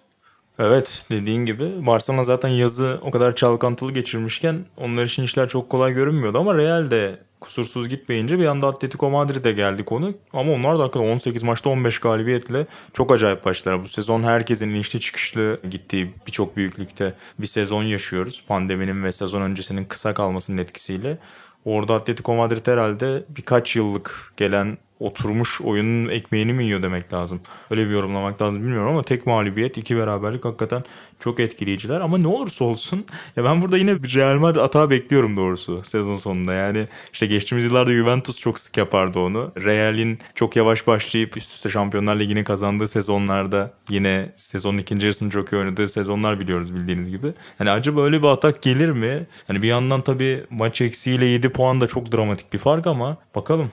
Evet 0.59 1.07
dediğin 1.11 1.47
gibi 1.47 1.87
Barcelona 1.87 2.25
zaten 2.25 2.49
yazı 2.49 3.01
o 3.03 3.11
kadar 3.11 3.35
çalkantılı 3.37 3.93
geçirmişken 3.93 4.65
onlar 4.77 5.05
için 5.05 5.23
işler 5.23 5.49
çok 5.49 5.71
kolay 5.71 5.93
görünmüyordu 5.93 6.39
ama 6.39 6.55
Real 6.55 6.91
de 6.91 7.19
kusursuz 7.41 7.89
gitmeyince 7.89 8.39
bir 8.39 8.47
anda 8.47 8.67
Atletico 8.67 9.11
Madrid'e 9.11 9.53
geldi 9.53 9.85
konu. 9.85 10.15
Ama 10.33 10.53
onlar 10.53 10.79
da 10.79 10.83
hakikaten 10.83 11.09
18 11.09 11.43
maçta 11.43 11.71
15 11.71 11.99
galibiyetle 11.99 12.67
çok 12.93 13.13
acayip 13.13 13.45
başlar. 13.45 13.83
Bu 13.83 13.89
sezon 13.89 14.23
herkesin 14.23 14.69
inişli 14.69 15.01
çıkışlı 15.01 15.61
gittiği 15.71 16.15
birçok 16.27 16.57
büyüklükte 16.57 17.15
bir 17.39 17.47
sezon 17.47 17.83
yaşıyoruz. 17.83 18.45
Pandeminin 18.49 19.05
ve 19.05 19.13
sezon 19.13 19.43
öncesinin 19.43 19.85
kısa 19.85 20.15
kalmasının 20.15 20.59
etkisiyle. 20.59 21.19
Orada 21.65 21.95
Atletico 21.95 22.35
Madrid 22.35 22.67
herhalde 22.67 23.25
birkaç 23.29 23.77
yıllık 23.77 24.33
gelen 24.37 24.79
oturmuş 25.03 25.61
oyunun 25.61 26.09
ekmeğini 26.09 26.53
mi 26.53 26.65
yiyor 26.65 26.83
demek 26.83 27.13
lazım. 27.13 27.41
Öyle 27.71 27.87
bir 27.87 27.91
yorumlamak 27.91 28.43
lazım 28.43 28.63
bilmiyorum 28.63 28.89
ama 28.89 29.03
tek 29.03 29.27
mağlubiyet, 29.27 29.79
iki 29.79 29.97
beraberlik 29.97 30.45
hakikaten 30.45 30.85
çok 31.21 31.41
etkileyiciler. 31.41 32.01
Ama 32.01 32.19
ne 32.19 32.27
olursa 32.27 32.65
olsun 32.65 33.05
ya 33.37 33.45
ben 33.45 33.61
burada 33.61 33.79
yine 33.79 34.03
bir 34.03 34.15
Real 34.15 34.39
Madrid 34.39 34.61
atağı 34.61 34.91
bekliyorum 34.91 35.37
doğrusu 35.37 35.83
sezon 35.85 36.15
sonunda. 36.15 36.53
Yani 36.53 36.87
işte 37.13 37.27
geçtiğimiz 37.27 37.65
yıllarda 37.65 37.93
Juventus 37.93 38.41
çok 38.41 38.59
sık 38.59 38.77
yapardı 38.77 39.19
onu. 39.19 39.53
Real'in 39.57 40.19
çok 40.35 40.57
yavaş 40.57 40.87
başlayıp 40.87 41.37
üst 41.37 41.53
üste 41.53 41.71
Şampiyonlar 41.71 42.17
Ligi'ni 42.17 42.45
kazandığı 42.45 42.89
sezonlarda 42.89 43.73
yine 43.89 44.33
sezonun 44.35 44.79
ikinci 44.79 45.07
yarısını 45.07 45.31
çok 45.31 45.53
iyi 45.53 45.57
oynadığı 45.57 45.89
sezonlar 45.89 46.41
biliyoruz 46.41 46.75
bildiğiniz 46.75 47.11
gibi. 47.11 47.33
Hani 47.59 47.71
acaba 47.71 48.03
öyle 48.03 48.23
bir 48.23 48.29
atak 48.29 48.63
gelir 48.63 48.89
mi? 48.89 49.27
Hani 49.47 49.63
bir 49.63 49.69
yandan 49.69 50.03
tabii 50.03 50.45
maç 50.51 50.81
eksiğiyle 50.81 51.27
7 51.27 51.49
puan 51.49 51.81
da 51.81 51.87
çok 51.87 52.13
dramatik 52.13 52.53
bir 52.53 52.59
fark 52.59 52.87
ama 52.87 53.17
bakalım. 53.35 53.71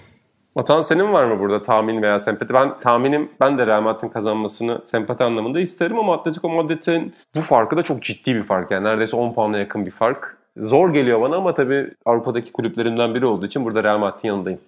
Atan 0.60 0.82
senin 0.82 1.14
var 1.14 1.26
mı 1.26 1.40
burada 1.40 1.62
tahmin 1.62 2.02
veya 2.02 2.20
sempati? 2.20 2.54
Ben 2.54 2.80
tahminim 2.80 3.30
ben 3.40 3.58
de 3.58 3.68
Real 3.68 3.82
Madrid'in 3.82 4.10
kazanmasını 4.10 4.82
sempati 4.86 5.24
anlamında 5.24 5.60
isterim 5.60 6.00
ama 6.00 6.14
Atletico 6.14 6.50
Madrid'in 6.50 7.14
bu 7.36 7.42
farkı 7.42 7.78
da 7.78 7.84
çok 7.84 8.04
ciddi 8.04 8.36
bir 8.36 8.44
fark. 8.44 8.72
Yani 8.72 8.84
neredeyse 8.84 9.16
10 9.16 9.34
puana 9.34 9.58
yakın 9.58 9.86
bir 9.86 9.92
fark. 9.92 10.38
Zor 10.58 10.94
geliyor 10.94 11.22
bana 11.22 11.36
ama 11.36 11.54
tabii 11.54 11.92
Avrupa'daki 12.06 12.52
kulüplerinden 12.52 13.16
biri 13.16 13.26
olduğu 13.26 13.46
için 13.46 13.66
burada 13.66 13.84
Real 13.84 13.98
Madrid'in 13.98 14.28
yanındayım. 14.28 14.60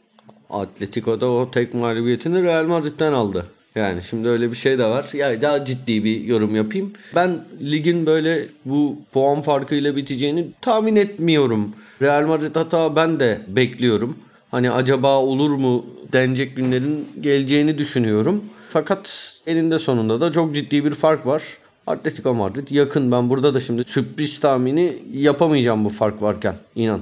Atletico'da 0.49 1.29
o 1.29 1.51
tek 1.51 1.73
mağlubiyetini 1.73 2.43
Real 2.43 2.65
Madrid'den 2.65 3.13
aldı. 3.13 3.45
Yani 3.75 4.03
şimdi 4.03 4.29
öyle 4.29 4.51
bir 4.51 4.55
şey 4.55 4.77
de 4.77 4.85
var. 4.85 5.05
Yani 5.13 5.41
daha 5.41 5.65
ciddi 5.65 6.03
bir 6.03 6.21
yorum 6.21 6.55
yapayım. 6.55 6.93
Ben 7.15 7.37
ligin 7.61 8.05
böyle 8.05 8.45
bu 8.65 8.95
puan 9.13 9.41
farkıyla 9.41 9.95
biteceğini 9.95 10.47
tahmin 10.61 10.95
etmiyorum. 10.95 11.73
Real 12.01 12.25
Madrid 12.25 12.55
hata 12.55 12.95
ben 12.95 13.19
de 13.19 13.41
bekliyorum. 13.47 14.17
Hani 14.51 14.71
acaba 14.71 15.19
olur 15.19 15.49
mu 15.51 15.85
denecek 16.13 16.55
günlerin 16.55 17.09
geleceğini 17.21 17.77
düşünüyorum. 17.77 18.43
Fakat 18.69 19.35
eninde 19.47 19.79
sonunda 19.79 20.21
da 20.21 20.31
çok 20.31 20.55
ciddi 20.55 20.85
bir 20.85 20.91
fark 20.91 21.25
var. 21.25 21.43
Atletico 21.87 22.33
Madrid 22.33 22.67
yakın. 22.71 23.11
Ben 23.11 23.29
burada 23.29 23.53
da 23.53 23.59
şimdi 23.59 23.83
sürpriz 23.83 24.39
tahmini 24.39 24.97
yapamayacağım 25.13 25.85
bu 25.85 25.89
fark 25.89 26.21
varken. 26.21 26.55
İnan. 26.75 27.01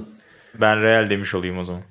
Ben 0.60 0.82
Real 0.82 1.10
demiş 1.10 1.34
olayım 1.34 1.58
o 1.58 1.64
zaman. 1.64 1.82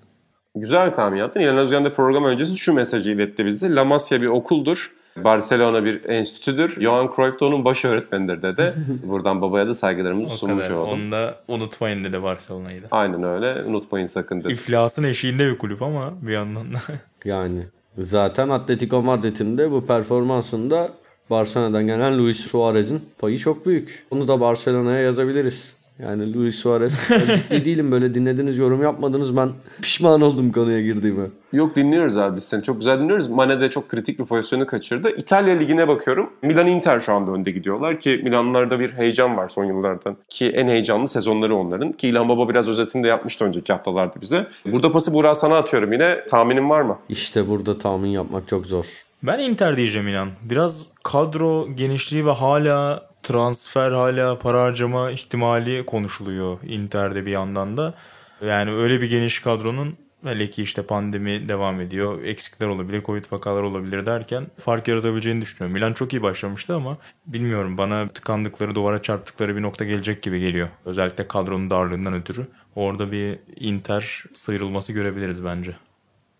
Güzel 0.55 0.88
bir 0.88 0.93
tahmin 0.93 1.18
yaptın. 1.18 1.39
İlhan 1.39 1.57
Özgen 1.57 1.86
de 1.86 1.93
program 1.93 2.24
öncesi 2.24 2.57
şu 2.57 2.74
mesajı 2.74 3.12
iletti 3.12 3.45
bize. 3.45 3.76
La 3.76 3.86
Masia 3.86 4.22
bir 4.22 4.28
okuldur. 4.28 4.91
Barcelona 5.18 5.86
bir 5.86 6.10
enstitüdür. 6.10 6.82
Johan 6.82 7.12
Cruyff 7.16 7.39
da 7.39 7.45
onun 7.45 7.66
baş 7.66 7.86
öğretmenidir 7.86 8.41
dedi. 8.41 8.74
Buradan 9.03 9.41
babaya 9.41 9.68
da 9.68 9.74
saygılarımızı 9.74 10.38
sunmuş 10.38 10.68
kadar. 10.68 10.78
olalım. 10.78 11.01
Onu 11.03 11.12
da 11.12 11.39
unutmayın 11.47 12.03
dedi 12.03 12.24
Barcelona'yı 12.24 12.84
da. 12.84 12.88
Aynen 12.91 13.24
öyle. 13.24 13.64
Unutmayın 13.64 14.05
sakın 14.05 14.43
dedi. 14.43 14.53
İflasın 14.53 15.03
eşiğinde 15.03 15.47
bir 15.47 15.57
kulüp 15.57 15.82
ama 15.82 16.14
bir 16.22 16.32
yandan 16.32 16.74
da. 16.74 16.78
Yani 17.26 17.68
zaten 17.97 18.49
Atletico 18.49 19.01
Madrid'in 19.01 19.57
de 19.57 19.72
bu 19.72 19.86
performansında 19.86 20.89
Barcelona'dan 21.30 21.88
gelen 21.88 22.18
Luis 22.20 22.39
Suarez'in 22.39 23.01
payı 23.18 23.38
çok 23.38 23.66
büyük. 23.66 24.05
Onu 24.12 24.28
da 24.28 24.41
Barcelona'ya 24.41 24.99
yazabiliriz. 24.99 25.74
Yani 25.99 26.33
Luis 26.33 26.55
Suarez 26.55 26.93
ciddi 27.09 27.65
değilim 27.65 27.91
böyle 27.91 28.13
dinlediniz 28.13 28.57
yorum 28.57 28.81
yapmadınız 28.83 29.37
ben 29.37 29.49
pişman 29.81 30.21
oldum 30.21 30.51
konuya 30.51 30.81
girdiğime. 30.81 31.25
Yok 31.53 31.75
dinliyoruz 31.75 32.17
abi 32.17 32.35
biz 32.35 32.43
seni. 32.43 32.63
Çok 32.63 32.77
güzel 32.77 32.99
dinliyoruz. 32.99 33.27
Mane 33.29 33.61
de 33.61 33.69
çok 33.69 33.89
kritik 33.89 34.19
bir 34.19 34.25
pozisyonu 34.25 34.65
kaçırdı. 34.65 35.09
İtalya 35.17 35.55
Ligi'ne 35.55 35.87
bakıyorum. 35.87 36.29
Milan 36.41 36.67
Inter 36.67 36.99
şu 36.99 37.13
anda 37.13 37.31
önde 37.31 37.51
gidiyorlar 37.51 37.99
ki 37.99 38.21
Milanlarda 38.23 38.79
bir 38.79 38.91
heyecan 38.93 39.37
var 39.37 39.49
son 39.49 39.65
yıllardan. 39.65 40.17
Ki 40.29 40.49
en 40.49 40.67
heyecanlı 40.67 41.07
sezonları 41.07 41.55
onların. 41.55 41.91
Ki 41.91 42.07
İlhan 42.07 42.29
Baba 42.29 42.49
biraz 42.49 42.69
özetini 42.69 43.03
de 43.03 43.07
yapmıştı 43.07 43.45
önceki 43.45 43.73
haftalarda 43.73 44.21
bize. 44.21 44.47
Burada 44.65 44.91
pası 44.91 45.13
Burak 45.13 45.37
sana 45.37 45.57
atıyorum 45.57 45.93
yine. 45.93 46.25
Tahminin 46.25 46.69
var 46.69 46.81
mı? 46.81 46.99
İşte 47.09 47.47
burada 47.47 47.77
tahmin 47.77 48.09
yapmak 48.09 48.47
çok 48.47 48.65
zor. 48.65 48.85
Ben 49.23 49.39
Inter 49.39 49.77
diyeceğim 49.77 50.07
inan. 50.07 50.27
Biraz 50.41 50.89
kadro 51.03 51.67
genişliği 51.75 52.25
ve 52.25 52.31
hala 52.31 53.09
transfer 53.24 53.91
hala 53.91 54.39
para 54.39 54.61
harcama 54.61 55.11
ihtimali 55.11 55.86
konuşuluyor 55.86 56.59
Inter'de 56.63 57.26
bir 57.26 57.32
yandan 57.32 57.78
da. 57.78 57.93
Yani 58.41 58.72
öyle 58.72 59.01
bir 59.01 59.09
geniş 59.09 59.39
kadronun 59.39 59.95
Hele 60.24 60.49
ki 60.49 60.63
işte 60.63 60.82
pandemi 60.82 61.49
devam 61.49 61.82
ediyor. 61.82 62.24
Eksikler 62.24 62.67
olabilir, 62.67 63.03
Covid 63.03 63.26
vakalar 63.32 63.63
olabilir 63.63 64.05
derken 64.05 64.47
fark 64.57 64.88
yaratabileceğini 64.88 65.41
düşünüyorum. 65.41 65.74
Milan 65.74 65.93
çok 65.93 66.13
iyi 66.13 66.24
başlamıştı 66.24 66.76
ama 66.76 66.97
bilmiyorum 67.28 67.78
bana 67.78 68.07
tıkandıkları, 68.07 68.76
duvara 68.76 69.01
çarptıkları 69.01 69.55
bir 69.55 69.61
nokta 69.61 69.86
gelecek 69.86 70.22
gibi 70.22 70.39
geliyor. 70.39 70.67
Özellikle 70.86 71.28
kadronun 71.28 71.70
darlığından 71.70 72.13
ötürü. 72.13 72.47
Orada 72.76 73.11
bir 73.11 73.39
Inter 73.55 74.24
sıyrılması 74.34 74.93
görebiliriz 74.93 75.45
bence. 75.45 75.76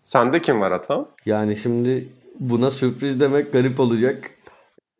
Sende 0.02 0.40
kim 0.42 0.60
var 0.60 0.72
Atan? 0.72 1.06
Yani 1.26 1.56
şimdi 1.56 2.08
buna 2.40 2.70
sürpriz 2.70 3.20
demek 3.20 3.52
garip 3.52 3.80
olacak. 3.80 4.30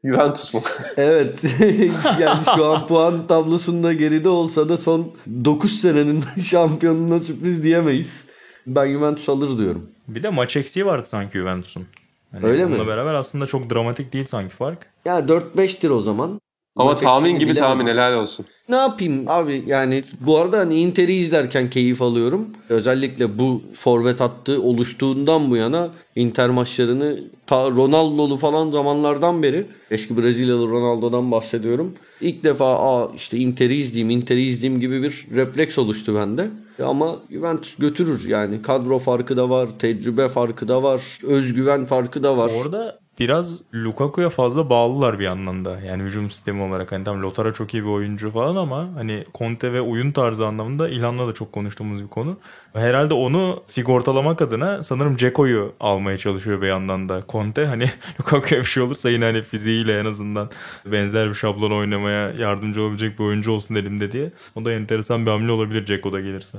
Juventus 0.05 0.55
mu? 0.55 0.61
Evet. 0.97 1.45
yani 2.21 2.45
şu 2.57 2.65
an 2.67 2.87
puan 2.87 3.27
tablosunda 3.27 3.93
geride 3.93 4.29
olsa 4.29 4.69
da 4.69 4.79
son 4.79 5.13
9 5.45 5.81
senenin 5.81 6.25
şampiyonuna 6.45 7.21
sürpriz 7.21 7.63
diyemeyiz. 7.63 8.25
Ben 8.67 8.93
Juventus 8.93 9.29
alır 9.29 9.59
diyorum. 9.59 9.87
Bir 10.09 10.23
de 10.23 10.29
maç 10.29 10.57
eksiği 10.57 10.87
vardı 10.87 11.09
sanki 11.09 11.39
Juventus'un. 11.39 11.87
Hani 12.33 12.47
Öyle 12.47 12.67
onunla 12.67 12.83
mi? 12.83 12.89
beraber 12.89 13.15
aslında 13.15 13.47
çok 13.47 13.71
dramatik 13.71 14.13
değil 14.13 14.25
sanki 14.25 14.55
fark. 14.55 14.87
Ya 15.05 15.19
4-5'tir 15.21 15.89
o 15.91 16.01
zaman. 16.01 16.41
Ama 16.77 16.91
Maç 16.91 17.01
tahmin 17.01 17.39
gibi 17.39 17.51
bilemem. 17.51 17.69
tahmin 17.69 17.87
helal 17.87 18.21
olsun. 18.21 18.47
Ne 18.69 18.77
yapayım 18.77 19.25
abi 19.27 19.65
yani 19.67 20.05
bu 20.21 20.39
arada 20.39 20.59
hani 20.59 20.81
Inter'i 20.81 21.13
izlerken 21.13 21.71
keyif 21.71 22.03
alıyorum. 22.03 22.47
Özellikle 22.69 23.39
bu 23.39 23.63
forvet 23.75 24.21
hattı 24.21 24.63
oluştuğundan 24.63 25.51
bu 25.51 25.57
yana 25.57 25.91
Inter 26.17 26.51
maçlarını 26.51 27.21
ta 27.47 27.71
Ronaldo'lu 27.71 28.37
falan 28.37 28.71
zamanlardan 28.71 29.43
beri 29.43 29.67
eski 29.91 30.17
Brezilyalı 30.17 30.69
Ronaldo'dan 30.69 31.31
bahsediyorum. 31.31 31.95
İlk 32.21 32.45
defa 32.45 32.75
Aa, 32.79 33.11
işte 33.17 33.39
Inter'i 33.39 33.75
izleyeyim, 33.75 34.11
Inter'i 34.11 34.43
izleyeyim 34.43 34.81
gibi 34.81 35.03
bir 35.03 35.27
refleks 35.35 35.79
oluştu 35.79 36.15
bende. 36.15 36.49
Ama 36.85 37.17
Juventus 37.31 37.77
götürür 37.77 38.29
yani 38.29 38.63
kadro 38.63 38.99
farkı 38.99 39.37
da 39.37 39.51
var, 39.51 39.69
tecrübe 39.79 40.29
farkı 40.29 40.69
da 40.69 40.83
var, 40.83 41.19
özgüven 41.23 41.87
farkı 41.87 42.23
da 42.23 42.37
var. 42.37 42.51
Orada 42.61 42.99
biraz 43.21 43.63
Lukaku'ya 43.75 44.31
fazla 44.31 44.71
bağlılar 44.71 45.19
bir 45.19 45.25
yandan 45.25 45.65
da. 45.65 45.81
Yani 45.81 46.03
hücum 46.03 46.31
sistemi 46.31 46.63
olarak. 46.63 46.93
Hani 46.93 47.05
tam 47.05 47.23
Lautaro 47.23 47.53
çok 47.53 47.75
iyi 47.75 47.85
bir 47.85 47.89
oyuncu 47.89 48.31
falan 48.31 48.57
ama 48.57 48.89
hani 48.95 49.25
Conte 49.35 49.73
ve 49.73 49.81
oyun 49.81 50.13
tarzı 50.13 50.47
anlamında 50.47 50.89
İlhan'la 50.89 51.29
da 51.29 51.35
çok 51.35 51.53
konuştuğumuz 51.53 52.03
bir 52.03 52.09
konu. 52.09 52.39
Herhalde 52.73 53.15
onu 53.15 53.63
sigortalamak 53.67 54.43
adına 54.43 54.85
sanırım 54.85 55.17
Ceko'yu 55.17 55.73
almaya 55.81 56.19
çalışıyor 56.19 56.63
bir 56.63 56.67
yandan 56.67 57.09
da 57.09 57.23
Conte. 57.29 57.67
Hani 57.67 57.91
Lukaku'ya 58.21 58.61
bir 58.61 58.67
şey 58.67 58.83
olursa 58.83 59.11
yine 59.11 59.25
hani 59.25 59.43
fiziğiyle 59.43 60.01
en 60.01 60.05
azından 60.05 60.51
benzer 60.87 61.29
bir 61.29 61.35
şablon 61.35 61.71
oynamaya 61.71 62.31
yardımcı 62.31 62.83
olabilecek 62.83 63.19
bir 63.19 63.25
oyuncu 63.25 63.53
olsun 63.53 63.75
elimde 63.75 64.13
diye. 64.13 64.33
O 64.55 64.65
da 64.65 64.73
enteresan 64.73 65.27
bir 65.27 65.31
hamle 65.31 65.53
olabilir 65.53 65.87
Ceko 65.87 66.13
da 66.13 66.21
gelirse. 66.21 66.59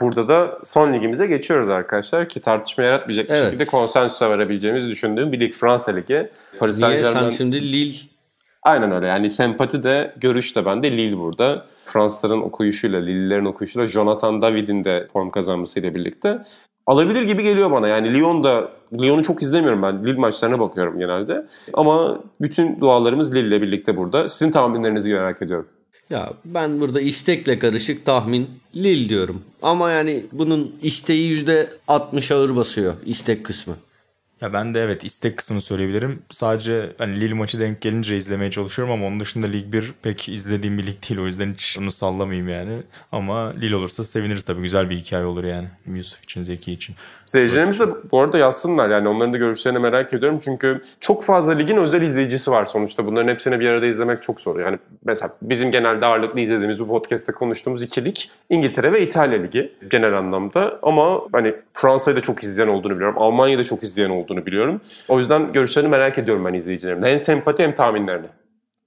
Burada 0.00 0.28
da 0.28 0.58
son 0.62 0.92
ligimize 0.92 1.26
geçiyoruz 1.26 1.68
arkadaşlar 1.68 2.28
ki 2.28 2.40
tartışma 2.40 2.84
yaratmayacak 2.84 3.28
bir 3.28 3.34
Evet. 3.34 3.44
şekilde 3.44 3.64
konsensüse 3.64 4.28
varabileceğimizi 4.28 4.90
düşündüğüm 4.90 5.32
bir 5.32 5.40
lig 5.40 5.54
Fransa 5.54 5.92
Ligi. 5.92 6.30
Paris 6.58 6.82
Niye 6.82 6.98
Saint 6.98 7.18
sen 7.18 7.30
şimdi 7.30 7.72
Lille 7.72 7.96
Aynen 8.62 8.92
öyle 8.92 9.06
yani 9.06 9.30
sempati 9.30 9.82
de 9.82 10.14
görüş 10.16 10.56
de 10.56 10.64
bende 10.66 10.92
Lille 10.92 11.18
burada. 11.18 11.64
Fransızların 11.84 12.40
okuyuşuyla, 12.40 13.00
Lille'lerin 13.00 13.44
okuyuşuyla 13.44 13.86
Jonathan 13.86 14.42
David'in 14.42 14.84
de 14.84 15.06
form 15.12 15.30
kazanmasıyla 15.30 15.94
birlikte 15.94 16.38
alabilir 16.86 17.22
gibi 17.22 17.42
geliyor 17.42 17.70
bana. 17.70 17.88
Yani 17.88 18.14
Lyon 18.14 18.44
da 18.44 18.68
Lyon'u 19.02 19.22
çok 19.22 19.42
izlemiyorum 19.42 19.82
ben. 19.82 20.04
Lille 20.04 20.18
maçlarına 20.18 20.60
bakıyorum 20.60 20.98
genelde. 20.98 21.46
Ama 21.74 22.20
bütün 22.40 22.80
dualarımız 22.80 23.34
Lille 23.34 23.46
ile 23.48 23.62
birlikte 23.62 23.96
burada. 23.96 24.28
Sizin 24.28 24.52
tahminlerinizi 24.52 25.12
merak 25.12 25.42
ediyorum. 25.42 25.68
Ya 26.10 26.32
ben 26.44 26.80
burada 26.80 27.00
istekle 27.00 27.58
karışık 27.58 28.04
tahmin 28.04 28.48
Lille 28.74 29.08
diyorum. 29.08 29.42
Ama 29.62 29.90
yani 29.90 30.22
bunun 30.32 30.76
isteği 30.82 31.44
%60 31.88 32.34
ağır 32.34 32.56
basıyor 32.56 32.94
istek 33.06 33.44
kısmı. 33.44 33.76
Ya 34.40 34.52
ben 34.52 34.74
de 34.74 34.80
evet 34.80 35.04
istek 35.04 35.36
kısmını 35.36 35.60
söyleyebilirim. 35.60 36.22
Sadece 36.30 36.92
hani 36.98 37.20
Lille 37.20 37.34
maçı 37.34 37.60
denk 37.60 37.80
gelince 37.80 38.16
izlemeye 38.16 38.50
çalışıyorum 38.50 38.94
ama 38.94 39.06
onun 39.06 39.20
dışında 39.20 39.46
Lig 39.46 39.72
1 39.72 39.94
pek 40.02 40.28
izlediğim 40.28 40.78
bir 40.78 40.86
lig 40.86 41.08
değil. 41.08 41.20
O 41.20 41.26
yüzden 41.26 41.52
hiç 41.52 41.78
onu 41.78 41.90
sallamayayım 41.90 42.48
yani. 42.48 42.82
Ama 43.12 43.52
Lille 43.60 43.76
olursa 43.76 44.04
seviniriz 44.04 44.44
tabii. 44.44 44.62
Güzel 44.62 44.90
bir 44.90 44.96
hikaye 44.96 45.24
olur 45.24 45.44
yani. 45.44 45.66
Yusuf 45.86 46.24
için, 46.24 46.42
Zeki 46.42 46.72
için. 46.72 46.94
Seyircilerimiz 47.24 47.80
de 47.80 47.84
bu 48.10 48.20
arada 48.20 48.38
yazsınlar 48.38 48.90
yani 48.90 49.08
onların 49.08 49.32
da 49.32 49.38
görüşlerini 49.38 49.78
merak 49.78 50.14
ediyorum. 50.14 50.40
Çünkü 50.44 50.82
çok 51.00 51.24
fazla 51.24 51.52
ligin 51.52 51.76
özel 51.76 52.02
izleyicisi 52.02 52.50
var 52.50 52.64
sonuçta. 52.64 53.06
Bunların 53.06 53.28
hepsini 53.28 53.60
bir 53.60 53.68
arada 53.68 53.86
izlemek 53.86 54.22
çok 54.22 54.40
zor. 54.40 54.60
Yani 54.60 54.78
mesela 55.04 55.36
bizim 55.42 55.70
genelde 55.70 56.06
ağırlıklı 56.06 56.40
izlediğimiz 56.40 56.80
bu 56.80 56.88
podcast'te 56.88 57.32
konuştuğumuz 57.32 57.82
iki 57.82 58.04
lig 58.04 58.16
İngiltere 58.50 58.92
ve 58.92 59.02
İtalya 59.02 59.42
Ligi 59.42 59.72
genel 59.90 60.18
anlamda. 60.18 60.78
Ama 60.82 61.20
hani 61.32 61.54
Fransa'yı 61.72 62.16
da 62.16 62.20
çok 62.20 62.42
izleyen 62.42 62.68
olduğunu 62.68 62.94
biliyorum. 62.94 63.18
Almanya'da 63.18 63.64
çok 63.64 63.82
izleyen 63.82 64.10
olduğunu 64.10 64.25
biliyorum. 64.28 64.80
O 65.08 65.18
yüzden 65.18 65.52
görüşlerini 65.52 65.90
merak 65.90 66.18
ediyorum 66.18 66.44
ben 66.44 66.54
izleyicilerimden. 66.54 67.08
Hem 67.08 67.18
sempati 67.18 67.62
hem 67.62 67.74
tahminlerini. 67.74 68.26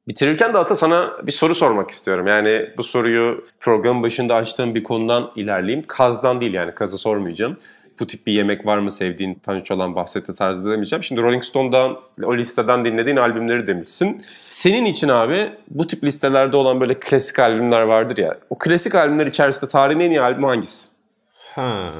Bitirirken 0.07 0.53
de 0.53 0.57
Ata 0.57 0.75
sana 0.75 1.11
bir 1.23 1.31
soru 1.31 1.55
sormak 1.55 1.91
istiyorum. 1.91 2.27
Yani 2.27 2.69
bu 2.77 2.83
soruyu 2.83 3.45
programın 3.59 4.03
başında 4.03 4.35
açtığım 4.35 4.75
bir 4.75 4.83
konudan 4.83 5.31
ilerleyeyim. 5.35 5.85
Kazdan 5.87 6.41
değil 6.41 6.53
yani 6.53 6.75
kazı 6.75 6.97
sormayacağım. 6.97 7.57
Bu 7.99 8.07
tip 8.07 8.27
bir 8.27 8.33
yemek 8.33 8.65
var 8.65 8.77
mı 8.77 8.91
sevdiğin 8.91 9.35
Tanju 9.35 9.73
olan 9.75 9.95
bahsetti 9.95 10.35
tarzı 10.35 10.65
demeyeceğim. 10.65 11.03
Şimdi 11.03 11.21
Rolling 11.21 11.43
Stone'dan 11.43 11.99
o 12.23 12.37
listeden 12.37 12.85
dinlediğin 12.85 13.17
albümleri 13.17 13.67
demişsin. 13.67 14.21
Senin 14.47 14.85
için 14.85 15.09
abi 15.09 15.49
bu 15.67 15.87
tip 15.87 16.03
listelerde 16.03 16.57
olan 16.57 16.81
böyle 16.81 16.93
klasik 16.93 17.39
albümler 17.39 17.81
vardır 17.81 18.17
ya. 18.17 18.37
O 18.49 18.57
klasik 18.57 18.95
albümler 18.95 19.27
içerisinde 19.27 19.67
tarihin 19.67 19.99
en 19.99 20.11
iyi 20.11 20.21
albümü 20.21 20.45
hangisi? 20.45 20.89
Ha. 21.55 21.93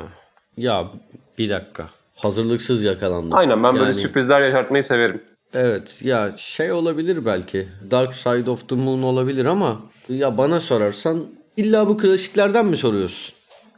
Ya 0.57 0.91
bir 1.37 1.49
dakika. 1.49 1.89
Hazırlıksız 2.21 2.83
yakalandım. 2.83 3.35
Aynen 3.37 3.63
ben 3.63 3.73
böyle 3.73 3.83
Yani- 3.85 3.93
sürprizler 3.93 4.41
yaşatmayı 4.41 4.83
severim. 4.83 5.21
Evet 5.53 5.97
ya 6.01 6.33
şey 6.37 6.71
olabilir 6.71 7.25
belki. 7.25 7.67
Dark 7.91 8.15
Side 8.15 8.49
of 8.49 8.69
the 8.69 8.75
Moon 8.75 9.01
olabilir 9.01 9.45
ama 9.45 9.79
ya 10.09 10.37
bana 10.37 10.59
sorarsan 10.59 11.25
illa 11.57 11.87
bu 11.87 11.97
klasiklerden 11.97 12.65
mi 12.65 12.77
soruyorsun? 12.77 13.33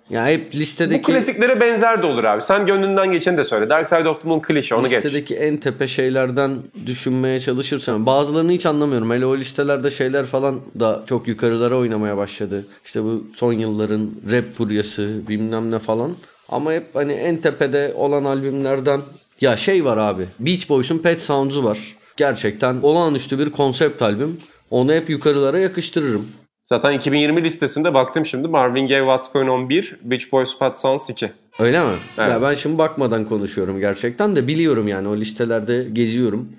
Ya 0.10 0.28
hep 0.28 0.54
Bu 0.54 0.58
listedeki 0.58 1.02
klasiklere 1.02 1.60
benzer 1.60 2.02
de 2.02 2.06
olur 2.06 2.24
abi. 2.24 2.42
Sen 2.42 2.66
gönlünden 2.66 3.12
geçeni 3.12 3.38
de 3.38 3.44
söyle. 3.44 3.70
Dark 3.70 3.88
Side 3.88 4.10
of 4.10 4.22
the 4.22 4.28
Moon 4.28 4.40
klişe 4.40 4.76
onu 4.76 4.88
geç. 4.88 5.06
listedeki 5.06 5.36
en 5.36 5.58
tepe 5.58 5.88
şeylerden 5.88 6.58
düşünmeye 6.86 7.40
çalışırsam 7.40 8.06
bazılarını 8.06 8.52
hiç 8.52 8.66
anlamıyorum. 8.66 9.12
Hele 9.12 9.26
o 9.26 9.38
listelerde 9.38 9.90
şeyler 9.90 10.26
falan 10.26 10.60
da 10.80 11.04
çok 11.06 11.28
yukarılara 11.28 11.76
oynamaya 11.76 12.18
başladı. 12.18 12.66
İşte 12.86 13.04
bu 13.04 13.24
son 13.36 13.54
yılların 13.54 14.12
rap 14.32 14.52
furyası 14.54 15.22
bilmem 15.28 15.72
ne 15.72 15.80
falan. 15.80 16.12
Ama 16.52 16.74
hep 16.74 16.96
hani 16.96 17.14
en 17.14 17.38
tepede 17.38 17.94
olan 17.96 18.26
albümlerden 18.26 19.02
ya 19.42 19.58
şey 19.58 19.86
var 19.86 19.98
abi. 19.98 20.28
Beach 20.40 20.70
Boys'un 20.70 20.98
Pet 20.98 21.22
Sounds'u 21.22 21.64
var. 21.64 21.80
Gerçekten 22.18 22.80
olağanüstü 22.82 23.40
bir 23.40 23.50
konsept 23.50 24.02
albüm. 24.02 24.38
Onu 24.70 24.94
hep 24.94 25.10
yukarılara 25.10 25.60
yakıştırırım. 25.60 26.28
Zaten 26.66 26.92
2020 26.94 27.44
listesinde 27.44 27.94
baktım 27.94 28.26
şimdi 28.26 28.48
Marvin 28.48 28.88
Gaye 28.88 29.00
What's 29.02 29.32
Going 29.34 29.50
On 29.50 29.70
1, 29.70 29.96
Beach 30.04 30.32
Boys 30.32 30.58
Fat 30.58 30.80
Sounds 30.80 31.10
2. 31.10 31.32
Öyle 31.60 31.80
mi? 31.80 31.90
Evet. 32.18 32.30
Ya 32.30 32.42
ben 32.42 32.54
şimdi 32.56 32.78
bakmadan 32.78 33.26
konuşuyorum 33.26 33.80
gerçekten 33.80 34.36
de 34.36 34.48
biliyorum 34.48 34.88
yani 34.88 35.08
o 35.08 35.18
listelerde 35.18 35.88
geziyorum. 35.94 36.50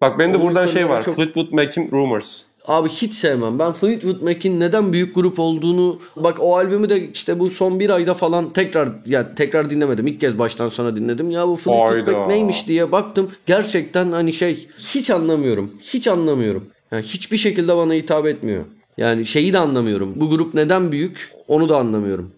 Bak 0.00 0.18
benim 0.18 0.32
de 0.32 0.36
Onun 0.36 0.46
buradan 0.46 0.66
şey 0.66 0.88
var. 0.88 1.02
çok- 1.02 1.16
Fleetwood 1.16 1.52
Mac'in 1.52 1.90
Rumors. 1.90 2.42
Abi 2.64 2.88
hiç 2.88 3.14
sevmem. 3.14 3.58
Ben 3.58 3.72
Fleetwood 3.72 4.22
Mac'in 4.22 4.60
neden 4.60 4.92
büyük 4.92 5.14
grup 5.14 5.38
olduğunu 5.38 5.98
bak 6.16 6.36
o 6.40 6.56
albümü 6.56 6.88
de 6.88 7.10
işte 7.10 7.38
bu 7.38 7.50
son 7.50 7.80
bir 7.80 7.90
ayda 7.90 8.14
falan 8.14 8.52
tekrar 8.52 8.88
ya 9.06 9.34
tekrar 9.34 9.70
dinlemedim. 9.70 10.06
İlk 10.06 10.20
kez 10.20 10.38
baştan 10.38 10.68
sona 10.68 10.96
dinledim. 10.96 11.30
Ya 11.30 11.48
bu 11.48 11.56
Fleetwood 11.56 12.06
Hayda. 12.06 12.18
Mac 12.18 12.28
neymiş 12.28 12.66
diye 12.68 12.92
baktım. 12.92 13.30
Gerçekten 13.46 14.12
hani 14.12 14.32
şey 14.32 14.68
hiç 14.78 15.10
anlamıyorum. 15.10 15.70
Hiç 15.82 16.08
anlamıyorum. 16.08 16.66
Yani 16.92 17.02
hiçbir 17.02 17.36
şekilde 17.36 17.76
bana 17.76 17.94
hitap 17.94 18.26
etmiyor. 18.26 18.64
Yani 18.98 19.26
şeyi 19.26 19.52
de 19.52 19.58
anlamıyorum. 19.58 20.12
Bu 20.16 20.30
grup 20.30 20.54
neden 20.54 20.92
büyük 20.92 21.32
onu 21.48 21.68
da 21.68 21.76
anlamıyorum. 21.76 22.30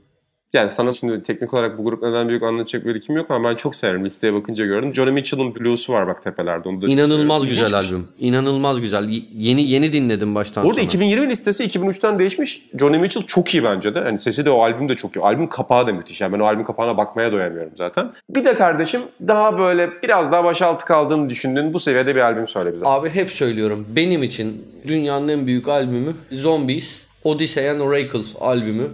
Yani 0.53 0.69
sana 0.69 0.93
şimdi 0.93 1.23
teknik 1.23 1.55
olarak 1.55 1.79
bu 1.79 1.85
grup 1.85 2.03
neden 2.03 2.29
büyük 2.29 2.43
anlatacak 2.43 2.87
bir 2.87 3.01
kim 3.01 3.17
yok 3.17 3.31
ama 3.31 3.49
ben 3.51 3.55
çok 3.55 3.75
severim. 3.75 4.05
Listeye 4.05 4.35
bakınca 4.35 4.67
gördüm. 4.67 4.95
Johnny 4.95 5.11
Mitchell'ın 5.13 5.55
Blues'u 5.55 5.93
var 5.93 6.07
bak 6.07 6.23
tepelerde. 6.23 6.69
Onu 6.69 6.83
da 6.83 6.87
İnanılmaz 6.87 7.47
güzel 7.47 7.69
şey. 7.69 7.79
albüm. 7.79 8.09
İnanılmaz 8.19 8.81
güzel. 8.81 9.09
Y- 9.09 9.23
Yeni 9.35 9.63
yeni 9.71 9.93
dinledim 9.93 10.35
baştan 10.35 10.65
Burada 10.65 10.75
sona. 10.75 10.85
2020 10.87 11.29
listesi 11.31 11.65
2003'ten 11.65 12.19
değişmiş. 12.19 12.63
Johnny 12.79 12.99
Mitchell 12.99 13.23
çok 13.27 13.55
iyi 13.55 13.65
bence 13.65 13.95
de. 13.95 14.01
Hani 14.01 14.19
sesi 14.19 14.45
de 14.45 14.51
o 14.51 14.63
albüm 14.63 14.89
de 14.89 14.97
çok 14.97 15.17
iyi. 15.17 15.21
Albüm 15.21 15.49
kapağı 15.49 15.87
da 15.87 15.93
müthiş. 15.93 16.21
Yani 16.21 16.33
ben 16.33 16.39
o 16.41 16.45
albüm 16.45 16.65
kapağına 16.65 16.97
bakmaya 16.97 17.33
doyamıyorum 17.33 17.73
zaten. 17.77 18.13
Bir 18.31 18.45
de 18.45 18.55
kardeşim 18.55 19.03
daha 19.29 19.59
böyle 19.59 19.91
biraz 20.03 20.33
daha 20.33 20.45
başaltı 20.45 20.85
kaldığını 20.87 21.31
düşündüğün 21.31 21.73
bu 21.75 21.81
seviyede 21.81 22.15
bir 22.15 22.21
albüm 22.21 22.49
söyle 22.49 22.75
bize. 22.75 22.87
Abi 22.87 23.11
hep 23.11 23.31
söylüyorum. 23.31 23.87
Benim 23.97 24.23
için 24.23 24.65
dünyanın 24.87 25.29
en 25.29 25.47
büyük 25.47 25.69
albümü 25.69 26.15
Zombies, 26.33 27.03
Odyssey 27.25 27.71
and 27.71 27.81
Oracle 27.81 28.21
albümü. 28.41 28.89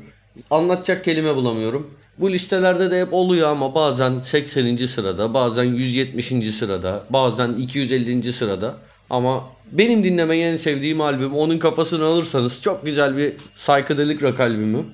Anlatacak 0.51 1.05
kelime 1.05 1.37
bulamıyorum. 1.37 1.91
Bu 2.19 2.33
listelerde 2.33 2.91
de 2.91 3.01
hep 3.01 3.13
oluyor 3.13 3.49
ama 3.49 3.75
bazen 3.75 4.21
80. 4.21 4.77
sırada, 4.77 5.35
bazen 5.35 5.65
170. 5.65 6.55
sırada, 6.55 7.05
bazen 7.11 7.53
250. 7.53 8.33
sırada. 8.33 8.77
Ama 9.11 9.45
benim 9.73 10.05
dinlemeyi 10.05 10.45
en 10.45 10.57
sevdiğim 10.57 11.01
albüm, 11.01 11.35
onun 11.35 11.59
kafasını 11.59 12.05
alırsanız 12.05 12.63
çok 12.63 12.85
güzel 12.85 13.17
bir 13.17 13.33
psychedelic 13.57 14.21
rock 14.21 14.41
albümü. 14.41 14.85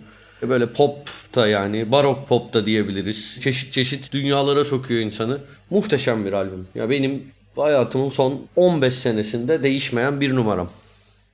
Böyle 0.43 0.73
pop 0.73 0.97
da 1.35 1.49
yani 1.49 1.93
barok 1.93 2.29
pop 2.29 2.55
da 2.55 2.67
diyebiliriz. 2.67 3.39
Çeşit 3.41 3.73
çeşit 3.73 4.13
dünyalara 4.13 4.65
sokuyor 4.65 5.01
insanı. 5.01 5.39
Muhteşem 5.71 6.25
bir 6.25 6.33
albüm. 6.33 6.67
Ya 6.75 6.91
benim 6.91 7.23
hayatımın 7.57 8.09
son 8.09 8.43
15 8.57 8.95
senesinde 8.95 9.63
değişmeyen 9.63 10.21
bir 10.21 10.35
numaram. 10.35 10.71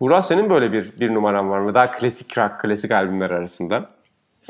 Burak 0.05 0.24
senin 0.24 0.50
böyle 0.50 0.72
bir 0.72 1.00
bir 1.00 1.14
numaran 1.14 1.50
var 1.50 1.61
mı? 1.61 1.74
Daha 1.74 1.90
klasik 1.90 2.38
rock, 2.38 2.61
klasik 2.61 2.90
albümler 2.90 3.30
arasında. 3.30 3.90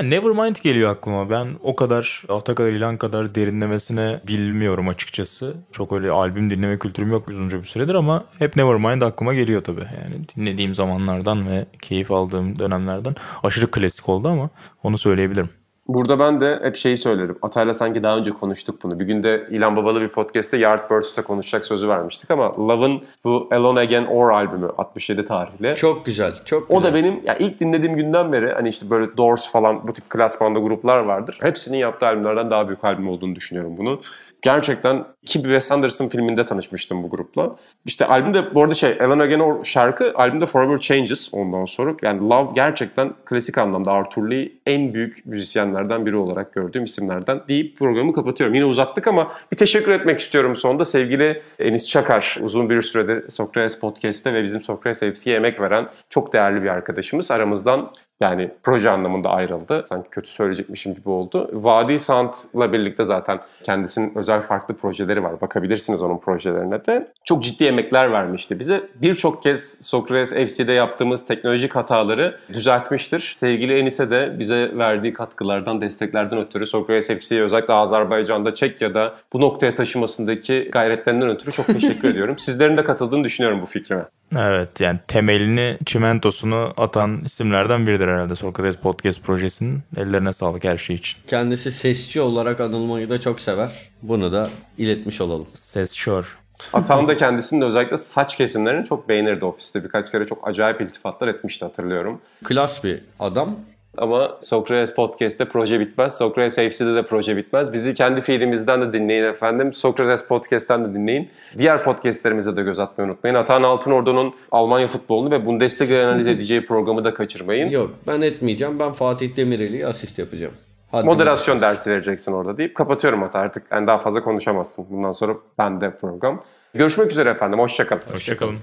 Nevermind 0.02 0.56
geliyor 0.62 0.90
aklıma. 0.90 1.30
Ben 1.30 1.48
o 1.62 1.76
kadar 1.76 2.22
Alta 2.28 2.68
ilan 2.68 2.96
kadar 2.96 3.34
derinlemesine 3.34 4.20
bilmiyorum 4.26 4.88
açıkçası. 4.88 5.54
Çok 5.72 5.92
öyle 5.92 6.10
albüm 6.10 6.50
dinleme 6.50 6.78
kültürüm 6.78 7.10
yok 7.10 7.28
uzunca 7.28 7.58
bir 7.58 7.64
süredir 7.64 7.94
ama 7.94 8.24
hep 8.38 8.56
Nevermind 8.56 9.02
aklıma 9.02 9.34
geliyor 9.34 9.64
tabii. 9.64 9.80
Yani 10.02 10.22
dinlediğim 10.36 10.74
zamanlardan 10.74 11.48
ve 11.48 11.66
keyif 11.82 12.10
aldığım 12.10 12.58
dönemlerden 12.58 13.14
aşırı 13.42 13.70
klasik 13.70 14.08
oldu 14.08 14.28
ama 14.28 14.50
onu 14.82 14.98
söyleyebilirim. 14.98 15.48
Burada 15.88 16.18
ben 16.18 16.40
de 16.40 16.60
hep 16.62 16.76
şeyi 16.76 16.96
söylerim. 16.96 17.38
Atay'la 17.42 17.74
sanki 17.74 18.02
daha 18.02 18.16
önce 18.16 18.30
konuştuk 18.30 18.82
bunu. 18.82 19.00
Bir 19.00 19.04
günde 19.04 19.48
İlan 19.50 19.76
Babalı 19.76 20.00
bir 20.00 20.08
podcast'te 20.08 20.56
Yardbirds'te 20.56 21.22
konuşacak 21.22 21.64
sözü 21.64 21.88
vermiştik 21.88 22.30
ama 22.30 22.56
Love'ın 22.58 23.02
bu 23.24 23.48
Alone 23.52 23.80
Again 23.80 24.06
Or 24.06 24.30
albümü 24.30 24.68
67 24.78 25.24
tarihli. 25.24 25.74
Çok 25.76 26.06
güzel, 26.06 26.32
çok 26.44 26.68
güzel. 26.68 26.80
O 26.80 26.82
da 26.82 26.94
benim 26.94 27.20
ya 27.24 27.36
ilk 27.36 27.60
dinlediğim 27.60 27.96
günden 27.96 28.32
beri 28.32 28.52
hani 28.52 28.68
işte 28.68 28.90
böyle 28.90 29.16
Doors 29.16 29.52
falan 29.52 29.88
bu 29.88 29.92
tip 29.92 30.10
klasmanda 30.10 30.58
gruplar 30.58 30.98
vardır. 30.98 31.38
Hepsinin 31.40 31.78
yaptığı 31.78 32.06
albümlerden 32.06 32.50
daha 32.50 32.68
büyük 32.68 32.84
albüm 32.84 33.08
olduğunu 33.08 33.34
düşünüyorum 33.34 33.76
bunu. 33.76 34.00
Gerçekten 34.44 35.04
ki 35.26 35.38
bir 35.38 35.48
Wes 35.48 35.72
Anderson 35.72 36.08
filminde 36.08 36.46
tanışmıştım 36.46 37.02
bu 37.02 37.10
grupla. 37.10 37.56
İşte 37.84 38.06
albümde 38.06 38.54
bu 38.54 38.62
arada 38.62 38.74
şey 38.74 38.98
Alan 39.00 39.18
Again 39.18 39.62
şarkı 39.62 40.12
albümde 40.14 40.46
Forever 40.46 40.78
Changes 40.78 41.28
ondan 41.32 41.64
sonra. 41.64 41.94
Yani 42.02 42.20
Love 42.20 42.50
gerçekten 42.54 43.14
klasik 43.24 43.58
anlamda 43.58 43.92
Arthur 43.92 44.30
Lee 44.30 44.52
en 44.66 44.94
büyük 44.94 45.26
müzisyenlerden 45.26 46.06
biri 46.06 46.16
olarak 46.16 46.52
gördüğüm 46.52 46.84
isimlerden 46.84 47.40
deyip 47.48 47.78
programı 47.78 48.12
kapatıyorum. 48.12 48.54
Yine 48.54 48.64
uzattık 48.64 49.06
ama 49.06 49.32
bir 49.52 49.56
teşekkür 49.56 49.92
etmek 49.92 50.20
istiyorum 50.20 50.56
sonunda 50.56 50.84
sevgili 50.84 51.42
Enis 51.58 51.86
Çakar. 51.86 52.38
Uzun 52.42 52.70
bir 52.70 52.82
süredir 52.82 53.28
Sokrates 53.28 53.78
Podcast'te 53.78 54.34
ve 54.34 54.42
bizim 54.42 54.62
Sokrates 54.62 55.00
FC'ye 55.00 55.36
emek 55.36 55.60
veren 55.60 55.88
çok 56.10 56.32
değerli 56.32 56.62
bir 56.62 56.68
arkadaşımız. 56.68 57.30
Aramızdan 57.30 57.90
yani 58.20 58.50
proje 58.62 58.90
anlamında 58.90 59.30
ayrıldı. 59.30 59.82
Sanki 59.86 60.10
kötü 60.10 60.28
söyleyecekmişim 60.28 60.94
gibi 60.94 61.08
oldu. 61.08 61.50
Vadi 61.52 61.98
Sound'la 61.98 62.72
birlikte 62.72 63.04
zaten 63.04 63.40
kendisinin 63.62 64.12
özel 64.18 64.40
farklı 64.40 64.76
projeleri 64.76 65.22
var. 65.22 65.40
Bakabilirsiniz 65.40 66.02
onun 66.02 66.18
projelerine 66.18 66.84
de. 66.84 67.12
Çok 67.24 67.42
ciddi 67.42 67.64
emekler 67.64 68.12
vermişti 68.12 68.58
bize. 68.58 68.82
Birçok 68.94 69.42
kez 69.42 69.78
Sokrates 69.80 70.32
FC'de 70.32 70.72
yaptığımız 70.72 71.26
teknolojik 71.26 71.76
hataları 71.76 72.38
düzeltmiştir. 72.52 73.20
Sevgili 73.20 73.78
Enis'e 73.78 74.10
de 74.10 74.36
bize 74.38 74.78
verdiği 74.78 75.12
katkılardan, 75.12 75.80
desteklerden 75.80 76.38
ötürü 76.38 76.66
Sokrates 76.66 77.08
FC'ye 77.08 77.42
özellikle 77.42 77.74
Azerbaycan'da, 77.74 78.54
Çekya'da 78.54 79.14
bu 79.32 79.40
noktaya 79.40 79.74
taşımasındaki 79.74 80.68
gayretlerinden 80.72 81.28
ötürü 81.28 81.52
çok 81.52 81.66
teşekkür 81.66 82.08
ediyorum. 82.10 82.38
Sizlerin 82.38 82.76
de 82.76 82.84
katıldığını 82.84 83.24
düşünüyorum 83.24 83.62
bu 83.62 83.66
fikrime. 83.66 84.04
Evet 84.38 84.80
yani 84.80 84.98
temelini, 85.08 85.78
çimentosunu 85.86 86.72
atan 86.76 87.20
isimlerden 87.24 87.86
biridir 87.86 88.08
herhalde 88.08 88.34
Sokrates 88.34 88.76
Podcast 88.76 89.22
projesinin. 89.22 89.82
Ellerine 89.96 90.32
sağlık 90.32 90.64
her 90.64 90.76
şey 90.76 90.96
için. 90.96 91.18
Kendisi 91.26 91.72
sesçi 91.72 92.20
olarak 92.20 92.60
anılmayı 92.60 93.08
da 93.10 93.20
çok 93.20 93.40
sever. 93.40 93.72
Bunu 94.02 94.32
da 94.32 94.48
iletmiş 94.78 95.20
olalım. 95.20 95.46
Ses 95.52 95.92
şör. 95.92 96.38
Atan 96.72 97.08
da 97.08 97.16
kendisinin 97.16 97.60
özellikle 97.60 97.96
saç 97.96 98.36
kesimlerini 98.36 98.84
çok 98.84 99.08
beğenirdi 99.08 99.44
ofiste. 99.44 99.84
Birkaç 99.84 100.10
kere 100.10 100.26
çok 100.26 100.48
acayip 100.48 100.80
iltifatlar 100.80 101.28
etmişti 101.28 101.64
hatırlıyorum. 101.64 102.20
Klas 102.44 102.84
bir 102.84 103.00
adam. 103.20 103.56
Ama 103.98 104.36
Sokrates 104.40 104.94
Podcast'te 104.94 105.44
proje 105.44 105.80
bitmez. 105.80 106.16
Sokrates 106.18 106.54
FC'de 106.54 106.94
de 106.94 107.02
proje 107.02 107.36
bitmez. 107.36 107.72
Bizi 107.72 107.94
kendi 107.94 108.20
feedimizden 108.20 108.82
de 108.82 108.92
dinleyin 108.92 109.24
efendim. 109.24 109.72
Sokrates 109.72 110.26
Podcast'ten 110.26 110.84
de 110.84 110.94
dinleyin. 110.94 111.30
Diğer 111.58 111.82
podcastlerimize 111.82 112.56
de 112.56 112.62
göz 112.62 112.78
atmayı 112.78 113.10
unutmayın. 113.10 113.34
Atan 113.34 113.62
Altınordu'nun 113.62 114.34
Almanya 114.52 114.88
futbolunu 114.88 115.30
ve 115.30 115.46
Bundesliga 115.46 116.06
analiz 116.06 116.26
edeceği 116.34 116.66
programı 116.66 117.04
da 117.04 117.14
kaçırmayın. 117.14 117.70
Yok 117.70 117.90
ben 118.06 118.20
etmeyeceğim. 118.20 118.78
Ben 118.78 118.92
Fatih 118.92 119.36
Demireli'ye 119.36 119.86
asist 119.86 120.18
yapacağım. 120.18 120.52
Hadi 120.90 121.06
Moderasyon 121.06 121.60
dersi 121.60 121.90
vereceksin 121.90 122.32
orada 122.32 122.58
deyip 122.58 122.74
kapatıyorum 122.74 123.22
hatta 123.22 123.38
artık. 123.38 123.62
Yani 123.72 123.86
daha 123.86 123.98
fazla 123.98 124.22
konuşamazsın. 124.22 124.86
Bundan 124.90 125.12
sonra 125.12 125.34
bende 125.58 125.90
program. 125.96 126.42
Görüşmek 126.74 127.10
üzere 127.10 127.30
efendim. 127.30 127.58
Hoşçakalın. 127.58 128.02
Hoşçakalın. 128.12 128.56